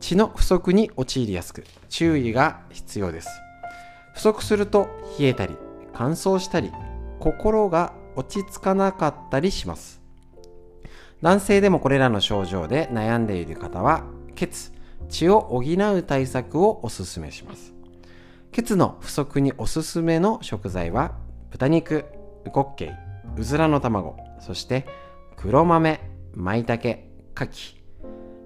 [0.00, 3.28] 血の不足に陥りやすく注意が必要です。
[4.12, 4.88] 不足すると
[5.18, 5.56] 冷えたり
[5.94, 6.72] 乾燥したり
[7.20, 10.03] 心が落ち着かなかったりします。
[11.24, 14.72] 男性でもこれらの症状で悩んでいる方は血
[15.08, 17.72] 血を補う対策をおすすめします
[18.52, 21.16] 血の不足におすすめの食材は
[21.50, 22.04] 豚肉
[22.44, 22.90] ウコッケイ、
[23.40, 24.86] うずらの卵、そして
[25.36, 26.00] 黒豆、
[26.34, 26.98] 舞茸、
[27.34, 27.76] 牡蠣、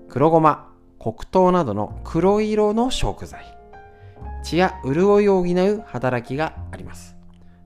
[0.08, 3.44] 黒ごま、黒糖などの黒色の食材。
[4.44, 7.16] 血や潤いを補う働きがあります。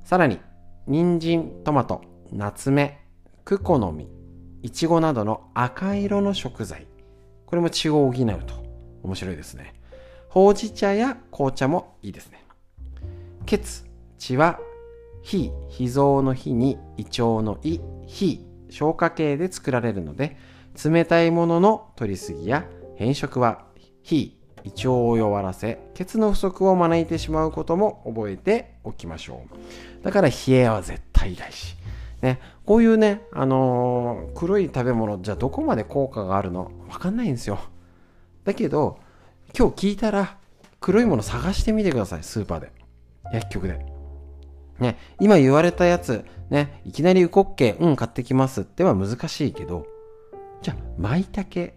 [0.04, 0.40] さらに、
[0.86, 2.02] 人参、トマト、
[2.32, 2.98] 夏目、
[3.44, 4.21] クコの実、
[4.62, 6.86] いちごなどの赤色の食材。
[7.46, 8.64] これも血を補うと
[9.02, 9.74] 面白いですね。
[10.28, 12.44] ほうじ茶や紅茶もいいですね。
[13.44, 13.84] 血、
[14.18, 14.60] 血は
[15.22, 20.36] 非脾臓の火に胃腸の胃非消化系で作られるので
[20.82, 22.64] 冷たいものの取りすぎや
[22.96, 23.66] 変色は
[24.02, 29.42] 非胃腸を弱らせ血の不足を招いてしまうことも覚えておきましょ
[30.00, 31.82] うだから冷えは絶対大事
[32.22, 36.70] ね、こういうね、あのー、黒い食べ物じゃどこまで効果があるの？
[36.88, 37.58] わかんないんですよ
[38.44, 38.98] だけど
[39.56, 40.38] 今日聞いたら
[40.80, 42.72] 黒いもの探してみてくださいスーパーで
[43.32, 43.84] 薬局で
[44.80, 49.86] ね、今言われたやつ、ね、いきなりウコッケ、うん、買ってきますっては難しいけど、
[50.60, 51.72] じゃあ、舞茸、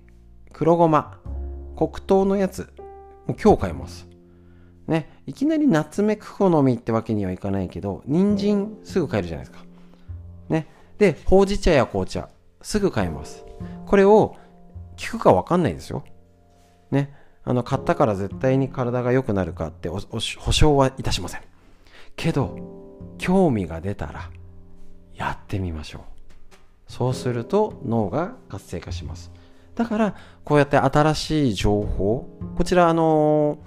[0.51, 1.19] 黒ごま、
[1.75, 2.73] 黒糖のやつ、
[3.27, 4.07] もう今日買います。
[4.87, 9.64] ね、いきなりナツメク好みってわけにはいかないけど、人参すぐ買えるじゃないですか。
[10.97, 12.29] で、ほうじ茶や紅茶、
[12.61, 13.45] すぐ買えます。
[13.85, 14.35] これを
[14.97, 16.03] 聞くかわかんないですよ。
[16.91, 17.13] ね。
[17.43, 21.41] あの、買ったから絶対に体が良くなるかって保証はいたしません。
[22.15, 22.85] けど、
[23.17, 24.29] 興味が出たら
[25.15, 26.01] やってみましょう
[26.87, 29.31] そうすると脳が活性化します
[29.75, 33.57] だからこうやって新しい情報こちらあの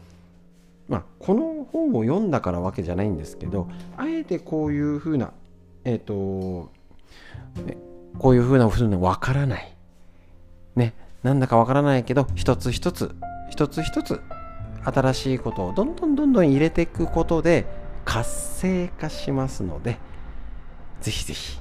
[0.88, 5.32] まあこの本を読んだからわけじゃないんですけどあえてこういうふうな
[5.84, 6.70] えっ、ー、と
[7.64, 7.76] ね
[8.18, 9.76] こういうふうなふうにわからない
[10.76, 13.14] ねなんだかわからないけど一つ一つ
[13.50, 14.20] 一つ一つ
[14.84, 17.66] 新しいことをどんどんどんどん入れていくことで
[18.04, 19.98] 活性化しますので
[21.00, 21.58] ぜひぜひ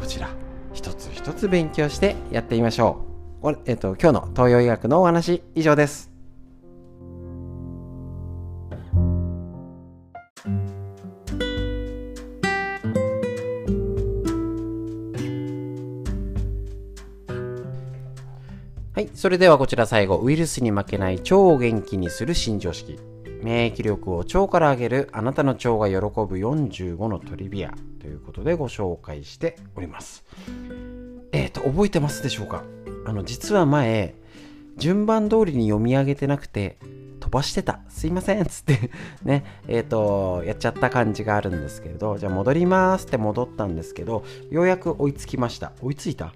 [0.00, 0.28] こちら
[0.72, 3.14] 一つ一つ勉強してやってみましょう。
[3.66, 6.13] えっと、今日の東洋医学のお話以上です。
[18.94, 19.10] はい。
[19.12, 22.96] それではこちら最後、ウイルスに負けない超元気にする新常識。
[23.42, 26.00] 免疫力を腸から上げるあなたの腸が喜ぶ
[26.36, 27.74] 45のトリビア。
[28.00, 30.24] ということでご紹介しております。
[31.32, 32.62] えっ、ー、と、覚えてますでしょうか？
[33.04, 34.14] あの実は前
[34.76, 36.78] 順番通りに読み上げてなくて
[37.18, 37.80] 飛ばしてた。
[37.88, 38.44] すいません。
[38.44, 38.92] つって
[39.24, 45.72] ねえっ、ー、とやっちゃった感じがあるんですけれどじゃあ戻りますって戻ったんですけどようやく追いつきました。
[45.82, 46.32] 追いついた？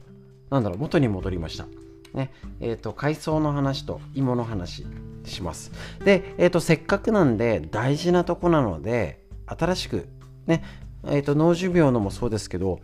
[0.50, 0.78] なんだろう？
[0.78, 1.66] 元に戻りました。
[2.14, 2.30] ね
[2.60, 4.86] えっ、ー、と海藻の話と芋の話
[5.24, 5.72] します。
[6.04, 10.08] で、えーと、せっかくなんで大事なとこなので新しく
[10.46, 10.62] ね
[11.04, 12.80] えーと脳寿命のもそうですけど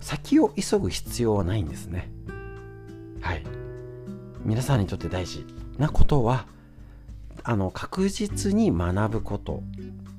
[0.00, 2.10] 先を急ぐ必要はないんですね。
[3.20, 3.42] はい。
[4.44, 5.46] 皆さんにとって大事
[5.78, 6.46] なことは
[7.42, 9.62] あの確実に学ぶこと、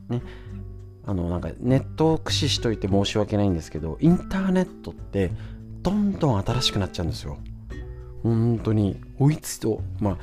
[0.09, 0.21] ね、
[1.05, 5.31] あのなんかネットを駆使しといて申し訳ないんですけどインターネットって
[5.81, 7.37] どんどん新しくなっちゃうんですよ。
[8.25, 8.99] 本当に。
[9.19, 10.17] 追いつとま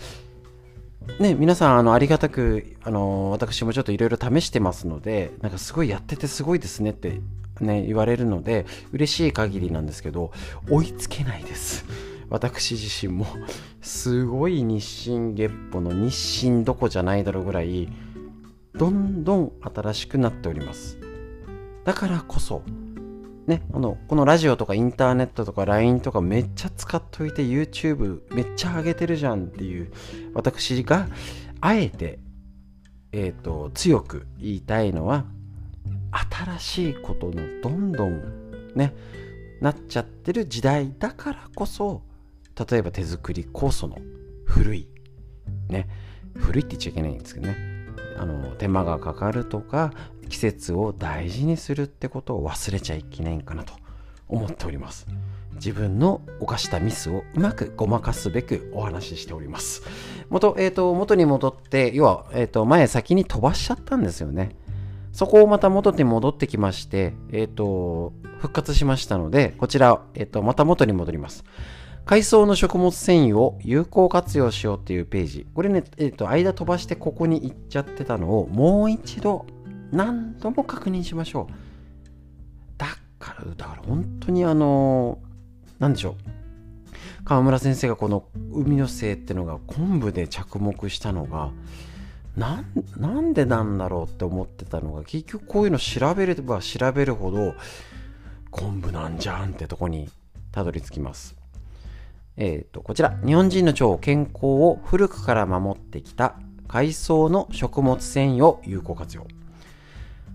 [1.18, 7.20] あね皆さんあのありがたくあの私もちょっといろいろ試してますのでなんかすごいやっててすごいですねって
[7.60, 10.32] ね言われるので嬉しい限りなんですけど
[10.68, 11.84] 追いつけないです。
[12.28, 13.26] 私自身も。
[13.82, 17.88] すごい日進月歩の日進どこじゃないだろうぐらい
[18.74, 20.98] どんどん新しくなっております。
[21.84, 22.62] だからこそ
[23.46, 29.92] ね、あのこのラジオとかインターネットとか LINE とかめっちゃ使っといて YouTube めっちゃ上げてるじゃんっていう
[30.32, 31.08] 私が
[31.60, 32.20] あえて、
[33.10, 35.24] えーと、強く言いたいのは
[36.30, 38.94] 新しいことのどんどんね
[39.60, 42.02] なっちゃってる時代だからこそ
[42.70, 43.98] 例えば手作り酵素の
[44.44, 44.88] 古い
[45.68, 45.88] ね
[46.36, 47.56] 古いって言っちゃいけないんですけどね
[48.18, 49.92] あの手間がかかるとか
[50.32, 53.74] 季節を大事にするってことを忘れちゃいけないんかなと
[54.28, 55.06] 思っております
[55.56, 59.82] 自分の犯したミスをうまくごまかすべくお話ししております
[60.30, 64.56] 元,、えーと、元に戻って要は、えーと、前先に飛ばしちゃったんですよね
[65.12, 71.44] そこをまた元に戻ってきまして、えっ、ー、と、復活しましたので、こちら、えっ、ー、と、また元に戻ります。
[72.06, 75.46] 海藻の食物繊維を有効活用しようっていうページ。
[75.54, 79.44] これね、えっ、ー、と、間飛ばしてここに行っちゃってたのをもう一度
[79.92, 81.52] 何度も確認しましょう。
[82.78, 82.86] だ
[83.18, 85.18] から、だから本当にあの、
[85.78, 86.14] なんでしょう。
[87.24, 91.52] 川村先生がこの海のせいってのが昆布で着目したのが、
[92.36, 92.66] なん
[92.96, 97.54] なんでなんだろうって思ってたのが結局こういうの調べれば調べるほど
[98.50, 100.08] 昆布なんじゃんってとこに
[100.50, 101.36] たどり着きます。
[102.36, 106.36] えっ、ー、と、こちら、日本人の腸健康を古くから守ってきた
[106.66, 109.26] 海藻の食物繊維を有効活用。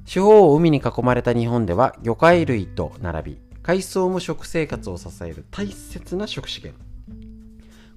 [0.08, 6.84] 四方を海に囲まれた日本では魚介類と並び、海藻も食生活を支える大切な食資源。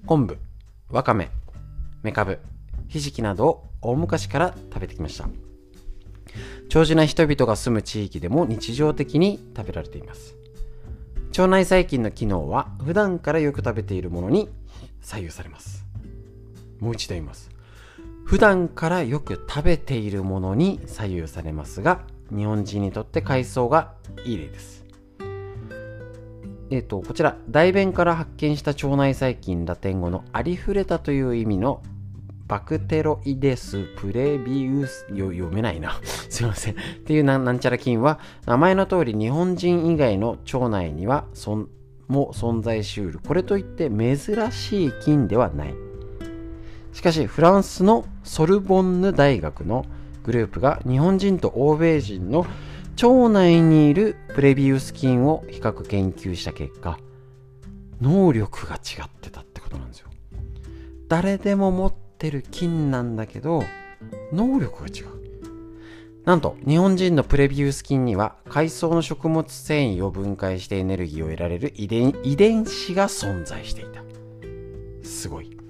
[0.05, 0.37] 昆布、
[0.93, 1.31] わかめ、
[2.03, 2.37] めかぶ、
[2.87, 5.27] ひじきなどを大昔から食べてきました。
[6.69, 10.35] 長寿な人々が住む地域でも日常的に食べられています。
[11.31, 14.49] 腸内細菌の機能は普段からよく食べているものに
[15.01, 15.85] 左右されます
[16.79, 17.50] もう一度言います
[18.31, 21.99] 普段からよく食べているものに左右されますが
[22.33, 23.91] 日本人にとって海藻が
[24.23, 24.85] いい例です
[26.69, 31.83] えっ、ー、とこちら大便から発見した腸内細菌ラテン語のありふれたという意味の
[32.47, 35.99] バクテロイデスプレビウス、読めないな。
[36.29, 36.73] すいません。
[36.73, 41.69] っていうなんちゃら菌は、名前の通り日本人以外の腸内にはそん
[42.09, 43.19] も存在しうる。
[43.25, 44.17] これといって珍
[44.51, 45.73] しい菌ではない。
[46.91, 49.85] しかし、フランスのソルボンヌ大学の
[50.23, 52.45] グループが日本人と欧米人の
[53.01, 56.99] 腸内にいるプレビウス菌を比較研究した結果、
[57.99, 60.09] 能力が違ってたってことなんですよ。
[61.07, 63.63] 誰でも持ってる菌なんだけど、
[64.31, 65.21] 能力が違う。
[66.25, 74.03] なんと、日本人のプレビュース菌には、海藻の食物繊維を分解してエネルギーを得られる遺伝遺伝子が存在していた。
[75.03, 75.60] すごい。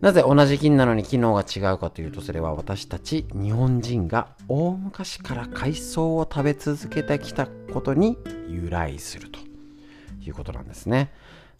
[0.00, 8.18] なぜ同じ菌なのに機能が違うかというと、それは私たち日本人が大昔から海藻を食べ続けてきたことに
[8.48, 9.38] 由来すると
[10.22, 11.10] いうことなんですね。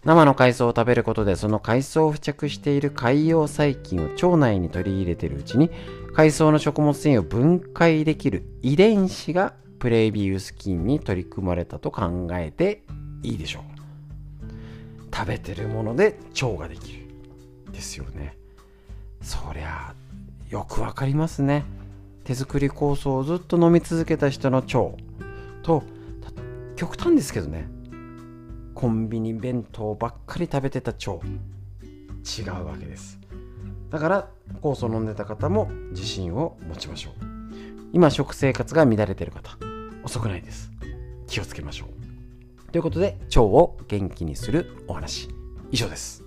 [0.04, 5.68] 生の海藻を食べることでその海藻を付着している海洋細菌を腸内に取り入れているうちに
[6.14, 12.84] 海藻の食物繊維を分解できる遺伝子がプレイビウス菌に取り組まれたと考えて
[13.24, 13.62] いいでしょう
[15.12, 17.05] 食べてるもので腸ができる
[17.72, 18.36] ですよね。
[19.22, 19.94] そりゃ
[20.48, 21.64] よくわかりますね。
[22.24, 24.96] 手作り酵素をずっと飲み続けた人の腸。
[25.62, 25.82] と
[26.76, 27.68] 極端ですけどね。
[28.74, 31.12] コンビニ弁当ばっかり食べてた腸。
[32.24, 33.18] 違うわけです。
[33.90, 34.28] だから
[34.60, 37.12] 酵素を飲んでた方も自信を持ちましょう。
[37.92, 39.56] 今食生活が乱れてる方
[40.04, 40.70] 遅くないです。
[41.26, 42.72] 気をつけましょう。
[42.72, 45.28] ということで腸を元気にするお話。
[45.70, 46.25] 以上です。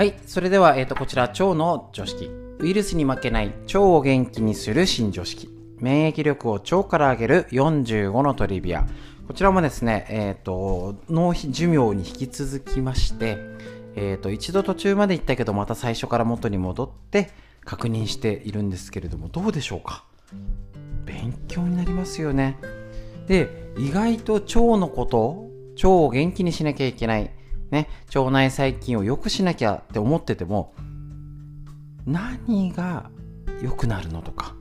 [0.00, 0.14] はい。
[0.26, 2.30] それでは、えっ、と、こちら、腸の常識。
[2.58, 5.50] ウイルスに負けない腸を元気にする新常識。
[5.76, 8.86] 免疫力を腸から上げる45のトリビア。
[9.28, 13.36] こちらもですね、えっ、と、脳寿命に引き続きまして、
[13.94, 17.28] えっ、と、一度途中まで行ったけど、また最初から元に戻って
[17.66, 20.04] 確認しているんですけれども、どうでしょうか？
[21.04, 22.56] 勉強になりますよね。
[23.26, 27.30] で、意外と腸のこと、腸を元気にしなきゃいけない。
[27.70, 30.74] ね、腸内細菌を良くしなきゃって思ってても、
[32.06, 33.10] 何が
[33.62, 34.54] 良くなるのとか、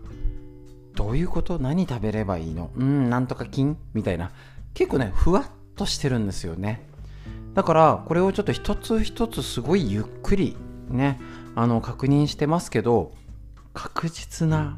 [0.95, 4.31] どういうこと何食べればいいのうん、なんとか菌みたいな。
[4.73, 5.43] 結構ね、ふわっ
[5.75, 6.85] としてるんですよね。
[7.53, 10.55] だから、これをちょっと一つ一つすごいゆっくり
[10.89, 11.19] ね、
[11.55, 13.13] あの、確認してますけど、
[13.73, 14.77] 確実な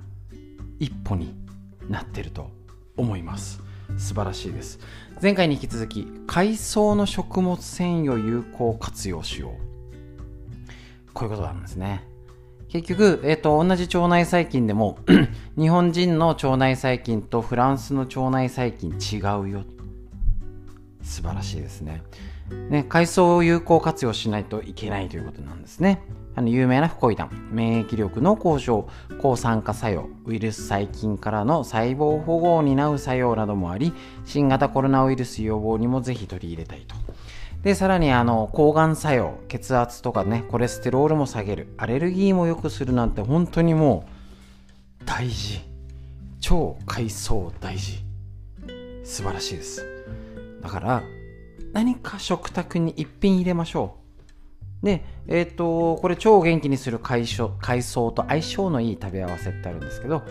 [0.79, 1.33] 一歩に
[1.89, 2.51] なってると
[2.97, 3.61] 思います。
[3.97, 4.79] 素晴らしいです。
[5.21, 9.51] 前回に引き続き、海藻の食物繊維を有効活用しよう。
[11.13, 12.03] こういうことなんですね。
[12.69, 14.97] 結局、えっ、ー、と、同じ腸内細菌でも
[15.59, 19.63] 日本人の腸内細菌とフランスの腸内細菌違うよ。
[21.03, 22.01] 素晴らしいですね。
[22.71, 26.01] ね、海藻を有効活用しないといけないということなんですね。
[26.35, 28.87] あの有名なフコイダン、免疫力の向上、
[29.21, 33.93] 抗酸化作用、ウイルス細菌からの細胞保護を担う作用などもあり、
[34.25, 36.95] 新型コロナウイルス予防にもぜひ取り入れたいと。
[37.63, 44.05] で、さらにあの、抗がん作用、血圧とかね、コレステロールも下げる、アレルギーも良くするなんて本当にも
[45.01, 45.61] う、大事。
[46.39, 48.03] 超海藻大事。
[49.03, 49.85] 素晴らしいです。
[50.61, 51.03] だから、
[51.73, 53.97] 何か食卓に一品入れましょ
[54.81, 54.85] う。
[54.85, 57.25] で、え、ー、と、これ超元気にする海
[57.61, 60.23] 海藻と相性のいい食べ合わせってあるんですけど、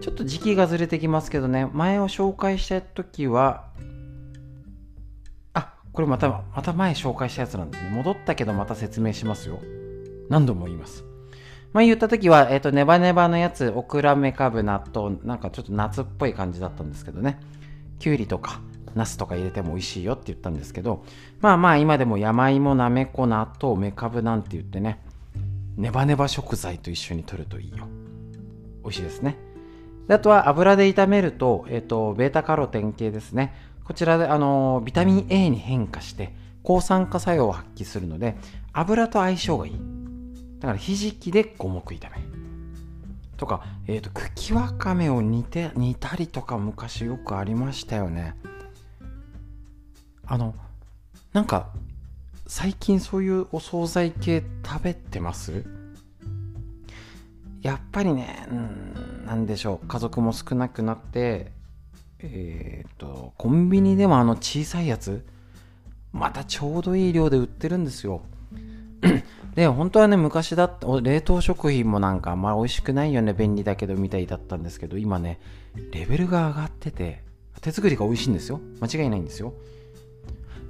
[0.00, 3.66] ちょっと時期がずれてきますけどね、前を紹介した時は、
[5.52, 7.90] あ、これまた、また前紹介したやつなんですね。
[7.90, 9.60] 戻ったけどまた説明しますよ。
[10.30, 11.04] 何度も言います。
[11.74, 17.38] まあ言った時は、えっ、ー、と、ネバネバのやつ、オクラメカブ納豆、なんかちょっと夏っぽい感じだったんですけどね。
[17.98, 18.60] きゅうりとか、
[18.96, 21.04] ナスとか入れても美味しいよって言ったんですけど
[21.40, 25.00] まあまあ今でも山芋なめこ納豆めかぶなんて言ってね
[25.76, 27.86] ネバネバ食材と一緒に取るといいよ。
[28.82, 29.36] 美味しいですね。
[30.08, 33.54] であとは油で炒めると,、え、ー、とベータカロテン系ですね。
[33.84, 36.32] こちらであのビタミン A に変化して
[36.62, 38.36] 抗酸化作用を発揮するので
[38.72, 39.72] 油と相性がいい。
[40.58, 42.24] だからひじきで五目炒め。
[43.36, 48.34] とか、えっ、ー、と茎わかめを煮て煮たりとか昔よくありましたよね。
[50.26, 50.54] あの
[51.32, 51.68] なんか
[52.46, 55.64] 最近そういうお惣菜系食べてます？
[57.62, 59.86] やっぱりね、うん、なんでしょう。
[59.86, 61.50] 家族も少なくなって
[62.20, 65.26] えっ、とコンビニでもあの小さいやつ
[66.12, 68.22] またちょうどいい量で売ってるんですよ。
[69.54, 75.40] で本当はね昔だった冷凍食品もなんかあんまり美味しくないよね便利だけどみたいだったんですけど今ね
[75.92, 77.22] レベルが上がってて
[77.60, 78.60] 手作りが美味しいんですよ。
[78.80, 79.54] 間違いないんですよ。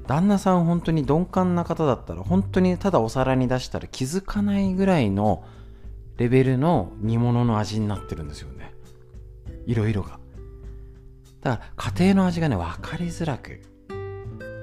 [0.07, 5.45] 旦那さん本当に鈍感な方だったら本当にただお皿に出したら気づかないぐらいの
[6.17, 8.73] レベルの煮物の味になってるんですよね。
[9.67, 10.19] いろいろが。
[11.43, 13.61] だから家庭の味がね分かりづらく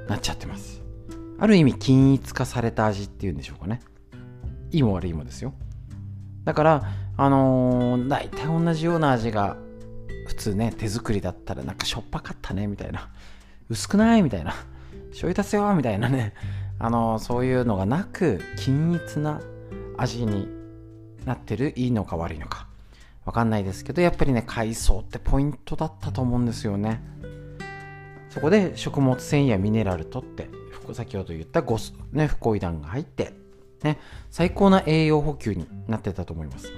[0.07, 0.81] なっちゃってます。
[1.39, 3.81] ある意味均一化された味っていうんでしょうかね。
[4.71, 5.53] いいも悪いもですよ。
[6.43, 6.83] だから
[7.15, 9.57] あのー、大体同じような味が
[10.27, 13.09] 普通ね手作りだったらなんかしょっぱかったねみたいな。
[13.69, 14.53] 薄くないみたいな。
[15.13, 16.33] 醤油足すよみたいなね、
[16.79, 19.41] あの、そういうのがなく、均一な
[19.97, 20.47] 味に
[21.25, 22.67] なってる、いいのか悪いのか。
[23.25, 27.01] わかんないですけど、やっぱりね、海藻ってポイントだったと思うんですよね。
[28.29, 30.49] そこで食物繊維やミネラルとって、
[30.91, 33.33] 先ほど言ったゴス、ね、不イ弾が入って、
[33.83, 33.99] ね、
[34.29, 36.73] 最高な栄養補給になってたと思います。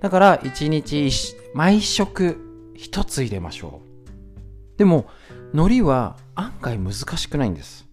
[0.00, 1.10] だから、1日
[1.52, 4.78] 毎食1つ入れましょう。
[4.78, 5.06] でも、
[5.52, 7.86] 海苔は案外難しくないんです。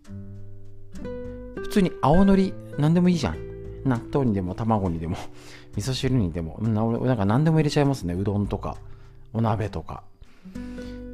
[1.55, 3.37] 普通に青のり何でもいいじゃん。
[3.83, 5.17] 納豆にでも卵にでも
[5.75, 8.13] 味噌汁にでもなんか何でも入れちゃいますね。
[8.13, 8.77] うどんとか
[9.33, 10.03] お鍋とか。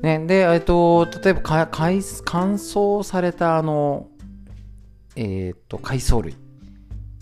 [0.01, 4.07] ね、で、えっと、例えば乾燥されたあの、
[5.15, 6.35] えー、っと、海藻類。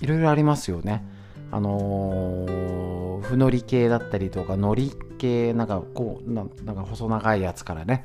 [0.02, 1.06] いろいろありますよね。
[1.52, 8.04] あのー、ふのり系だったりとか、のり系、なんかこうな、なんか細長いやつからね。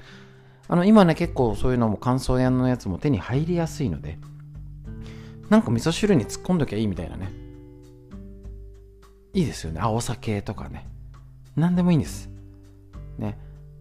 [0.69, 4.19] あの、今ね、結構そういうのも乾燥屋のやつも手に入りやすいので、
[5.49, 7.31] なんか味噌汁に突っ込んどきゃいいみたいなね。
[9.33, 9.81] いいですよね。
[9.81, 10.89] 青酒とかね。
[11.55, 12.29] 何でもいいんです。
[13.19, 13.39] ね。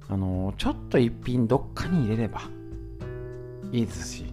[0.08, 2.42] あの、ちょっと一品どっかに入れれば
[3.72, 4.26] いいですし、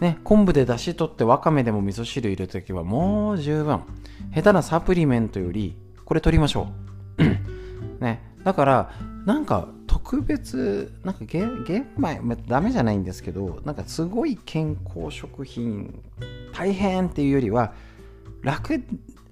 [0.00, 3.82] ね、昆布で出汁取ってわかめでも味噌汁入れるときはもう十分。
[4.34, 6.68] 下手なサプリメントより、これ取りましょ
[7.18, 7.24] う。
[8.02, 8.92] ね、だから、
[9.26, 11.64] なんか特別、なんか玄
[11.98, 16.00] 米、ダメじゃないんですけど、なんかすごい健康食品、
[16.52, 17.74] 大変っていうよりは、
[18.42, 18.84] 楽、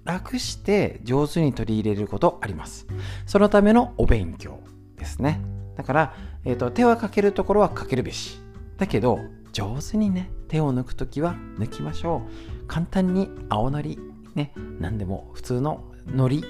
[0.03, 2.87] 楽して上手に取り入れることあります。
[3.25, 4.59] そのためのお勉強
[4.97, 5.39] ですね。
[5.77, 8.41] だから、えーと、手はかけるところはかけるべし。
[8.77, 9.19] だけど、
[9.53, 12.23] 上手にね、手を抜くときは抜きましょ
[12.61, 12.67] う。
[12.67, 13.97] 簡単に青のり、
[14.35, 16.47] ね、何でも普通の海苔、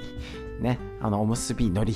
[0.59, 1.93] ね、あのおむすび海苔、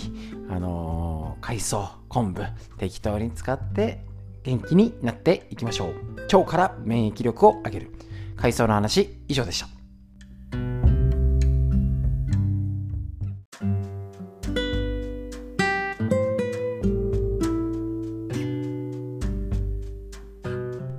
[0.50, 2.44] あのー、海藻、昆布、
[2.78, 4.06] 適当に使って
[4.44, 6.22] 元気になっていきましょう。
[6.22, 7.92] 腸から免疫力を上げる。
[8.36, 9.68] 海藻の話、以上でした。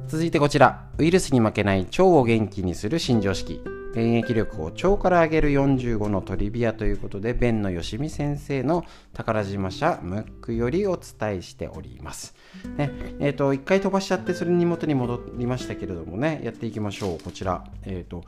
[0.09, 3.61] 続いてこちら、ウイルスに負けない腸を元気にする新常識。
[3.95, 12.35] 免疫力を腸から上げる45のトリビアということで、弁野よしみ先生の宝島社ムックよりお伝えしております。
[12.77, 12.91] ね、
[13.21, 17.23] え、ー、と、一回飛ばしちゃって、それに元に戻りましたけれどもね、やっていきましょう。
[17.23, 18.25] こちら、え、ー、と、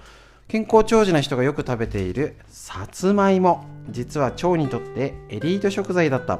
[0.48, 3.64] 健康長寿な人がよく食べているさつまいも。
[3.90, 6.38] 実は腸にとってエリート食材だった。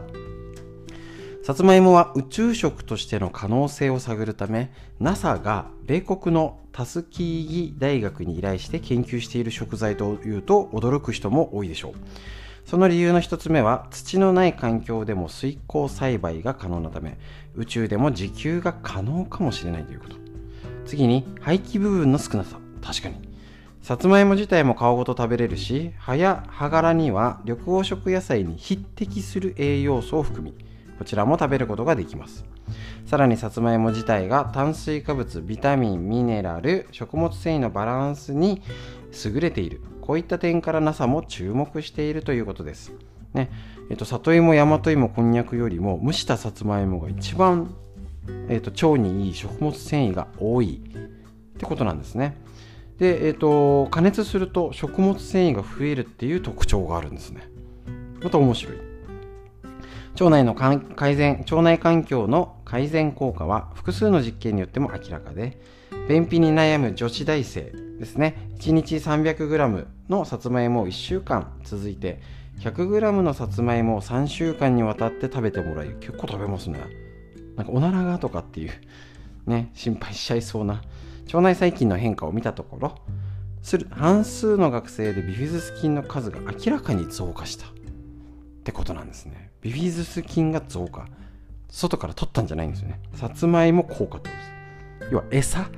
[1.47, 11.93] さつまいもは宇宙食としての可能性を探るため NASA が米国のタスキーギ大学に依頼して研究している食材というと驚く人も多いでしょう。
[12.69, 17.17] その理由の一つ目は土のない環境でも水耕栽培が可能なため
[17.55, 20.17] 宇宙でも自給が可能かもしれないということ。
[20.85, 22.59] 次に廃棄部分の少なさ。
[22.83, 23.21] 確かに。
[23.83, 30.66] さつまいも自体も皮ごと食べれるし葉や葉柄には緑黄色野菜に匹敵する栄養素を含み
[30.99, 32.45] こちらも食べることができます
[33.07, 38.63] さらにさつまいも自体が炭水化物ビタミンミネラル食物繊維のバランスに
[39.25, 42.93] 優れているこういった点から NASA も注目しているということです
[43.35, 43.51] ね
[43.89, 47.73] えっと、里芋、大和芋、こんにゃくよりも蒸したさつまいもが一番、
[48.49, 50.83] えっと、腸にいい食物繊維が多い
[51.55, 52.37] ってことなんですね。
[52.99, 57.49] で、えっと、加熱すると食物繊維が増えるっていう特徴があるんですね。
[58.23, 58.86] また面白い。
[60.19, 65.61] 腸内の改善腸内環境の改善効果は複数の実験によっても明らかで
[66.09, 68.51] 便秘に悩む女子大生ですね。
[68.59, 72.23] 1日 300g のさつまいもを1週間続いて
[72.61, 76.81] 100g のさつまいもを3週間にわたって食べてもらい結構食べますね。
[77.57, 78.71] なんかおならがとかっていう
[79.47, 80.83] ね心配しちゃいそうな。
[81.27, 82.95] 腸内細菌の変化を見たところ
[83.61, 87.71] する半数の学生でビフィズス菌の数が明らかに増加したっ
[88.65, 89.46] てことなんですね。
[89.63, 91.07] ビフィズス菌が増加。
[91.69, 93.01] 外から取ったんじゃないんですよね。
[93.15, 94.35] さつまいも効果ってこ
[95.01, 95.13] とです。
[95.13, 95.71] 要は餌。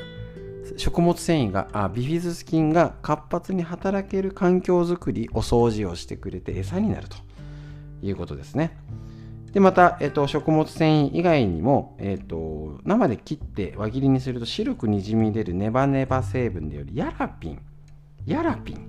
[0.77, 7.17] 食物繊維があビフィズス菌が活発に働ける環境づくりお掃除をしてくれて餌になると。
[8.01, 8.77] いうことですね。
[9.53, 17.61] でまた、えっと、食物繊維以外にも、えっと、生で切って輪切りにすると白くにじみ出るネバネバ成分でよりヤラピン。
[18.25, 18.87] ヤラピン。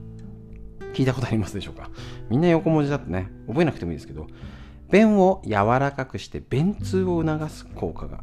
[0.94, 1.90] 聞いたことありますでしょうか？
[2.30, 4.28] みんな横文字だってね、覚えなくてもいいですけど、
[4.92, 8.22] 便を柔らかくして便通を促す効果が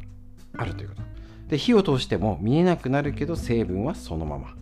[0.57, 1.01] あるということ。
[1.49, 4.55] で、火を通しても見えなくなるけど成分はそのまま。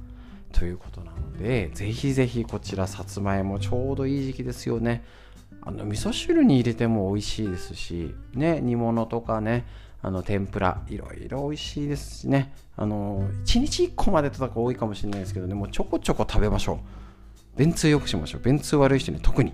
[0.52, 5.04] ということなので、ぜひぜひこちらさつまいもちょうどいい時期ですよね。
[5.62, 9.66] あの味噌汁に入れても美味しいですし、ね、煮物とかね、
[10.02, 16.78] あの天ぷらいろいろ美味しいですしねあの1日1個までとか多いかもしれないですけどねもうちょこちょこ食べましょう
[17.58, 18.42] 便通良くしましょう。
[18.42, 19.54] 便通悪い人に特に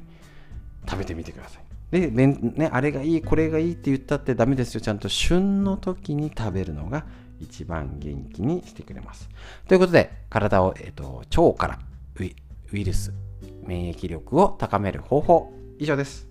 [0.90, 1.61] 食べてみてください。
[1.92, 4.82] で、ね、あれがいい、これがいいって言ったってダメですよ。
[4.82, 7.06] ちゃんと旬の時に食べるのが
[7.40, 9.30] 一番元気にしてくれます。
[9.68, 11.80] ということで、体を、えーと、腸から
[12.18, 12.24] ウ
[12.78, 13.14] イルス、
[13.66, 16.31] 免疫力を高める方法、以上です。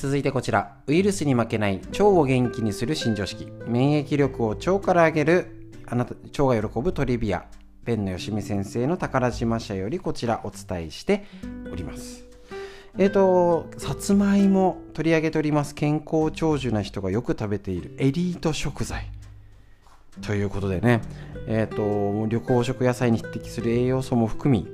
[0.00, 0.78] 続いてこちら。
[0.86, 3.52] ウイルスに負けない腸を元気にする新常識。
[3.66, 7.44] 免疫力を腸から上げるあなた腸が喜ぶトリビア。
[7.84, 11.26] ペンのよしみ先生の宝島社よりこちらお伝えして
[11.70, 12.24] おります。
[12.96, 15.74] えっ、ー、と、さつまいも取り上げております。
[15.74, 19.06] 健康長寿な人がよく食べているエリート食材。
[20.22, 21.02] ということでね、
[21.46, 21.82] えっ、ー、と、
[22.24, 24.66] 緑黄色野菜に匹敵する栄養素も含み、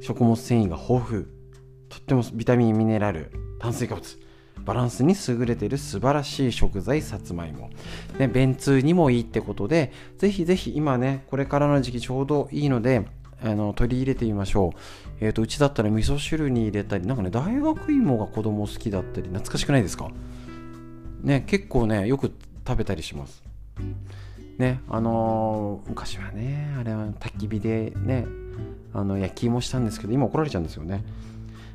[0.00, 1.24] 食物繊維が豊富。
[1.88, 3.30] とってもビタミン、ミネラル、
[3.60, 4.21] 炭水化物。
[4.64, 7.70] バランスに優れている素晴らしい食材さつまいも、
[8.18, 13.04] ね、便通にもいいってことでぜひぜひ今ねこれからの時期ちょうどいいので
[13.44, 14.78] あの取り入れてみましょう。
[15.20, 20.10] えっ、と、うちだったら味噌汁に入れたり、なんかね、大学芋が子供好きだったり、懐かしくないですか？
[21.24, 22.30] ね、結構ね、よく
[22.64, 23.42] 食べたりします。
[24.58, 28.26] ね、あのー、昔はね、あれは焚き火でね、
[28.94, 31.02] あの焼き芋したんですけど、今怒られちゃうんですよね。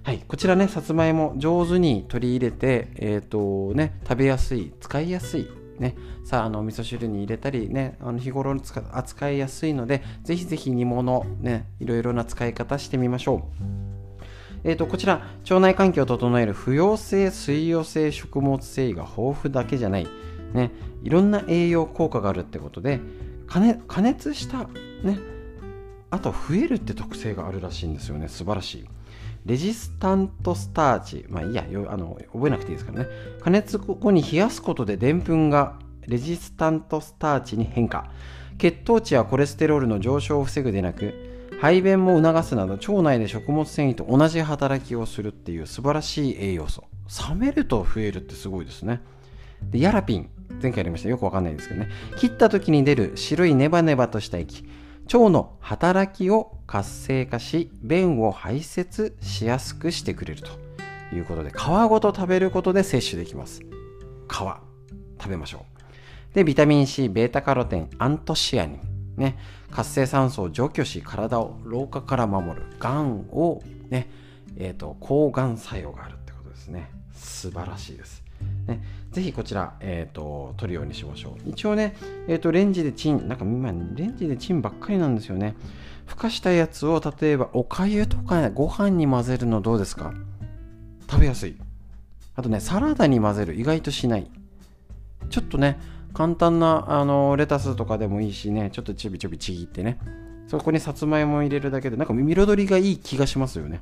[0.08, 8.56] はい、こちらね、さつまいも上手に取り入れて、え、ー、とね、食べやすい、使いやすい、ね、さあ、あの、味噌汁に入れたりね、あの日頃
[8.94, 13.64] 扱いやすいので、ぜひぜひ煮物、ね、いろいろな使い方してみましょう。
[14.64, 20.08] えーと、こちら腸内環境を整える不溶性水溶性食物繊維が豊富だけじゃない、
[20.54, 20.72] ね、
[21.04, 23.02] いろんな栄養効果があるってことで
[23.46, 24.70] 加熱加熱した、
[25.04, 25.20] ね、
[26.12, 28.90] あと増えるって特性があるらしいんですよね素晴らしい
[29.48, 31.26] レジスタントスターチ。
[31.30, 31.66] まあいいや。
[31.90, 33.10] あの覚えなくていいですからね。
[33.42, 38.12] 加熱後に冷やすことででんぷんがレジスタントスターチに変化。
[38.58, 46.84] 血糖値やコレステロールの上昇を防ぐでなく排便も促すなど腸内で食物繊維と同じ働きをするっていう素晴らしい栄養素。
[47.30, 49.02] 冷めると増えるってすごいですね。
[49.64, 50.30] でヤラピン。
[50.62, 51.10] 前回やりました。
[51.10, 51.90] よくわかんないですけどね。
[52.18, 54.66] 切った時に出る白いネバネバとした液。
[55.14, 61.54] 腸の働きを活性化し便を排泄しやすくしてくれるということで皮
[61.90, 63.62] ごと食べることで摂取できます。
[64.30, 64.34] 皮
[65.20, 65.66] 食べましょ
[66.32, 66.36] う。
[66.36, 68.80] でビタミン C ベータカロテンアントシアニン
[69.16, 69.38] ね。
[69.72, 72.66] 活性酸素を除去し体を老化から守る。
[72.80, 74.10] がんをね
[74.60, 76.90] えーと、抗がん作用があるってことですね。
[77.14, 78.24] 素晴らしいです。
[78.68, 78.82] ね、
[79.18, 81.50] ぜひこちら、えーと、取るようにしましょう。
[81.50, 81.96] 一応ね、
[82.28, 85.56] えーと、レンジでチン、なんか今、レンジでチンばっかりなんですよね。
[86.06, 90.14] ふかしたやつを例えばおかゆとかご飯に混ぜるのどうですか？
[91.10, 91.58] 食べやすい。
[92.36, 93.56] あとね、サラダに混ぜる。
[93.56, 94.30] 意外としない。
[95.32, 95.80] ちょっとね、
[96.14, 99.98] 簡単なあのレタスとかでもいいしね、ちょっとちょびちょびちぎってね、
[100.48, 103.82] そこにさつまいも入れるだけで、なんか彩りがいい気がしますよね。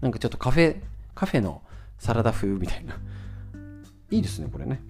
[0.00, 0.76] なんかちょっとカフェ、
[1.14, 1.60] カフェの
[1.98, 2.96] サラダ風みたいな。
[4.10, 4.80] いいですね、これね。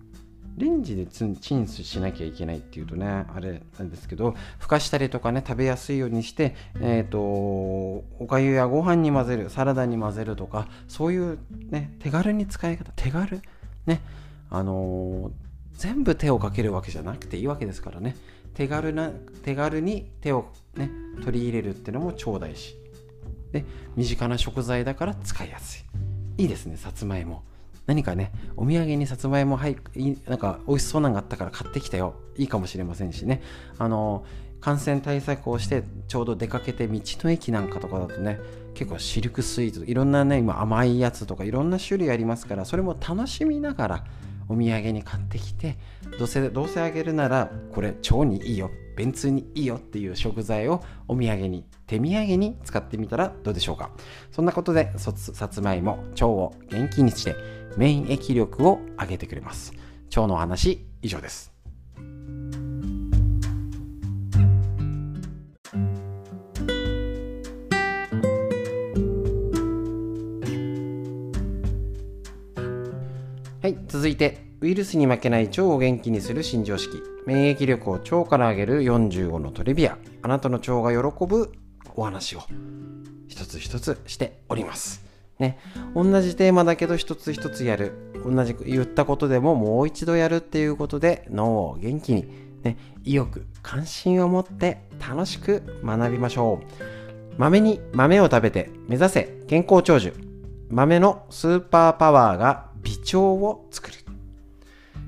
[0.56, 1.24] レンジでチ
[1.54, 11.38] ンしなきゃいけないっていうとね、あれなんですけど、ふかしたりとかね、食べやすいようにして、えっ、ー、と、おかゆやご飯に混ぜる、サラダに混ぜるとか、そういう
[11.70, 13.40] ね、手軽に使い方、手軽
[13.86, 14.02] ね、
[14.50, 15.32] あのー、
[15.74, 18.16] 全部手をかけるわけじゃなくていいわけですからね、
[18.52, 19.10] 手軽な、
[19.44, 20.90] 手軽に手をね、
[21.24, 22.76] 取り入れるっていうのも超大事。
[23.52, 23.64] で、
[23.96, 25.86] 身近な食材だから使いやす
[26.38, 26.42] い。
[26.42, 27.44] いいですね、さつまいも。
[27.90, 29.76] 何かね、お土産にさつまいも、はい、
[30.28, 32.14] なんか美味しそうなのがあったから買ってきたよ。
[32.36, 33.42] いいかもしれませんしね。
[33.78, 34.24] あの、
[34.60, 38.38] 感染対策をしてちょうど出かけて道の駅なんかとかだとね
[38.74, 44.04] 結構シルクスイーツいろんなね今甘いやつとかいろんな種類ありますからそれも楽しみながら
[44.50, 45.78] お土産に買ってきて
[46.18, 48.70] どうせどうせあげるならこれ腸にいいよ
[49.00, 53.92] 便通にいいよっていう食材をお土産に手土産に使ってみたらどうでしょうか。
[54.30, 57.34] そんなことでさつまいも腸を元気にして
[57.78, 59.72] 免疫力を上げてくれます。
[60.10, 61.50] 腸の話以上です。
[73.62, 77.02] はい続いてウイルスに負けない腸を元気にする新常識。
[77.24, 79.96] 免疫力を腸から上げる45のトリビア。
[80.20, 81.50] あなたの腸が喜ぶ
[81.94, 82.42] お話を。
[83.26, 85.02] 一つ一つしております。
[85.38, 85.58] ね、
[85.94, 88.12] 同じテーマだけど一つ一つやる。
[88.22, 92.26] 同じ言ったことでももう一度やるっていうことで脳を元気に、
[92.62, 97.34] ね、意欲関心を持って楽しく学びましょう。
[97.38, 99.42] 豆に豆を食べて目指せ。
[99.48, 100.12] 健康長寿。
[100.68, 104.09] 豆のスーパーパワーが微腸を作る。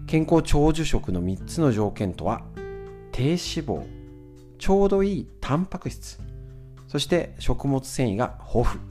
[0.06, 2.42] 健康長寿食の3つの条件とは
[3.12, 3.86] 低脂肪
[4.58, 6.18] ちょうどいいタンパク質
[6.92, 8.84] そして食物繊維が豊富。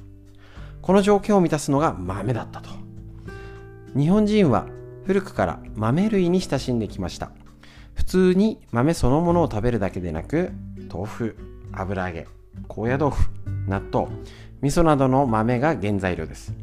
[0.81, 2.71] この条件を満たすのが豆だったと。
[3.95, 4.65] 日本人は
[5.05, 7.29] 古くから豆類に親しんできました。
[7.93, 10.51] 普通に豆そのものを食べるだけでなく
[10.91, 11.37] 豆腐
[11.73, 12.27] 油揚げ
[12.67, 13.29] 高野豆腐
[13.67, 14.07] 納豆
[14.61, 16.55] 味噌などの豆が原材料です。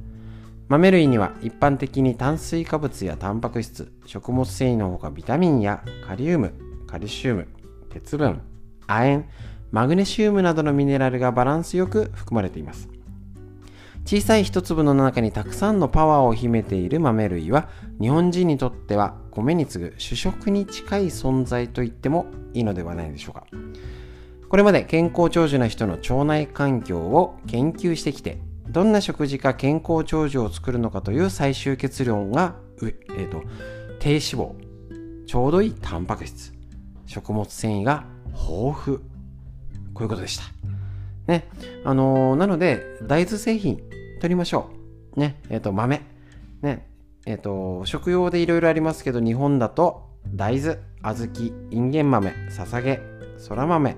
[0.69, 6.53] 豆類には一般的に炭水化物やタンパク質食物繊維のほかビタミンやカリウム
[6.87, 7.49] カルシウム
[7.89, 8.43] 鉄分
[8.87, 9.25] 亜鉛
[9.71, 12.89] マグネシウムなどのミネラルがバランスよく含まれています。
[14.05, 17.69] 小さい一粒の中にたくさんのパワーを秘めている豆類は
[18.01, 23.47] 日本人にとっては米に次ぐ主食に近い存在と言ってもいいのではないでしょうか。
[24.49, 28.39] これまで健康長寿な人の腸内環境を研究してきて
[28.71, 33.43] どんな食事か健康長寿を作るのかという最終結論が、えーと、
[33.99, 34.53] 低脂肪
[35.27, 36.53] ちょうどいいタンパク質
[37.07, 38.99] 食物繊維が豊富
[39.95, 40.45] こういうことでした
[41.27, 41.49] ね。
[41.85, 43.77] あのーなので、大豆製品
[44.21, 44.71] 取りましょ
[45.17, 45.21] う。
[45.21, 45.41] ね。
[45.51, 46.03] えっ、と、豆。
[46.63, 46.89] ね。
[47.27, 53.01] えっ、と、食用でいろいろありますけど、日本だと、大豆、小豆、インゲン豆、ささげ、
[53.37, 53.97] そら豆、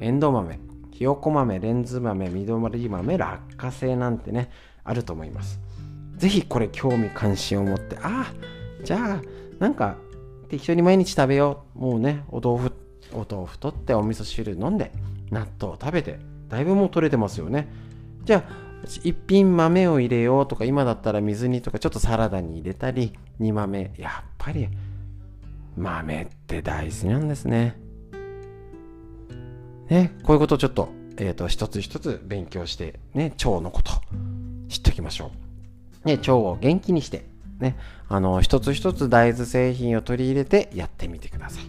[0.00, 0.58] エンドウ豆、
[0.96, 4.50] ひよこ豆、レンズ豆、緑豆、落花生なんてね、
[4.82, 5.60] あると思います。
[6.16, 8.32] ぜひこれ興味関心を持って、ああ、
[8.82, 9.22] じゃあ、
[9.58, 9.98] なんか
[10.48, 11.78] 適当に毎日食べよう。
[11.78, 12.72] もうね、お豆腐、
[13.12, 14.90] お豆腐取ってお味噌汁飲んで、
[15.30, 16.18] 納豆食べて、
[16.48, 17.68] だいぶもう取れてますよね。
[18.24, 18.56] じゃあ、
[19.04, 24.66] 一品豆を入れようとか、今だったら水煮とかちょっとサラダに入れたり、煮豆、やっぱり
[25.76, 27.85] 豆って大事なんですね。
[29.88, 30.88] ね、こういうことをちょっと、
[31.18, 33.92] えっ、と、一つ一つ勉強して、ね、腸のこと、
[34.68, 35.30] 知っておきましょ
[36.04, 36.08] う。
[36.08, 37.24] ね、腸を元気にして、
[37.60, 37.76] ね、
[38.08, 41.64] あの、一つ一つ大豆製品を取り入れてやってみてください。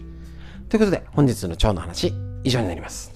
[0.68, 2.12] ということで、本日の腸の話、
[2.44, 3.07] 以上になります。